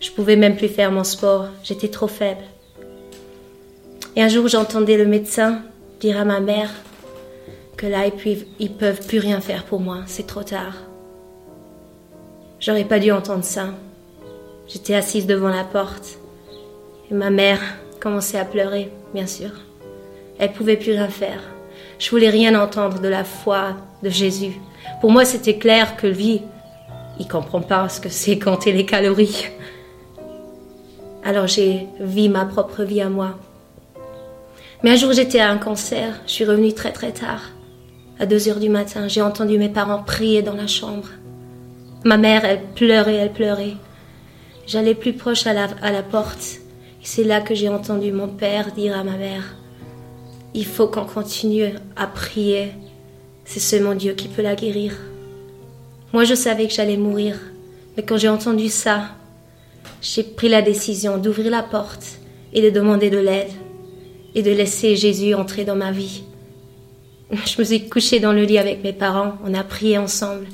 Je 0.00 0.10
pouvais 0.10 0.34
même 0.34 0.56
plus 0.56 0.66
faire 0.66 0.90
mon 0.90 1.04
sport, 1.04 1.46
j'étais 1.62 1.86
trop 1.86 2.08
faible. 2.08 2.42
Et 4.16 4.22
un 4.22 4.28
jour, 4.28 4.48
j'entendais 4.48 4.96
le 4.96 5.06
médecin 5.06 5.62
dire 6.00 6.18
à 6.18 6.24
ma 6.24 6.40
mère 6.40 6.70
que 7.76 7.86
là, 7.86 8.06
ils, 8.06 8.46
ils 8.58 8.72
peuvent 8.72 9.06
plus 9.06 9.20
rien 9.20 9.40
faire 9.40 9.64
pour 9.64 9.78
moi, 9.78 9.98
c'est 10.06 10.26
trop 10.26 10.42
tard. 10.42 10.74
J'aurais 12.58 12.84
pas 12.84 12.98
dû 12.98 13.12
entendre 13.12 13.44
ça. 13.44 13.68
J'étais 14.66 14.94
assise 14.94 15.28
devant 15.28 15.50
la 15.50 15.62
porte 15.62 16.18
et 17.08 17.14
ma 17.14 17.30
mère 17.30 17.60
commençait 18.00 18.38
à 18.38 18.44
pleurer, 18.44 18.90
bien 19.14 19.28
sûr. 19.28 19.50
Elle 20.40 20.52
pouvait 20.52 20.76
plus 20.76 20.90
rien 20.92 21.08
faire. 21.08 21.40
Je 22.00 22.10
voulais 22.10 22.30
rien 22.30 22.60
entendre 22.60 23.00
de 23.00 23.08
la 23.08 23.22
foi 23.22 23.76
de 24.02 24.10
Jésus. 24.10 24.58
Pour 25.00 25.12
moi, 25.12 25.24
c'était 25.24 25.58
clair 25.58 25.96
que 25.96 26.08
lui, 26.08 26.42
il 27.20 27.28
comprend 27.28 27.60
pas 27.60 27.88
ce 27.88 28.00
que 28.00 28.08
c'est 28.08 28.38
compter 28.38 28.72
les 28.72 28.84
calories. 28.84 29.46
Alors 31.24 31.46
j'ai 31.46 31.86
vu 32.00 32.28
ma 32.28 32.44
propre 32.44 32.82
vie 32.82 33.00
à 33.00 33.08
moi. 33.08 33.38
Mais 34.82 34.90
un 34.90 34.96
jour, 34.96 35.12
j'étais 35.12 35.40
à 35.40 35.50
un 35.50 35.58
concert. 35.58 36.20
Je 36.26 36.32
suis 36.32 36.44
revenue 36.44 36.72
très 36.72 36.92
très 36.92 37.12
tard. 37.12 37.42
À 38.18 38.26
2 38.26 38.48
heures 38.48 38.60
du 38.60 38.68
matin, 38.68 39.06
j'ai 39.08 39.22
entendu 39.22 39.58
mes 39.58 39.68
parents 39.68 40.02
prier 40.02 40.42
dans 40.42 40.54
la 40.54 40.66
chambre. 40.66 41.08
Ma 42.04 42.16
mère, 42.16 42.44
elle 42.44 42.62
pleurait, 42.74 43.14
elle 43.14 43.32
pleurait. 43.32 43.74
J'allais 44.66 44.94
plus 44.94 45.12
proche 45.12 45.46
à 45.46 45.52
la, 45.52 45.68
à 45.82 45.92
la 45.92 46.02
porte. 46.02 46.58
C'est 47.02 47.24
là 47.24 47.40
que 47.40 47.54
j'ai 47.54 47.68
entendu 47.68 48.12
mon 48.12 48.28
père 48.28 48.72
dire 48.72 48.96
à 48.96 49.04
ma 49.04 49.16
mère, 49.16 49.56
il 50.54 50.66
faut 50.66 50.88
qu'on 50.88 51.04
continue 51.04 51.74
à 51.96 52.06
prier 52.06 52.72
c'est 53.48 53.60
seulement 53.60 53.94
Dieu 53.94 54.12
qui 54.12 54.28
peut 54.28 54.42
la 54.42 54.54
guérir. 54.54 54.92
Moi, 56.12 56.24
je 56.24 56.34
savais 56.34 56.68
que 56.68 56.74
j'allais 56.74 56.98
mourir, 56.98 57.40
mais 57.96 58.02
quand 58.02 58.18
j'ai 58.18 58.28
entendu 58.28 58.68
ça, 58.68 59.08
j'ai 60.02 60.22
pris 60.22 60.50
la 60.50 60.60
décision 60.60 61.16
d'ouvrir 61.16 61.50
la 61.50 61.62
porte 61.62 62.18
et 62.52 62.60
de 62.60 62.68
demander 62.68 63.08
de 63.08 63.16
l'aide 63.16 63.50
et 64.34 64.42
de 64.42 64.50
laisser 64.50 64.96
Jésus 64.96 65.34
entrer 65.34 65.64
dans 65.64 65.76
ma 65.76 65.90
vie. 65.90 66.24
Je 67.30 67.58
me 67.58 67.64
suis 67.64 67.88
couchée 67.88 68.20
dans 68.20 68.32
le 68.32 68.42
lit 68.42 68.58
avec 68.58 68.84
mes 68.84 68.92
parents, 68.92 69.38
on 69.42 69.54
a 69.54 69.64
prié 69.64 69.96
ensemble. 69.96 70.46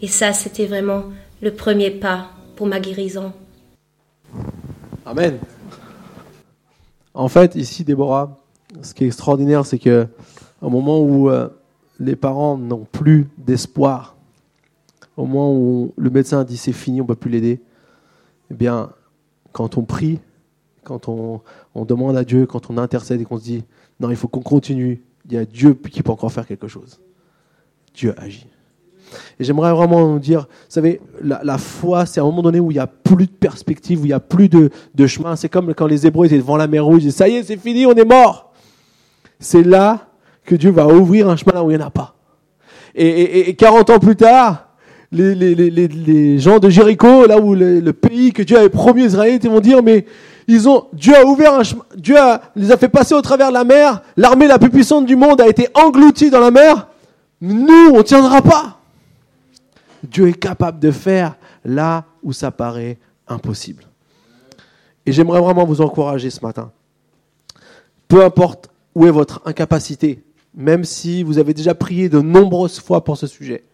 Et 0.00 0.08
ça, 0.08 0.32
c'était 0.32 0.66
vraiment 0.66 1.04
le 1.42 1.52
premier 1.52 1.90
pas 1.90 2.30
pour 2.56 2.66
ma 2.66 2.80
guérison. 2.80 3.34
Amen. 5.04 5.38
En 7.12 7.28
fait, 7.28 7.56
ici, 7.56 7.84
Déborah, 7.84 8.40
ce 8.80 8.94
qui 8.94 9.04
est 9.04 9.08
extraordinaire, 9.08 9.66
c'est 9.66 9.78
que 9.78 10.06
au 10.62 10.70
moment 10.70 10.98
où 11.00 11.28
euh, 11.28 11.48
les 12.00 12.16
parents 12.16 12.56
n'ont 12.56 12.86
plus 12.90 13.28
d'espoir, 13.38 14.16
au 15.16 15.26
moment 15.26 15.54
où 15.54 15.92
le 15.96 16.10
médecin 16.10 16.44
dit 16.44 16.56
c'est 16.56 16.72
fini, 16.72 17.00
on 17.00 17.04
ne 17.04 17.08
peut 17.08 17.14
plus 17.14 17.30
l'aider, 17.30 17.60
eh 18.50 18.54
bien, 18.54 18.90
quand 19.52 19.76
on 19.76 19.82
prie, 19.82 20.20
quand 20.84 21.08
on, 21.08 21.40
demande 21.84 22.16
à 22.16 22.24
Dieu, 22.24 22.46
quand 22.46 22.70
on 22.70 22.78
intercède 22.78 23.20
et 23.20 23.24
qu'on 23.24 23.38
se 23.38 23.44
dit 23.44 23.64
non, 24.00 24.10
il 24.10 24.16
faut 24.16 24.28
qu'on 24.28 24.40
continue, 24.40 25.02
il 25.26 25.32
y 25.32 25.36
a 25.36 25.44
Dieu 25.44 25.74
qui 25.74 26.02
peut 26.02 26.10
encore 26.10 26.32
faire 26.32 26.46
quelque 26.46 26.66
chose. 26.66 27.00
Dieu 27.94 28.14
agit. 28.18 28.46
Et 29.38 29.44
j'aimerais 29.44 29.72
vraiment 29.72 30.16
dire, 30.16 30.40
vous 30.40 30.46
savez, 30.70 31.00
la, 31.22 31.58
foi, 31.58 32.06
c'est 32.06 32.18
à 32.18 32.22
un 32.22 32.26
moment 32.26 32.42
donné 32.42 32.60
où 32.60 32.70
il 32.70 32.74
n'y 32.74 32.80
a 32.80 32.86
plus 32.86 33.26
de 33.26 33.32
perspective, 33.32 34.00
où 34.00 34.04
il 34.04 34.08
n'y 34.08 34.14
a 34.14 34.20
plus 34.20 34.48
de, 34.48 34.70
de 34.94 35.06
chemin. 35.06 35.36
C'est 35.36 35.50
comme 35.50 35.74
quand 35.74 35.86
les 35.86 36.06
Hébreux 36.06 36.26
étaient 36.26 36.38
devant 36.38 36.56
la 36.56 36.66
mer 36.66 36.84
rouge, 36.84 37.04
et 37.04 37.10
ça 37.10 37.28
y 37.28 37.34
est, 37.34 37.42
c'est 37.42 37.58
fini, 37.58 37.84
on 37.84 37.92
est 37.92 38.06
mort. 38.06 38.52
C'est 39.38 39.62
là 39.62 40.11
que 40.44 40.54
Dieu 40.54 40.70
va 40.70 40.86
ouvrir 40.86 41.28
un 41.28 41.36
chemin 41.36 41.52
là 41.54 41.64
où 41.64 41.70
il 41.70 41.76
n'y 41.76 41.82
en 41.82 41.86
a 41.86 41.90
pas. 41.90 42.14
Et, 42.94 43.48
et, 43.48 43.54
40 43.54 43.90
ans 43.90 43.98
plus 43.98 44.16
tard, 44.16 44.68
les, 45.12 46.38
gens 46.38 46.58
de 46.58 46.68
Jéricho, 46.68 47.26
là 47.26 47.38
où 47.38 47.54
le, 47.54 47.92
pays 47.92 48.32
que 48.32 48.42
Dieu 48.42 48.58
avait 48.58 48.68
promis 48.68 49.04
aux 49.04 49.06
Israélites, 49.06 49.44
ils 49.44 49.50
vont 49.50 49.60
dire, 49.60 49.82
mais 49.82 50.06
ils 50.48 50.68
ont, 50.68 50.86
Dieu 50.92 51.14
a 51.16 51.24
ouvert 51.24 51.54
un 51.54 51.62
chemin, 51.62 51.84
Dieu 51.96 52.16
les 52.56 52.72
a 52.72 52.76
fait 52.76 52.88
passer 52.88 53.14
au 53.14 53.22
travers 53.22 53.48
de 53.48 53.54
la 53.54 53.64
mer, 53.64 54.02
l'armée 54.16 54.46
la 54.46 54.58
plus 54.58 54.70
puissante 54.70 55.06
du 55.06 55.16
monde 55.16 55.40
a 55.40 55.48
été 55.48 55.68
engloutie 55.74 56.30
dans 56.30 56.40
la 56.40 56.50
mer, 56.50 56.88
nous, 57.40 57.90
on 57.94 58.02
tiendra 58.02 58.42
pas. 58.42 58.78
Dieu 60.02 60.28
est 60.28 60.38
capable 60.38 60.78
de 60.80 60.90
faire 60.90 61.36
là 61.64 62.04
où 62.22 62.32
ça 62.32 62.50
paraît 62.50 62.98
impossible. 63.28 63.84
Et 65.06 65.12
j'aimerais 65.12 65.40
vraiment 65.40 65.64
vous 65.64 65.80
encourager 65.80 66.30
ce 66.30 66.44
matin. 66.44 66.70
Peu 68.08 68.24
importe 68.24 68.70
où 68.94 69.06
est 69.06 69.10
votre 69.10 69.40
incapacité, 69.44 70.22
même 70.54 70.84
si 70.84 71.22
vous 71.22 71.38
avez 71.38 71.54
déjà 71.54 71.74
prié 71.74 72.08
de 72.08 72.20
nombreuses 72.20 72.80
fois 72.80 73.04
pour 73.04 73.16
ce 73.16 73.26
sujet, 73.26 73.64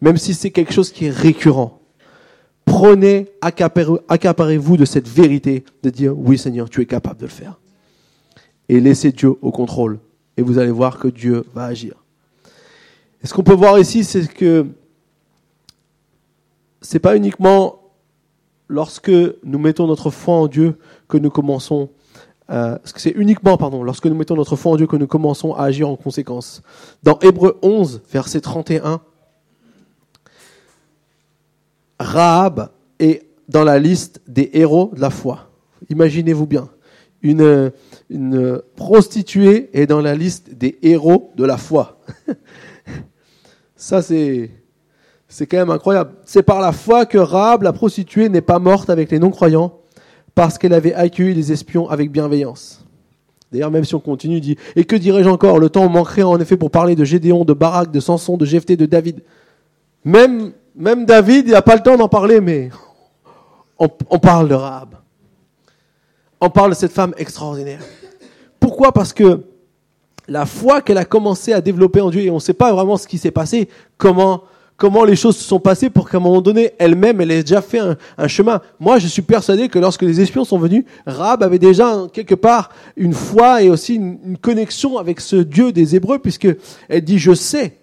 même 0.00 0.16
si 0.16 0.34
c'est 0.34 0.50
quelque 0.50 0.72
chose 0.72 0.92
qui 0.92 1.06
est 1.06 1.10
récurrent. 1.10 1.80
Prenez, 2.64 3.28
accaparez-vous 3.40 4.76
de 4.76 4.84
cette 4.84 5.08
vérité 5.08 5.64
de 5.82 5.90
dire 5.90 6.16
oui 6.16 6.36
Seigneur, 6.36 6.68
tu 6.68 6.82
es 6.82 6.86
capable 6.86 7.20
de 7.20 7.26
le 7.26 7.30
faire. 7.30 7.58
Et 8.68 8.80
laissez 8.80 9.12
Dieu 9.12 9.34
au 9.40 9.50
contrôle. 9.50 9.98
Et 10.36 10.42
vous 10.42 10.58
allez 10.58 10.70
voir 10.70 10.98
que 10.98 11.08
Dieu 11.08 11.44
va 11.54 11.64
agir. 11.64 11.94
Et 13.22 13.26
ce 13.26 13.34
qu'on 13.34 13.42
peut 13.42 13.54
voir 13.54 13.78
ici, 13.78 14.04
c'est 14.04 14.32
que 14.32 14.66
c'est 16.80 17.00
pas 17.00 17.16
uniquement 17.16 17.80
lorsque 18.68 19.10
nous 19.10 19.58
mettons 19.58 19.86
notre 19.86 20.10
foi 20.10 20.34
en 20.34 20.46
Dieu 20.46 20.78
que 21.08 21.16
nous 21.16 21.30
commençons 21.30 21.90
euh, 22.50 22.78
c'est 22.84 23.10
uniquement, 23.10 23.58
pardon, 23.58 23.82
lorsque 23.82 24.06
nous 24.06 24.14
mettons 24.14 24.34
notre 24.34 24.56
foi 24.56 24.72
en 24.72 24.76
Dieu 24.76 24.86
que 24.86 24.96
nous 24.96 25.06
commençons 25.06 25.52
à 25.52 25.64
agir 25.64 25.88
en 25.88 25.96
conséquence. 25.96 26.62
Dans 27.02 27.18
Hébreu 27.20 27.58
11, 27.62 28.02
verset 28.10 28.40
31, 28.40 29.00
Rahab 32.00 32.70
est 32.98 33.26
dans 33.48 33.64
la 33.64 33.78
liste 33.78 34.22
des 34.26 34.50
héros 34.54 34.90
de 34.94 35.00
la 35.00 35.10
foi. 35.10 35.50
Imaginez-vous 35.90 36.46
bien, 36.46 36.68
une, 37.22 37.72
une 38.08 38.62
prostituée 38.76 39.68
est 39.72 39.86
dans 39.86 40.00
la 40.00 40.14
liste 40.14 40.54
des 40.54 40.78
héros 40.82 41.32
de 41.36 41.44
la 41.44 41.56
foi. 41.56 42.00
Ça, 43.76 44.00
c'est, 44.00 44.50
c'est 45.28 45.46
quand 45.46 45.58
même 45.58 45.70
incroyable. 45.70 46.12
C'est 46.24 46.42
par 46.42 46.60
la 46.60 46.72
foi 46.72 47.04
que 47.04 47.18
Rahab, 47.18 47.62
la 47.62 47.72
prostituée, 47.72 48.28
n'est 48.28 48.40
pas 48.40 48.58
morte 48.58 48.90
avec 48.90 49.10
les 49.10 49.18
non-croyants, 49.18 49.77
parce 50.38 50.56
qu'elle 50.56 50.72
avait 50.72 50.94
accueilli 50.94 51.34
les 51.34 51.50
espions 51.50 51.90
avec 51.90 52.12
bienveillance. 52.12 52.84
D'ailleurs, 53.50 53.72
même 53.72 53.82
si 53.82 53.96
on 53.96 53.98
continue, 53.98 54.40
dit 54.40 54.56
Et 54.76 54.84
que 54.84 54.94
dirais-je 54.94 55.28
encore? 55.28 55.58
Le 55.58 55.68
temps 55.68 55.88
manquerait 55.88 56.22
en 56.22 56.38
effet 56.38 56.56
pour 56.56 56.70
parler 56.70 56.94
de 56.94 57.02
Gédéon, 57.02 57.44
de 57.44 57.52
Barak, 57.52 57.90
de 57.90 57.98
Samson, 57.98 58.36
de 58.36 58.44
Jephthé, 58.44 58.76
de 58.76 58.86
David. 58.86 59.24
Même, 60.04 60.52
même 60.76 61.06
David, 61.06 61.48
il 61.48 61.54
n'a 61.54 61.62
pas 61.62 61.74
le 61.74 61.82
temps 61.82 61.96
d'en 61.96 62.08
parler, 62.08 62.40
mais 62.40 62.70
on, 63.80 63.88
on 64.10 64.20
parle 64.20 64.48
de 64.48 64.54
Rahab. 64.54 64.90
On 66.40 66.50
parle 66.50 66.70
de 66.70 66.76
cette 66.76 66.92
femme 66.92 67.14
extraordinaire. 67.16 67.80
Pourquoi? 68.60 68.92
Parce 68.92 69.12
que 69.12 69.42
la 70.28 70.46
foi 70.46 70.82
qu'elle 70.82 70.98
a 70.98 71.04
commencé 71.04 71.52
à 71.52 71.60
développer 71.60 72.00
en 72.00 72.10
Dieu, 72.10 72.20
et 72.20 72.30
on 72.30 72.34
ne 72.34 72.38
sait 72.38 72.54
pas 72.54 72.72
vraiment 72.72 72.96
ce 72.96 73.08
qui 73.08 73.18
s'est 73.18 73.32
passé, 73.32 73.68
comment 73.96 74.44
comment 74.78 75.04
les 75.04 75.16
choses 75.16 75.36
se 75.36 75.44
sont 75.44 75.58
passées 75.58 75.90
pour 75.90 76.08
qu'à 76.08 76.16
un 76.16 76.20
moment 76.20 76.40
donné, 76.40 76.72
elle-même, 76.78 77.20
elle 77.20 77.32
ait 77.32 77.42
déjà 77.42 77.60
fait 77.60 77.80
un, 78.16 78.28
chemin. 78.28 78.62
Moi, 78.80 78.98
je 78.98 79.08
suis 79.08 79.22
persuadé 79.22 79.68
que 79.68 79.78
lorsque 79.78 80.02
les 80.02 80.20
espions 80.20 80.44
sont 80.44 80.58
venus, 80.58 80.84
Rab 81.04 81.42
avait 81.42 81.58
déjà 81.58 82.06
quelque 82.12 82.36
part 82.36 82.70
une 82.96 83.12
foi 83.12 83.62
et 83.62 83.68
aussi 83.68 83.96
une, 83.96 84.38
connexion 84.40 84.96
avec 84.96 85.20
ce 85.20 85.36
Dieu 85.36 85.72
des 85.72 85.96
Hébreux, 85.96 86.20
puisque 86.20 86.48
elle 86.88 87.02
dit 87.02 87.18
je 87.18 87.34
sais. 87.34 87.76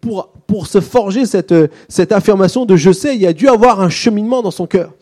Pour, 0.00 0.28
pour 0.46 0.68
se 0.68 0.80
forger 0.80 1.26
cette, 1.26 1.54
cette 1.88 2.12
affirmation 2.12 2.64
de 2.64 2.76
je 2.76 2.92
sais, 2.92 3.16
il 3.16 3.22
y 3.22 3.26
a 3.26 3.32
dû 3.32 3.48
avoir 3.48 3.80
un 3.80 3.88
cheminement 3.88 4.40
dans 4.40 4.52
son 4.52 4.66
cœur. 4.66 4.92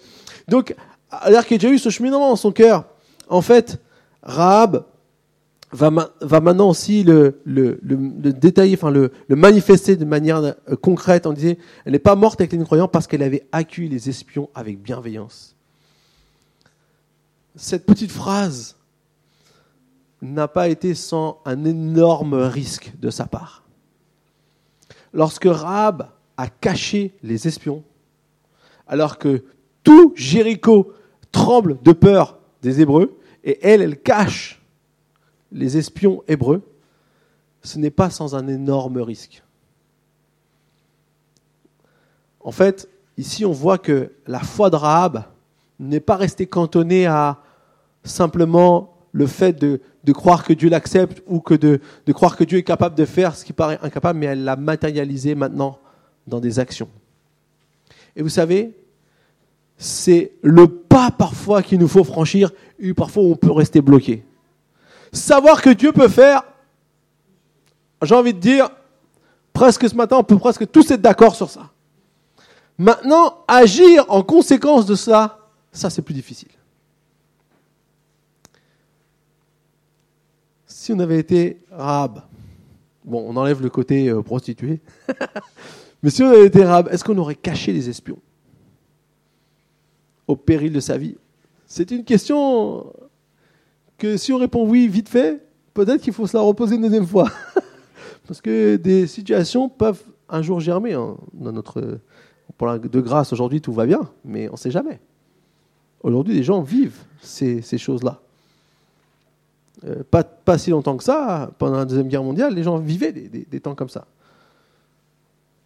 Donc, 0.49 0.74
alors 1.11 1.45
qu'il 1.45 1.57
y 1.57 1.61
a 1.61 1.68
déjà 1.68 1.74
eu 1.74 1.78
ce 1.78 1.90
cheminement 1.90 2.20
dans 2.20 2.36
son 2.36 2.53
cœur, 2.53 2.84
en 3.28 3.42
fait, 3.42 3.80
Rahab 4.22 4.84
va, 5.74 6.40
maintenant 6.40 6.68
aussi 6.68 7.02
le, 7.02 7.40
le, 7.44 7.78
le, 7.82 8.32
détailler, 8.32 8.78
le, 8.82 9.10
manifester 9.36 9.96
de 9.96 10.04
manière 10.04 10.38
euh, 10.38 10.76
concrète. 10.80 11.26
On 11.26 11.32
disait, 11.32 11.58
elle 11.84 11.92
n'est 11.92 11.98
pas 11.98 12.14
morte 12.14 12.40
avec 12.40 12.52
les 12.52 12.58
croyants 12.64 12.88
parce 12.88 13.06
qu'elle 13.06 13.22
avait 13.22 13.46
accueilli 13.52 13.88
les 13.88 14.08
espions 14.08 14.48
avec 14.54 14.80
bienveillance. 14.80 15.56
Cette 17.56 17.86
petite 17.86 18.10
phrase 18.10 18.76
n'a 20.22 20.48
pas 20.48 20.68
été 20.68 20.94
sans 20.94 21.40
un 21.44 21.64
énorme 21.64 22.34
risque 22.34 22.92
de 23.00 23.10
sa 23.10 23.26
part. 23.26 23.64
Lorsque 25.12 25.46
Rahab 25.46 26.08
a 26.36 26.48
caché 26.48 27.14
les 27.22 27.46
espions, 27.46 27.82
alors 28.86 29.18
que 29.18 29.44
tout 29.82 30.12
Jéricho 30.16 30.92
tremble 31.30 31.78
de 31.82 31.92
peur 31.92 32.38
des 32.62 32.80
Hébreux, 32.80 33.18
et 33.44 33.58
elle, 33.62 33.82
elle 33.82 34.00
cache 34.00 34.63
les 35.55 35.78
espions 35.78 36.22
hébreux, 36.28 36.62
ce 37.62 37.78
n'est 37.78 37.90
pas 37.90 38.11
sans 38.11 38.34
un 38.34 38.48
énorme 38.48 38.98
risque. 38.98 39.42
En 42.40 42.50
fait, 42.50 42.88
ici 43.16 43.46
on 43.46 43.52
voit 43.52 43.78
que 43.78 44.12
la 44.26 44.40
foi 44.40 44.68
de 44.68 44.76
Rahab 44.76 45.24
n'est 45.78 46.00
pas 46.00 46.16
restée 46.16 46.46
cantonnée 46.46 47.07
à 47.07 47.38
simplement 48.02 48.98
le 49.12 49.26
fait 49.26 49.52
de, 49.52 49.80
croire 50.12 50.44
que 50.44 50.52
Dieu 50.52 50.68
l'accepte 50.68 51.22
ou 51.26 51.40
que 51.40 51.55
de, 51.55 51.80
croire 52.12 52.36
que 52.36 52.44
Dieu 52.44 52.59
est 52.59 52.64
capable 52.64 52.96
de 52.96 53.05
faire 53.05 53.34
ce 53.36 53.44
qui 53.44 53.52
paraît 53.52 53.78
incapable, 53.80 54.18
mais 54.18 54.26
elle 54.26 54.44
l'a 54.44 54.57
matérialisé 54.57 55.34
maintenant 55.34 55.78
dans 56.26 56.40
des 56.40 56.59
actions. 56.59 56.88
Et 58.16 58.22
vous 58.22 58.28
savez, 58.28 58.76
c'est 59.78 60.32
le 60.42 60.66
pas 60.66 61.11
parfois 61.11 61.62
qu'il 61.62 61.78
nous 61.78 61.88
faut 61.88 62.05
franchir, 62.05 62.50
et 62.78 62.92
parfois 62.92 63.22
on 63.22 63.36
peut 63.36 63.52
rester 63.52 63.80
bloqué 63.80 64.24
savoir 65.14 65.62
que 65.62 65.70
Dieu 65.70 65.92
peut 65.92 66.08
faire, 66.08 66.42
j'ai 68.02 68.14
envie 68.14 68.34
de 68.34 68.40
dire, 68.40 68.68
presque 69.52 69.88
ce 69.88 69.94
matin, 69.94 70.16
on 70.18 70.24
peut 70.24 70.38
presque 70.38 70.70
tous 70.70 70.90
être 70.90 71.00
d'accord 71.00 71.34
sur 71.34 71.48
ça. 71.48 71.70
Maintenant, 72.76 73.44
agir 73.46 74.04
en 74.08 74.22
conséquence 74.22 74.84
de 74.86 74.94
ça, 74.94 75.38
ça 75.72 75.90
c'est 75.90 76.02
plus 76.02 76.14
difficile. 76.14 76.48
Si 80.66 80.92
on 80.92 80.98
avait 80.98 81.18
été 81.18 81.62
rab, 81.70 82.22
bon, 83.04 83.24
on 83.26 83.36
enlève 83.36 83.62
le 83.62 83.70
côté 83.70 84.08
euh, 84.08 84.22
prostitué, 84.22 84.80
mais 86.02 86.10
si 86.10 86.22
on 86.22 86.28
avait 86.28 86.46
été 86.46 86.64
rab, 86.64 86.88
est-ce 86.90 87.04
qu'on 87.04 87.16
aurait 87.16 87.36
caché 87.36 87.72
les 87.72 87.88
espions 87.88 88.18
au 90.26 90.36
péril 90.36 90.72
de 90.72 90.80
sa 90.80 90.98
vie? 90.98 91.16
C'est 91.66 91.90
une 91.90 92.04
question 92.04 92.92
que 93.99 94.16
si 94.16 94.32
on 94.32 94.38
répond 94.38 94.68
oui 94.68 94.88
vite 94.88 95.09
fait, 95.09 95.47
peut-être 95.72 96.03
qu'il 96.03 96.12
faut 96.12 96.26
se 96.26 96.36
la 96.36 96.42
reposer 96.42 96.76
une 96.76 96.82
deuxième 96.82 97.07
fois. 97.07 97.30
Parce 98.26 98.40
que 98.40 98.76
des 98.76 99.07
situations 99.07 99.68
peuvent 99.68 100.03
un 100.28 100.42
jour 100.42 100.61
germer. 100.61 100.95
Hein, 100.95 101.16
dans 101.32 101.53
notre, 101.53 102.01
de 102.61 103.01
grâce, 103.01 103.32
aujourd'hui, 103.32 103.61
tout 103.61 103.72
va 103.72 103.86
bien, 103.86 104.09
mais 104.24 104.49
on 104.49 104.53
ne 104.53 104.57
sait 104.57 104.70
jamais. 104.70 105.01
Aujourd'hui, 106.03 106.34
les 106.34 106.42
gens 106.42 106.62
vivent 106.62 107.05
ces, 107.20 107.62
choses-là. 107.78 108.20
Euh, 109.84 110.03
pas, 110.11 110.59
si 110.59 110.70
longtemps 110.70 110.97
que 110.97 111.05
ça, 111.05 111.51
pendant 111.59 111.76
la 111.78 111.84
Deuxième 111.84 112.09
Guerre 112.09 112.22
mondiale, 112.22 112.55
les 112.55 112.62
gens 112.62 112.78
vivaient 112.78 113.12
des, 113.12 113.61
temps 113.61 113.74
comme 113.74 113.88
ça. 113.88 114.07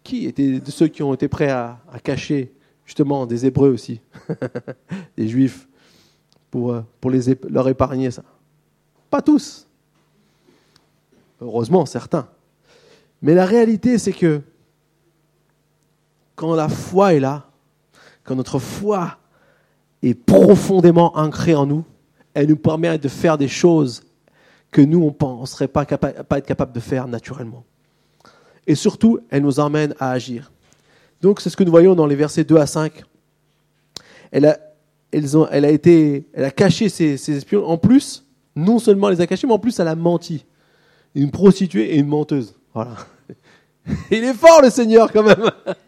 Qui 0.03 0.25
étaient 0.25 0.61
ceux 0.67 0.87
qui 0.87 1.03
ont 1.03 1.13
été 1.13 1.27
prêts 1.27 1.49
à 1.49 1.77
cacher 2.03 2.53
justement 2.85 3.25
des 3.25 3.45
Hébreux 3.45 3.69
aussi, 3.69 4.01
des 5.17 5.27
Juifs? 5.27 5.68
Pour, 6.51 6.71
euh, 6.71 6.81
pour 6.99 7.11
les, 7.11 7.21
leur 7.49 7.67
épargner 7.67 8.11
ça. 8.11 8.23
Pas 9.09 9.21
tous. 9.21 9.67
Heureusement, 11.41 11.85
certains. 11.85 12.27
Mais 13.21 13.33
la 13.33 13.45
réalité, 13.45 13.97
c'est 13.97 14.13
que 14.13 14.41
quand 16.35 16.55
la 16.55 16.69
foi 16.69 17.13
est 17.13 17.19
là, 17.19 17.45
quand 18.23 18.35
notre 18.35 18.59
foi 18.59 19.17
est 20.01 20.13
profondément 20.13 21.17
ancrée 21.17 21.55
en 21.55 21.65
nous, 21.65 21.83
elle 22.33 22.47
nous 22.47 22.55
permet 22.55 22.97
de 22.97 23.07
faire 23.07 23.37
des 23.37 23.47
choses 23.47 24.03
que 24.71 24.81
nous, 24.81 25.15
on 25.21 25.41
ne 25.41 25.45
serait 25.45 25.67
pas, 25.67 25.85
pas 25.85 26.37
être 26.37 26.45
capable 26.45 26.71
de 26.71 26.79
faire 26.79 27.07
naturellement. 27.07 27.63
Et 28.67 28.75
surtout, 28.75 29.19
elle 29.29 29.41
nous 29.43 29.59
emmène 29.59 29.95
à 29.99 30.11
agir. 30.11 30.51
Donc, 31.21 31.41
c'est 31.41 31.49
ce 31.49 31.57
que 31.57 31.63
nous 31.63 31.71
voyons 31.71 31.95
dans 31.95 32.05
les 32.05 32.15
versets 32.15 32.43
2 32.43 32.55
à 32.57 32.67
5. 32.67 33.03
Elle 34.31 34.45
a, 34.45 34.59
elle 35.11 36.43
a 36.45 36.51
caché 36.51 36.89
ses, 36.89 37.31
espions. 37.31 37.65
En 37.65 37.77
plus, 37.77 38.25
non 38.55 38.79
seulement 38.79 39.09
elle 39.09 39.15
les 39.15 39.21
a 39.21 39.27
cachés, 39.27 39.47
mais 39.47 39.53
en 39.53 39.59
plus 39.59 39.79
elle 39.79 39.87
a 39.87 39.95
menti. 39.95 40.45
Une 41.15 41.31
prostituée 41.31 41.95
et 41.95 41.97
une 41.97 42.07
menteuse. 42.07 42.55
Voilà. 42.73 42.95
Il 44.11 44.23
est 44.23 44.33
fort 44.33 44.61
le 44.61 44.69
Seigneur 44.69 45.11
quand 45.11 45.23
même. 45.23 45.49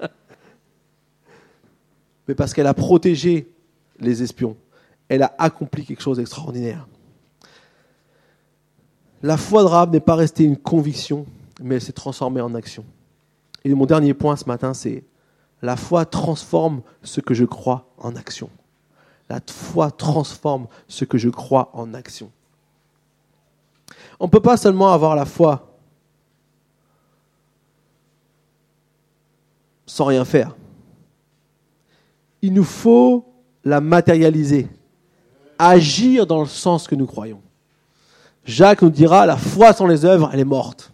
Mais 2.27 2.35
parce 2.35 2.53
qu'elle 2.53 2.67
a 2.67 2.73
protégé 2.73 3.51
les 3.99 4.23
espions, 4.23 4.55
elle 5.09 5.23
a 5.23 5.33
accompli 5.37 5.85
quelque 5.85 6.01
chose 6.01 6.17
d'extraordinaire. 6.17 6.87
La 9.23 9.37
foi 9.37 9.61
de 9.63 9.67
Rahab 9.67 9.91
n'est 9.91 9.99
pas 9.99 10.15
restée 10.15 10.43
une 10.43 10.57
conviction, 10.57 11.25
mais 11.61 11.75
elle 11.75 11.81
s'est 11.81 11.91
transformée 11.91 12.41
en 12.41 12.55
action. 12.55 12.83
Et 13.63 13.73
mon 13.73 13.85
dernier 13.85 14.13
point 14.13 14.35
ce 14.35 14.45
matin, 14.45 14.73
c'est 14.73 15.03
la 15.61 15.75
foi 15.75 16.05
transforme 16.05 16.81
ce 17.03 17.21
que 17.21 17.33
je 17.33 17.45
crois 17.45 17.93
en 17.97 18.15
action. 18.15 18.49
La 19.31 19.39
foi 19.49 19.91
transforme 19.91 20.67
ce 20.89 21.05
que 21.05 21.17
je 21.17 21.29
crois 21.29 21.69
en 21.71 21.93
action. 21.93 22.29
On 24.19 24.25
ne 24.25 24.29
peut 24.29 24.41
pas 24.41 24.57
seulement 24.57 24.91
avoir 24.91 25.15
la 25.15 25.23
foi 25.23 25.71
sans 29.85 30.03
rien 30.03 30.25
faire. 30.25 30.57
Il 32.41 32.51
nous 32.51 32.65
faut 32.65 33.23
la 33.63 33.79
matérialiser, 33.79 34.67
agir 35.57 36.27
dans 36.27 36.41
le 36.41 36.45
sens 36.45 36.89
que 36.89 36.95
nous 36.95 37.07
croyons. 37.07 37.41
Jacques 38.43 38.81
nous 38.81 38.89
dira 38.89 39.25
la 39.25 39.37
foi 39.37 39.71
sans 39.71 39.87
les 39.87 40.03
œuvres, 40.03 40.29
elle 40.33 40.41
est 40.41 40.43
morte. 40.43 40.91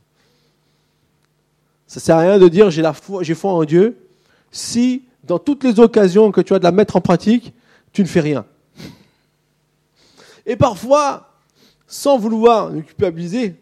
Ça 1.88 2.00
sert 2.00 2.18
à 2.18 2.20
rien 2.20 2.38
de 2.38 2.48
dire 2.48 2.70
j'ai 2.70 2.84
foi, 2.94 3.24
foi 3.24 3.52
en 3.52 3.64
Dieu 3.64 3.98
si 4.52 5.06
dans 5.24 5.40
toutes 5.40 5.64
les 5.64 5.80
occasions 5.80 6.32
que 6.32 6.42
tu 6.42 6.54
as 6.54 6.60
de 6.60 6.64
la 6.64 6.72
mettre 6.72 6.98
en 6.98 7.02
pratique, 7.02 7.56
tu 7.98 8.04
ne 8.04 8.08
fais 8.08 8.20
rien. 8.20 8.45
Et 10.45 10.56
parfois, 10.56 11.32
sans 11.88 12.20
vouloir 12.20 12.70
nous 12.70 12.84
culpabiliser, 12.84 13.56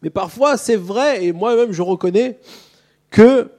mais 0.00 0.08
parfois 0.08 0.56
c'est 0.56 0.76
vrai, 0.76 1.26
et 1.26 1.34
moi-même 1.34 1.70
je 1.70 1.82
reconnais, 1.82 2.38
que 3.10 3.50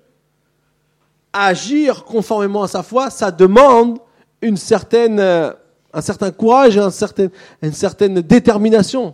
agir 1.33 2.03
conformément 2.03 2.63
à 2.63 2.67
sa 2.67 2.81
foi, 2.81 3.11
ça 3.11 3.29
demande 3.29 3.99
une 4.41 4.57
certaine, 4.57 5.19
euh, 5.19 5.53
un 5.93 6.01
certain 6.01 6.31
courage 6.31 6.75
et 6.75 6.79
un 6.79 6.89
certain, 6.89 7.27
une 7.61 7.71
certaine 7.71 8.21
détermination, 8.21 9.13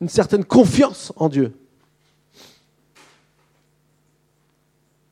une 0.00 0.08
certaine 0.08 0.44
confiance 0.44 1.12
en 1.16 1.28
Dieu. 1.28 1.58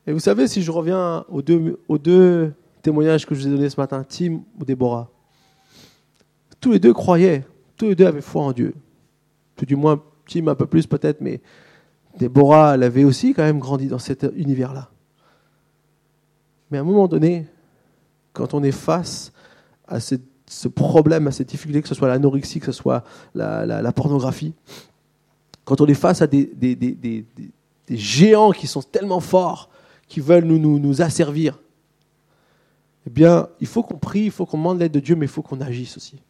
Et 0.07 0.13
vous 0.13 0.21
savez, 0.21 0.47
si 0.47 0.63
je 0.63 0.71
reviens 0.71 1.25
aux 1.29 1.43
deux 1.43 2.55
témoignages 2.85 3.25
que 3.25 3.35
je 3.35 3.41
vous 3.41 3.49
ai 3.49 3.51
donnés 3.51 3.71
ce 3.71 3.81
matin, 3.81 4.05
Tim 4.07 4.43
ou 4.61 4.65
Déborah, 4.65 5.11
tous 6.61 6.73
les 6.73 6.79
deux 6.79 6.93
croyaient, 6.93 7.45
tous 7.77 7.87
les 7.87 7.95
deux 7.95 8.07
avaient 8.07 8.21
foi 8.21 8.43
en 8.43 8.53
Dieu. 8.53 8.75
Tout 9.57 9.65
du 9.65 9.75
moins, 9.75 10.03
Tim 10.29 10.49
un 10.49 10.55
peu 10.55 10.67
plus 10.67 10.87
peut-être, 10.87 11.21
mais 11.23 11.41
Déborah, 12.19 12.75
elle 12.75 12.83
avait 12.83 13.05
aussi 13.05 13.33
quand 13.33 13.43
même 13.43 13.59
grandi 13.59 13.87
dans 13.87 13.99
cet 13.99 14.27
univers-là. 14.37 14.91
Mais 16.71 16.77
à 16.79 16.83
un 16.83 16.85
moment 16.85 17.09
donné, 17.09 17.47
quand 18.35 18.53
on 18.53 18.63
est 18.63 18.71
face 18.71 19.33
à 19.89 19.99
ce, 19.99 20.69
problème, 20.69 21.27
à 21.27 21.33
cette 21.33 21.49
difficulté, 21.49 21.81
que 21.81 21.89
ce 21.89 21.95
soit 21.95 22.09
l'anorexie, 22.09 22.61
que 22.61 22.67
ce 22.67 22.73
soit 22.73 23.03
la, 23.35 23.93
pornographie, 23.93 24.53
quand 25.65 25.81
on 25.81 25.87
est 25.87 25.95
face 25.95 26.21
à 26.21 26.27
des, 26.27 27.25
géants 27.89 28.51
qui 28.51 28.67
sont 28.67 28.83
tellement 28.83 29.21
forts, 29.21 29.71
qui 30.07 30.21
veulent 30.21 30.45
nous 30.45 31.01
asservir, 31.01 31.59
eh 33.07 33.11
bien, 33.11 33.49
il 33.61 33.67
faut 33.67 33.83
qu'on 33.83 33.99
prie, 33.99 34.25
il 34.25 34.31
faut 34.31 34.47
qu'on 34.47 34.59
demande 34.59 34.79
l'aide 34.79 34.93
de 34.93 35.01
Dieu, 35.01 35.17
mais 35.17 35.27
il 35.27 35.31
faut 35.31 35.43
qu'on 35.43 35.61
agisse 35.61 35.97
aussi. 35.97 36.23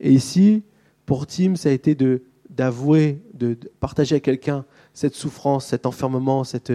Et 0.00 0.12
ici, 0.12 0.62
pour 1.06 1.26
Tim, 1.26 1.56
ça 1.56 1.68
a 1.68 1.72
été 1.72 1.94
de 1.94 2.22
d'avouer, 2.50 3.22
de, 3.34 3.56
partager 3.78 4.14
avec 4.14 4.24
quelqu'un 4.24 4.64
cette 4.92 5.14
souffrance, 5.14 5.66
cet 5.66 5.86
enfermement, 5.86 6.42
cet 6.42 6.72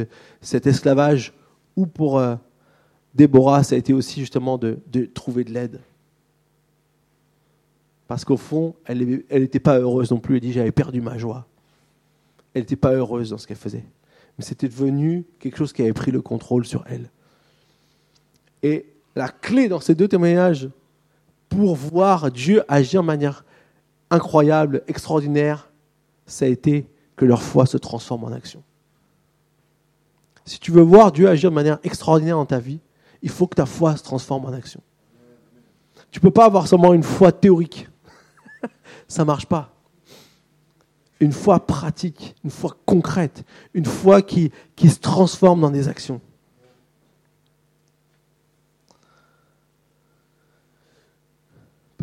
esclavage, 0.68 1.34
ou 1.76 1.88
pour 1.88 2.20
euh, 2.20 2.36
Déborah, 3.16 3.64
ça 3.64 3.76
a 3.76 3.78
été 3.78 3.92
aussi 3.92 4.22
justement 4.22 4.58
de, 4.58 4.80
de 4.88 5.06
trouver 5.06 5.44
de 5.44 5.52
l'aide. 5.52 5.82
Parce 8.08 8.26
qu'au 8.26 8.38
fond, 8.38 8.76
elle 8.86 9.24
n'était 9.32 9.60
pas 9.60 9.80
heureuse 9.80 10.12
non 10.12 10.20
plus. 10.20 10.36
Elle 10.36 10.42
dit 10.42 10.54
J'avais 10.54 10.72
perdu 10.72 11.02
ma 11.02 11.18
joie. 11.18 11.48
Elle 12.54 12.62
n'était 12.62 12.76
pas 12.76 12.94
heureuse 12.94 13.32
dans 13.32 13.38
ce 13.38 13.48
qu'elle 13.48 13.58
faisait. 13.58 13.86
Mais 14.38 14.44
c'était 14.44 14.68
devenu 14.68 15.26
quelque 15.40 15.58
chose 15.58 15.74
qui 15.74 15.82
avait 15.82 15.94
pris 15.94 16.12
le 16.12 16.22
contrôle 16.22 16.66
sur 16.66 16.84
elle. 16.88 17.10
Et 18.64 18.86
la 19.16 19.30
clé 19.30 19.68
dans 19.68 19.80
ces 19.80 19.94
deux 19.94 20.08
témoignages 20.08 20.70
pour 21.50 21.76
voir 21.76 22.32
Dieu 22.32 22.64
agir 22.68 23.02
de 23.02 23.08
manière 23.08 23.46
incroyable, 24.10 24.84
extraordinaire, 24.88 25.72
ça 26.26 26.46
a 26.46 26.48
été 26.48 26.88
que 27.16 27.26
leur 27.26 27.44
foi 27.44 27.66
se 27.66 27.78
transforme 27.78 28.24
en 28.24 28.32
action. 28.32 28.64
Si 30.46 30.60
tu 30.60 30.72
veux 30.72 30.82
voir 30.82 31.12
Dieu 31.12 31.30
agir 31.30 31.52
de 31.52 31.56
manière 31.56 31.80
extraordinaire 31.84 32.38
dans 32.38 32.46
ta 32.46 32.60
vie, 32.60 32.80
il 33.22 33.30
faut 33.30 33.48
que 33.48 33.56
ta 33.56 33.66
foi 33.66 33.96
se 33.96 34.04
transforme 34.04 34.46
en 34.46 34.54
action. 34.54 34.82
Tu 36.12 36.20
ne 36.20 36.22
peux 36.22 36.32
pas 36.32 36.46
avoir 36.46 36.68
seulement 36.68 36.94
une 36.94 37.04
foi 37.04 37.32
théorique. 37.32 37.90
Ça 39.08 39.24
ne 39.24 39.28
marche 39.28 39.46
pas. 39.46 39.74
Une 41.20 41.32
foi 41.32 41.66
pratique, 41.66 42.36
une 42.44 42.50
foi 42.50 42.76
concrète, 42.86 43.44
une 43.74 43.86
foi 43.86 44.22
qui, 44.22 44.52
qui 44.76 44.90
se 44.90 45.00
transforme 45.00 45.62
dans 45.62 45.72
des 45.72 45.88
actions. 45.88 46.20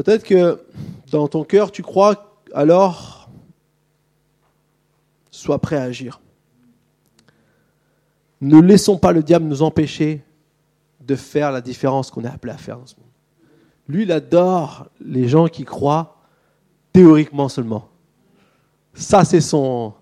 Peut-être 0.02 0.24
que 0.24 0.58
dans 1.10 1.28
ton 1.28 1.44
cœur, 1.44 1.70
tu 1.70 1.82
crois 1.82 2.40
alors, 2.54 3.28
sois 5.30 5.58
prêt 5.58 5.76
à 5.76 5.82
agir. 5.82 6.22
Ne 8.40 8.62
laissons 8.62 8.96
pas 8.96 9.12
le 9.12 9.22
diable 9.22 9.44
nous 9.44 9.60
empêcher 9.60 10.24
de 11.02 11.14
faire 11.14 11.52
la 11.52 11.60
différence 11.60 12.10
qu'on 12.10 12.24
est 12.24 12.28
appelé 12.28 12.50
à 12.50 12.56
faire 12.56 12.78
dans 12.78 12.86
ce 12.86 12.94
monde. 12.96 13.10
Lui, 13.88 14.04
il 14.04 14.12
adore 14.12 14.88
les 15.04 15.28
gens 15.28 15.48
qui 15.48 15.64
croient 15.64 16.16
théoriquement 16.94 17.50
seulement. 17.50 17.90
Ça, 18.94 19.26
c'est 19.26 19.42
son. 19.42 19.92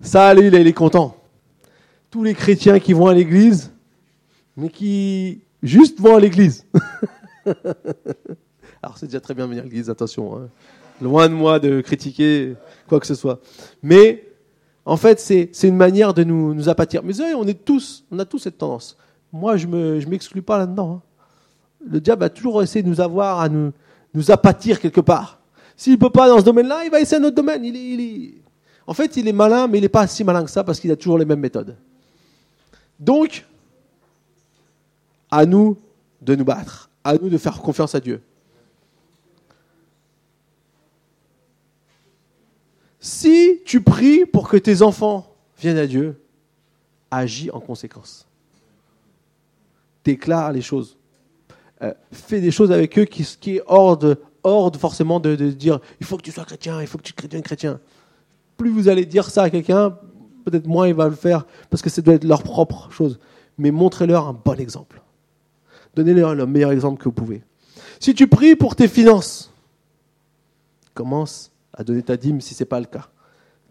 Ça, 0.00 0.34
lui, 0.34 0.46
il 0.46 0.54
est 0.54 0.72
content. 0.72 1.16
Tous 2.12 2.22
les 2.22 2.34
chrétiens 2.34 2.78
qui 2.78 2.92
vont 2.92 3.08
à 3.08 3.14
l'église, 3.14 3.72
mais 4.56 4.68
qui 4.68 5.40
juste 5.64 5.98
vont 5.98 6.14
à 6.14 6.20
l'église. 6.20 6.64
Alors 8.82 8.98
c'est 8.98 9.06
déjà 9.06 9.20
très 9.20 9.34
bien 9.34 9.46
venir 9.46 9.64
à 9.64 9.90
attention. 9.90 10.36
Hein. 10.36 10.48
Loin 11.00 11.28
de 11.28 11.34
moi 11.34 11.58
de 11.58 11.80
critiquer 11.80 12.54
quoi 12.88 12.98
que 12.98 13.06
ce 13.06 13.14
soit. 13.14 13.40
Mais 13.82 14.28
en 14.84 14.96
fait, 14.96 15.20
c'est 15.20 15.68
une 15.68 15.76
manière 15.76 16.14
de 16.14 16.24
nous, 16.24 16.54
nous 16.54 16.68
apathir. 16.68 17.02
Mais 17.04 17.14
on 17.34 17.46
est 17.46 17.64
tous, 17.64 18.04
on 18.10 18.18
a 18.18 18.24
tous 18.24 18.40
cette 18.40 18.58
tendance. 18.58 18.96
Moi, 19.32 19.56
je 19.56 19.66
ne 19.66 20.00
je 20.00 20.08
m'exclus 20.08 20.42
pas 20.42 20.58
là-dedans. 20.58 20.96
Hein. 20.96 21.02
Le 21.88 22.00
diable 22.00 22.20
va 22.20 22.30
toujours 22.30 22.62
essayer 22.62 22.82
de 22.82 22.88
nous 22.88 23.00
avoir, 23.00 23.40
à 23.40 23.48
nous, 23.48 23.72
nous 24.14 24.30
apathir 24.30 24.80
quelque 24.80 25.00
part. 25.00 25.40
S'il 25.76 25.94
ne 25.94 25.98
peut 25.98 26.10
pas 26.10 26.28
dans 26.28 26.38
ce 26.38 26.44
domaine-là, 26.44 26.84
il 26.84 26.90
va 26.90 27.00
essayer 27.00 27.20
un 27.20 27.24
autre 27.24 27.36
domaine. 27.36 27.64
Il 27.64 27.76
il. 27.76 28.34
En 28.86 28.94
fait, 28.94 29.16
il 29.16 29.28
est 29.28 29.32
malin, 29.32 29.68
mais 29.68 29.78
il 29.78 29.82
n'est 29.82 29.88
pas 29.88 30.06
si 30.08 30.24
malin 30.24 30.44
que 30.44 30.50
ça 30.50 30.64
parce 30.64 30.80
qu'il 30.80 30.90
a 30.90 30.96
toujours 30.96 31.18
les 31.18 31.24
mêmes 31.24 31.40
méthodes. 31.40 31.76
Donc, 32.98 33.46
à 35.30 35.46
nous 35.46 35.78
de 36.20 36.34
nous 36.34 36.44
battre, 36.44 36.90
à 37.04 37.14
nous 37.14 37.28
de 37.28 37.38
faire 37.38 37.60
confiance 37.62 37.94
à 37.94 38.00
Dieu. 38.00 38.20
Si 43.02 43.60
tu 43.64 43.80
pries 43.80 44.24
pour 44.26 44.48
que 44.48 44.56
tes 44.56 44.80
enfants 44.80 45.34
viennent 45.58 45.76
à 45.76 45.88
Dieu, 45.88 46.22
agis 47.10 47.50
en 47.50 47.58
conséquence. 47.58 48.28
Déclare 50.04 50.52
les 50.52 50.62
choses. 50.62 50.96
Euh, 51.82 51.92
fais 52.12 52.40
des 52.40 52.52
choses 52.52 52.70
avec 52.70 52.96
eux 53.00 53.04
qui, 53.04 53.24
qui 53.40 53.56
est 53.56 53.62
hors, 53.66 53.96
de, 53.96 54.16
forcément 54.78 55.18
de, 55.18 55.34
dire 55.34 55.80
il 55.98 56.06
faut 56.06 56.16
que 56.16 56.22
tu 56.22 56.30
sois 56.30 56.44
chrétien, 56.44 56.80
il 56.80 56.86
faut 56.86 56.96
que 56.96 57.02
tu 57.02 57.12
sois 57.18 57.40
chrétien. 57.40 57.80
Plus 58.56 58.70
vous 58.70 58.88
allez 58.88 59.04
dire 59.04 59.28
ça 59.30 59.42
à 59.42 59.50
quelqu'un, 59.50 59.98
peut-être 60.44 60.68
moins 60.68 60.86
il 60.86 60.94
va 60.94 61.08
le 61.08 61.16
faire 61.16 61.44
parce 61.70 61.82
que 61.82 61.90
ça 61.90 62.02
doit 62.02 62.14
être 62.14 62.24
leur 62.24 62.44
propre 62.44 62.88
chose. 62.92 63.18
Mais 63.58 63.72
montrez-leur 63.72 64.28
un 64.28 64.32
bon 64.32 64.60
exemple. 64.60 65.02
Donnez-leur 65.96 66.36
le 66.36 66.46
meilleur 66.46 66.70
exemple 66.70 67.00
que 67.00 67.04
vous 67.06 67.12
pouvez. 67.12 67.42
Si 67.98 68.14
tu 68.14 68.28
pries 68.28 68.54
pour 68.54 68.76
tes 68.76 68.86
finances, 68.86 69.52
commence 70.94 71.51
à 71.74 71.84
donner 71.84 72.02
ta 72.02 72.16
dîme 72.16 72.40
si 72.40 72.54
ce 72.54 72.62
n'est 72.62 72.68
pas 72.68 72.80
le 72.80 72.86
cas. 72.86 73.08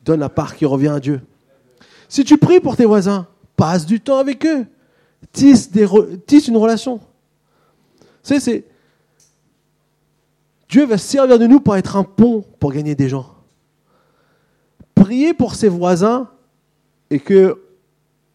Donne 0.03 0.19
la 0.19 0.29
part 0.29 0.55
qui 0.55 0.65
revient 0.65 0.89
à 0.89 0.99
Dieu. 0.99 1.21
Si 2.09 2.23
tu 2.23 2.37
pries 2.37 2.59
pour 2.59 2.75
tes 2.75 2.85
voisins, 2.85 3.27
passe 3.55 3.85
du 3.85 3.99
temps 3.99 4.17
avec 4.17 4.45
eux. 4.45 4.65
Tisse, 5.31 5.69
une 6.47 6.57
relation. 6.57 6.99
Tu 8.23 8.39
c'est. 8.39 8.65
Dieu 10.67 10.85
va 10.85 10.97
servir 10.97 11.37
de 11.37 11.47
nous 11.47 11.59
pour 11.59 11.75
être 11.75 11.95
un 11.95 12.03
pont 12.03 12.43
pour 12.59 12.71
gagner 12.71 12.95
des 12.95 13.09
gens. 13.09 13.35
Prier 14.95 15.33
pour 15.33 15.55
ses 15.55 15.67
voisins 15.67 16.29
et 17.09 17.19
que 17.19 17.61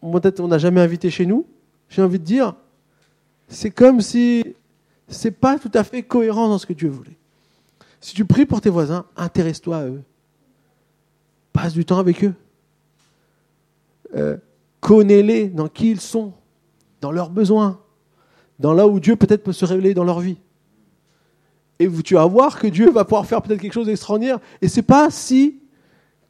peut-être 0.00 0.40
on 0.40 0.48
n'a 0.48 0.58
jamais 0.58 0.80
invité 0.80 1.10
chez 1.10 1.26
nous, 1.26 1.46
j'ai 1.88 2.02
envie 2.02 2.18
de 2.18 2.24
dire, 2.24 2.54
c'est 3.48 3.70
comme 3.70 4.00
si 4.00 4.44
c'est 5.08 5.30
pas 5.30 5.58
tout 5.58 5.70
à 5.74 5.84
fait 5.84 6.02
cohérent 6.02 6.48
dans 6.48 6.58
ce 6.58 6.66
que 6.66 6.72
Dieu 6.72 6.88
voulait. 6.88 7.16
Si 8.01 8.14
tu 8.14 8.24
pries 8.24 8.47
pour 8.47 8.61
tes 8.61 8.70
voisins, 8.70 9.07
intéresse-toi 9.16 9.76
à 9.76 9.86
eux. 9.86 10.03
Passe 11.53 11.72
du 11.72 11.84
temps 11.84 11.99
avec 11.99 12.24
eux. 12.24 12.34
Euh, 14.14 14.36
connais-les 14.80 15.49
dans 15.49 15.68
qui 15.68 15.90
ils 15.90 16.01
sont, 16.01 16.32
dans 17.01 17.11
leurs 17.11 17.30
besoins, 17.30 17.80
dans 18.59 18.72
là 18.72 18.86
où 18.86 19.01
Dieu 19.01 19.16
peut-être 19.16 19.42
peut 19.42 19.53
se 19.53 19.64
révéler 19.64 19.94
dans 19.94 20.05
leur 20.05 20.20
vie. 20.20 20.38
Et 21.78 21.90
tu 22.03 22.14
vas 22.14 22.26
voir 22.26 22.59
que 22.59 22.66
Dieu 22.66 22.90
va 22.90 23.05
pouvoir 23.05 23.26
faire 23.26 23.42
peut-être 23.42 23.61
quelque 23.61 23.72
chose 23.74 23.86
d'extraordinaire. 23.86 24.38
Et 24.62 24.68
ce 24.68 24.76
n'est 24.76 24.86
pas 24.86 25.11
si 25.11 25.61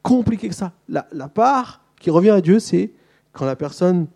compliqué 0.03 0.49
que 0.49 0.55
ça. 0.55 0.73
La, 0.89 1.29
part 1.29 1.85
qui 2.01 2.11
revient 2.11 2.31
à 2.31 2.41
Dieu, 2.41 2.59
c'est 2.59 2.93
quand 3.33 3.45
la 3.45 3.57
personne 3.57 4.07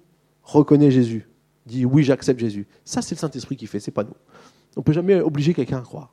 reconnaît 0.42 0.90
Jésus, 0.90 1.28
dit 1.66 1.84
oui, 1.84 2.02
j'accepte 2.02 2.40
Jésus. 2.40 2.66
Ça, 2.84 3.02
c'est 3.02 3.14
le 3.14 3.20
Saint-Esprit 3.20 3.56
qui 3.56 3.66
fait, 3.66 3.78
c'est 3.78 3.90
pas 3.90 4.04
nous. 4.04 4.14
On 4.76 4.80
ne 4.80 4.84
peut 4.84 4.92
jamais 4.92 5.20
obliger 5.20 5.54
quelqu'un 5.54 5.78
à 5.78 5.82
croire. 5.82 6.12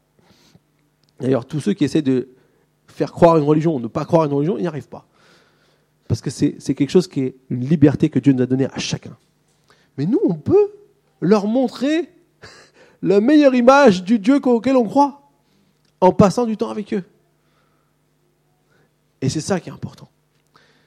D'ailleurs, 1.19 1.45
tous 1.45 1.59
ceux 1.59 1.73
qui 1.73 1.83
essaient 1.83 2.01
de 2.01 2.29
faire 2.87 3.11
croire 3.11 3.37
une 3.37 3.43
religion 3.43 3.75
ou 3.75 3.79
ne 3.79 3.87
pas 3.87 4.05
croire 4.05 4.25
une 4.25 4.33
religion, 4.33 4.57
ils 4.57 4.61
n'y 4.61 4.67
arrivent 4.67 4.89
pas. 4.89 5.07
Parce 6.07 6.21
que 6.21 6.29
c'est 6.29 6.53
quelque 6.59 6.89
chose 6.89 7.07
qui 7.07 7.21
est 7.21 7.35
une 7.49 7.65
liberté 7.65 8.09
que 8.09 8.19
Dieu 8.19 8.33
nous 8.33 8.43
a 8.43 8.45
donnée 8.45 8.67
à 8.71 8.79
chacun. 8.79 9.15
Mais 9.97 10.05
nous, 10.05 10.21
on 10.23 10.35
peut 10.35 10.71
leur 11.19 11.47
montrer 11.47 12.09
la 13.01 13.19
meilleure 13.19 13.55
image 13.55 14.03
du 14.03 14.19
Dieu 14.19 14.39
auquel 14.43 14.77
on 14.77 14.85
croit 14.85 15.29
en 15.99 16.11
passant 16.11 16.45
du 16.45 16.55
temps 16.55 16.69
avec 16.69 16.93
eux. 16.93 17.03
Et 19.21 19.29
c'est 19.29 19.41
ça 19.41 19.59
qui 19.59 19.69
est 19.69 19.73
important. 19.73 20.07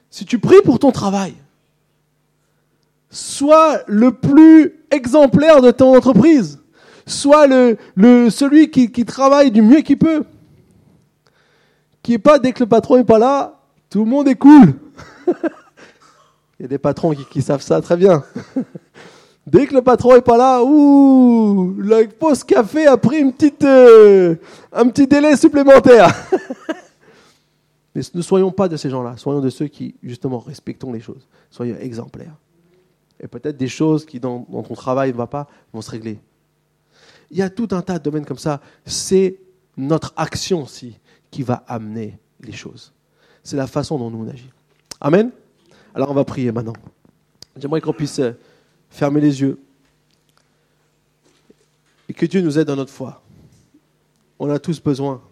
Si 0.09 0.25
tu 0.25 0.39
pries 0.39 0.63
pour 0.65 0.79
ton 0.79 0.93
travail, 0.93 1.35
sois 3.11 3.83
le 3.87 4.13
plus 4.13 4.85
exemplaire 4.91 5.61
de 5.61 5.71
ton 5.71 5.97
entreprise. 5.97 6.60
Le, 7.07 8.31
celui 8.31 8.71
qui, 8.71 9.05
travaille 9.05 9.51
du 9.51 9.63
mieux 9.63 9.81
qu'il 9.81 9.99
peut. 9.99 10.25
Qui 12.03 12.15
est 12.15 12.19
pas, 12.19 12.39
dès 12.39 12.53
que 12.53 12.61
le 12.61 12.69
patron 12.69 12.97
est 12.97 13.05
pas 13.05 13.19
là, 13.19 13.61
tout 13.89 14.05
le 14.05 14.11
monde 14.11 14.29
est 14.29 14.37
cool. 14.37 14.75
Il 16.59 16.63
y 16.63 16.65
a 16.65 16.69
des 16.69 16.79
patrons 16.79 17.15
qui, 17.15 17.43
savent 17.43 17.63
ça 17.63 17.81
très 17.81 17.97
bien. 17.97 18.23
Dès 19.47 19.67
que 19.67 19.75
le 19.75 19.83
patron 19.83 20.15
est 20.15 20.21
pas 20.21 20.37
là, 20.37 20.63
ouh, 20.63 21.75
la 21.81 22.07
pause 22.07 22.45
café 22.45 22.87
a 22.87 22.97
pris 22.99 23.19
une 23.19 23.33
euh, 23.65 24.37
un 24.71 24.89
petit 24.89 25.07
délai 25.07 25.37
supplémentaire. 25.37 26.15
Mais 27.95 28.03
ne 28.15 28.23
soyons 28.23 28.53
pas 28.53 28.69
de 28.69 28.77
ces 28.77 28.91
gens-là, 28.91 29.17
soyons 29.17 29.41
de 29.41 29.51
ceux 29.51 29.67
qui, 29.67 29.97
justement, 30.03 30.39
respectons 30.39 30.93
les 30.93 31.01
choses, 31.01 31.27
soyons 31.51 31.77
exemplaires. 31.81 32.37
Et 33.19 33.27
peut-être 33.27 33.57
des 33.57 33.69
choses 33.69 34.05
qui, 34.05 34.21
dans, 34.21 34.41
ton 34.41 34.75
travail, 34.75 35.13
ne 35.13 35.17
vont 35.17 35.27
pas, 35.27 35.49
vont 35.73 35.83
se 35.83 35.91
régler. 35.91 36.19
Il 37.31 37.39
y 37.39 37.43
a 37.43 37.51
tout 37.51 37.69
un 37.73 37.83
tas 37.83 37.99
de 37.99 38.05
domaines 38.05 38.25
comme 38.25 38.39
ça. 38.39 38.61
C'est 38.85 39.37
notre 39.77 40.13
action 40.17 40.63
aussi 40.63 40.99
qui 41.31 41.43
va 41.43 41.65
amener 41.67 42.19
les 42.41 42.53
choses. 42.53 42.93
C'est 43.43 43.57
la 43.57 43.67
façon 43.67 43.99
dont 43.99 44.11
nous 44.11 44.25
on 44.25 44.29
agit. 44.29 44.51
Amen. 45.01 45.31
Alors 45.95 46.11
on 46.11 46.15
va 46.15 46.25
prier 46.25 46.53
maintenant. 46.53 46.75
J'aimerais 47.57 47.81
qu'on 47.81 47.93
puisse 47.93 48.19
euh, 48.19 48.33
fermer 48.89 49.21
les 49.21 49.41
yeux 49.41 49.59
et 52.09 52.13
que 52.13 52.27
Dieu 52.27 52.41
nous 52.41 52.59
aide 52.59 52.67
dans 52.67 52.77
notre 52.77 52.93
foi. 52.93 53.23
On 54.39 54.51
a 54.51 54.59
tous 54.59 54.81
besoin 54.81 55.23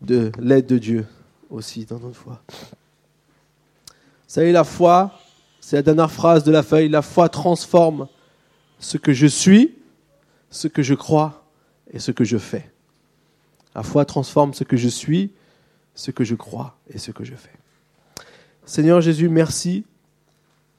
de 0.00 0.32
l'aide 0.38 0.66
de 0.66 0.78
Dieu 0.78 1.06
aussi 1.50 1.84
dans 1.84 1.98
notre 1.98 2.16
foi. 2.16 2.42
Vous 2.48 3.94
savez, 4.26 4.52
la 4.52 4.64
foi, 4.64 5.18
c'est 5.60 5.76
la 5.76 5.82
dernière 5.82 6.10
phrase 6.10 6.44
de 6.44 6.50
la 6.50 6.62
feuille, 6.62 6.88
la 6.88 7.02
foi 7.02 7.28
transforme 7.28 8.08
ce 8.78 8.96
que 8.96 9.12
je 9.12 9.26
suis, 9.26 9.74
ce 10.52 10.68
que 10.68 10.82
je 10.82 10.94
crois 10.94 11.44
et 11.90 11.98
ce 11.98 12.12
que 12.12 12.24
je 12.24 12.38
fais. 12.38 12.70
La 13.74 13.82
foi 13.82 14.04
transforme 14.04 14.54
ce 14.54 14.64
que 14.64 14.76
je 14.76 14.88
suis, 14.88 15.32
ce 15.94 16.10
que 16.10 16.24
je 16.24 16.34
crois 16.34 16.76
et 16.88 16.98
ce 16.98 17.10
que 17.10 17.24
je 17.24 17.34
fais. 17.34 17.50
Seigneur 18.64 19.00
Jésus, 19.00 19.28
merci 19.28 19.84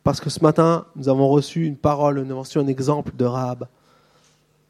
parce 0.04 0.22
que 0.22 0.30
ce 0.30 0.42
matin, 0.42 0.86
nous 0.96 1.10
avons 1.10 1.28
reçu 1.28 1.66
une 1.66 1.76
parole, 1.76 2.22
nous 2.22 2.32
avons 2.32 2.42
reçu 2.42 2.60
un 2.60 2.68
exemple 2.68 3.16
de 3.16 3.26
Rahab, 3.26 3.68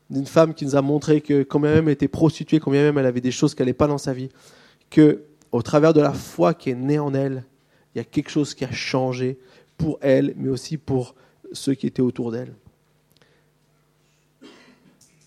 d'une 0.10 0.26
femme 0.26 0.54
qui 0.54 0.66
nous 0.66 0.76
a 0.76 0.82
montré 0.82 1.22
que 1.22 1.44
combien 1.44 1.74
même 1.74 1.88
elle 1.88 1.94
était 1.94 2.08
prostituée, 2.08 2.60
combien 2.60 2.82
même 2.82 2.98
elle 2.98 3.06
avait 3.06 3.22
des 3.22 3.32
choses 3.32 3.56
qu'elle 3.56 3.66
n'allait 3.66 3.74
pas 3.74 3.88
dans 3.88 3.98
sa 3.98 4.14
vie, 4.14 4.30
que 4.90 5.24
au 5.52 5.62
travers 5.62 5.94
de 5.94 6.02
la 6.02 6.14
foi 6.14 6.54
qui 6.54 6.70
est 6.70 6.76
née 6.76 7.00
en 7.00 7.14
elle, 7.14 7.44
il 7.94 7.98
y 7.98 8.02
a 8.02 8.06
quelque 8.06 8.30
chose 8.30 8.54
qui 8.54 8.64
a 8.64 8.72
changé 8.72 9.38
pour 9.78 9.98
elle, 10.02 10.34
mais 10.38 10.50
aussi 10.50 10.78
pour 10.78 11.16
ceux 11.52 11.74
qui 11.74 11.88
étaient 11.88 12.02
autour 12.02 12.32
d'elle. 12.32 12.54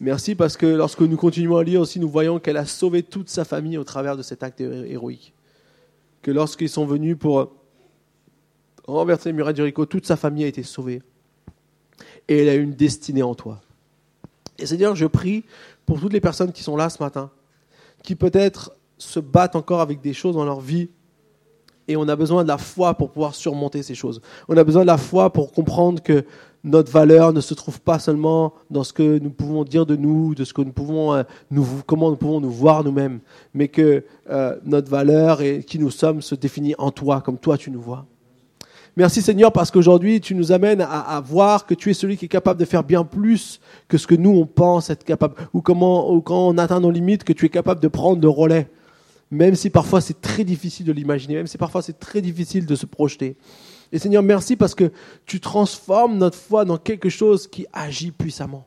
Merci 0.01 0.35
parce 0.35 0.57
que 0.57 0.67
lorsque 0.67 1.01
nous 1.01 1.17
continuons 1.17 1.57
à 1.57 1.65
lire 1.65 1.81
aussi, 1.81 1.99
nous 1.99 2.09
voyons 2.09 2.39
qu'elle 2.39 2.59
a 2.59 2.67
sauvé 2.67 3.03
toute 3.03 3.31
sa 3.31 3.45
famille 3.45 3.79
au 3.79 3.85
travers 3.85 4.17
de 4.17 4.23
cet 4.23 4.43
acte 4.43 4.61
héroïque. 4.61 5.33
Que 6.21 6.31
lorsqu'ils 6.31 6.69
sont 6.69 6.85
venus 6.85 7.17
pour 7.19 7.53
renverser 8.87 9.31
les 9.31 9.33
murailles 9.33 9.55
de 9.55 9.59
Jéricho, 9.59 9.87
toute 9.87 10.07
sa 10.07 10.17
famille 10.17 10.45
a 10.45 10.49
été 10.49 10.63
sauvée. 10.63 11.03
Et 12.29 12.43
elle 12.43 12.49
a 12.49 12.55
une 12.55 12.75
destinée 12.75 13.23
en 13.23 13.35
toi. 13.35 13.63
Et 14.59 14.67
Seigneur, 14.67 14.97
je 14.97 15.07
prie 15.07 15.45
pour 15.87 16.01
toutes 16.01 16.13
les 16.13 16.21
personnes 16.21 16.53
qui 16.53 16.63
sont 16.63 16.77
là 16.77 16.91
ce 16.91 17.03
matin, 17.03 17.31
qui 18.03 18.17
peut-être 18.17 18.73
se 18.99 19.21
battent 19.21 19.57
encore 19.57 19.81
avec 19.81 20.01
des 20.01 20.13
choses 20.13 20.35
dans 20.35 20.45
leur 20.45 20.61
vie, 20.61 20.89
et 21.89 21.97
on 21.97 22.09
a 22.09 22.17
besoin 22.17 22.43
de 22.43 22.49
la 22.49 22.59
foi 22.59 22.95
pour 22.95 23.11
pouvoir 23.11 23.35
surmonter 23.35 23.83
ces 23.83 23.95
choses. 23.95 24.21
On 24.49 24.57
a 24.57 24.65
besoin 24.65 24.83
de 24.83 24.87
la 24.87 24.99
foi 24.99 25.33
pour 25.33 25.53
comprendre 25.53 26.03
que 26.03 26.25
notre 26.65 26.91
valeur 26.91 27.33
ne 27.33 27.41
se 27.41 27.55
trouve 27.55 27.81
pas 27.81 28.01
seulement 28.01 28.53
dans 28.71 28.83
ce 28.83 28.93
que 28.93 29.19
nous 29.21 29.31
pouvons 29.31 29.63
dire 29.65 29.87
de 29.87 29.95
nous, 29.95 30.35
de 30.35 30.45
ce 30.45 30.53
que 30.53 30.63
nous 30.63 30.73
pouvons, 30.73 31.15
euh, 31.15 31.23
nous, 31.51 31.65
comment 31.87 32.11
nous 32.11 32.17
pouvons 32.17 32.41
nous 32.41 32.51
voir 32.51 32.83
nous-mêmes, 32.83 33.21
mais 33.55 33.69
que 33.69 34.05
euh, 34.31 34.57
notre 34.65 34.91
valeur 34.91 35.41
et 35.43 35.63
qui 35.63 35.79
nous 35.79 35.91
sommes 35.91 36.23
se 36.23 36.35
définit 36.35 36.75
en 36.79 36.91
toi, 36.91 37.21
comme 37.21 37.39
toi 37.39 37.57
tu 37.57 37.71
nous 37.71 37.81
vois. 37.81 38.05
Merci 38.97 39.23
Seigneur 39.23 39.53
parce 39.53 39.71
qu'aujourd'hui 39.71 40.21
tu 40.21 40.35
nous 40.35 40.53
amènes 40.53 40.81
à, 40.81 41.21
voir 41.25 41.67
que 41.67 41.75
tu 41.75 41.91
es 41.91 41.95
celui 41.95 42.17
qui 42.17 42.25
est 42.25 42.29
capable 42.29 42.59
de 42.59 42.65
faire 42.65 42.83
bien 42.83 43.05
plus 43.05 43.61
que 43.89 43.99
ce 43.99 44.07
que 44.07 44.15
nous 44.15 44.31
on 44.31 44.47
pense 44.47 44.91
être 44.91 45.05
capable, 45.05 45.35
ou 45.53 45.61
comment, 45.61 46.11
ou 46.11 46.21
quand 46.21 46.49
on 46.49 46.59
atteint 46.59 46.81
nos 46.81 46.91
limites, 46.91 47.23
que 47.23 47.35
tu 47.35 47.47
es 47.47 47.51
capable 47.51 47.81
de 47.81 47.89
prendre 47.89 48.21
le 48.21 48.29
relais, 48.29 48.69
même 49.31 49.55
si 49.55 49.71
parfois 49.71 50.01
c'est 50.01 50.21
très 50.21 50.45
difficile 50.45 50.87
de 50.87 50.93
l'imaginer, 50.93 51.35
même 51.35 51.47
si 51.47 51.59
parfois 51.59 51.83
c'est 51.83 51.99
très 51.99 52.21
difficile 52.21 52.67
de 52.67 52.75
se 52.75 52.87
projeter. 52.87 53.37
Et 53.93 53.99
Seigneur, 53.99 54.23
merci 54.23 54.57
parce 54.57 54.75
que 54.75 54.91
tu 55.27 55.41
transformes 55.41 56.19
notre 56.19 56.39
foi 56.39 56.65
dans 56.65 56.79
quelque 56.79 57.09
chose 57.09 57.47
qui 57.47 57.67
agit 57.73 58.11
puissamment 58.11 58.67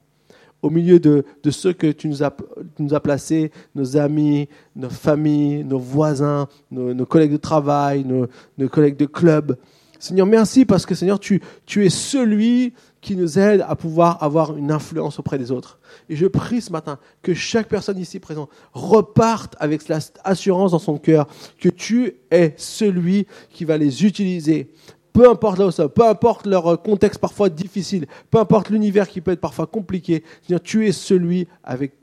au 0.62 0.70
milieu 0.70 1.00
de, 1.00 1.24
ceux 1.50 1.74
que 1.74 1.88
tu 1.88 2.08
nous, 2.10 2.24
as, 2.24 3.00
placés, 3.00 3.52
nos 3.76 3.98
amis, 3.98 4.50
nos 4.76 4.90
familles, 4.90 5.64
nos 5.64 5.80
voisins, 5.80 6.48
nos, 6.72 7.06
collègues 7.06 7.32
de 7.32 7.38
travail, 7.38 8.04
nos, 8.04 8.28
nos 8.58 8.68
collègues 8.68 8.98
de 8.98 9.06
club. 9.06 9.58
Seigneur, 10.00 10.28
merci 10.28 10.66
parce 10.66 10.86
que 10.86 10.96
Seigneur, 10.96 11.20
tu, 11.20 11.42
tu 11.66 11.86
es 11.86 11.90
celui 11.90 12.74
qui 13.02 13.16
nous 13.16 13.40
aide 13.40 13.66
à 13.68 13.76
pouvoir 13.76 14.22
avoir 14.22 14.58
une 14.58 14.72
influence 14.72 15.20
auprès 15.20 15.38
des 15.38 15.52
autres. 15.52 15.80
Et 16.10 16.16
je 16.16 16.26
prie 16.26 16.62
ce 16.62 16.72
matin 16.72 17.00
que 17.22 17.34
chaque 17.34 17.68
personne 17.68 17.98
ici 17.98 18.20
présente 18.20 18.50
reparte 18.74 19.56
avec 19.60 19.82
cette 19.82 20.20
assurance 20.24 20.72
dans 20.72 20.80
son 20.80 20.98
cœur 20.98 21.28
que 21.60 21.70
tu 21.70 22.16
es 22.32 22.54
celui 22.58 23.26
qui 23.52 23.64
va 23.64 23.78
les 23.78 24.06
utiliser. 24.06 24.72
Peu 25.14 25.30
importe 25.30 25.60
là 25.60 25.68
où 25.68 25.72
ça, 25.72 25.88
peu 25.90 26.06
importe 26.06 26.46
leur 26.46 26.82
contexte 26.82 27.20
parfois 27.20 27.50
difficile, 27.50 28.06
peu 28.30 28.38
importe 28.38 28.70
l'univers 28.70 29.08
qui 29.08 29.22
peut 29.22 29.32
être 29.32 29.42
parfois 29.42 29.68
compliqué, 29.68 30.24
tu 30.64 30.88
es 30.88 30.92
celui 30.92 31.48
avec 31.64 31.94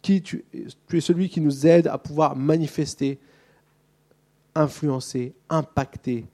qui 0.00 0.20
tu, 0.20 0.44
tu 0.88 0.96
es 0.98 1.00
celui 1.00 1.28
qui 1.28 1.40
nous 1.40 1.66
aide 1.66 1.86
à 1.86 1.96
pouvoir 1.96 2.36
manifester, 2.36 3.18
influencer, 4.54 5.32
impacter 5.48 6.26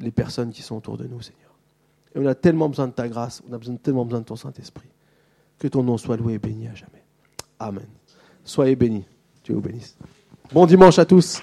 les 0.00 0.10
personnes 0.10 0.50
qui 0.50 0.62
sont 0.62 0.76
autour 0.76 0.96
de 0.96 1.06
nous, 1.06 1.20
Seigneur. 1.22 1.41
Et 2.14 2.18
on 2.18 2.26
a 2.26 2.34
tellement 2.34 2.68
besoin 2.68 2.88
de 2.88 2.92
ta 2.92 3.08
grâce, 3.08 3.42
on 3.48 3.52
a 3.52 3.58
tellement 3.82 4.04
besoin 4.04 4.20
de 4.20 4.26
ton 4.26 4.36
Saint-Esprit. 4.36 4.88
Que 5.58 5.68
ton 5.68 5.82
nom 5.82 5.96
soit 5.96 6.16
loué 6.16 6.34
et 6.34 6.38
béni 6.38 6.66
à 6.68 6.74
jamais. 6.74 7.02
Amen. 7.58 7.86
Soyez 8.44 8.76
bénis. 8.76 9.04
Dieu 9.44 9.54
vous 9.54 9.60
bénisse. 9.60 9.96
Bon 10.52 10.66
dimanche 10.66 10.98
à 10.98 11.04
tous. 11.04 11.40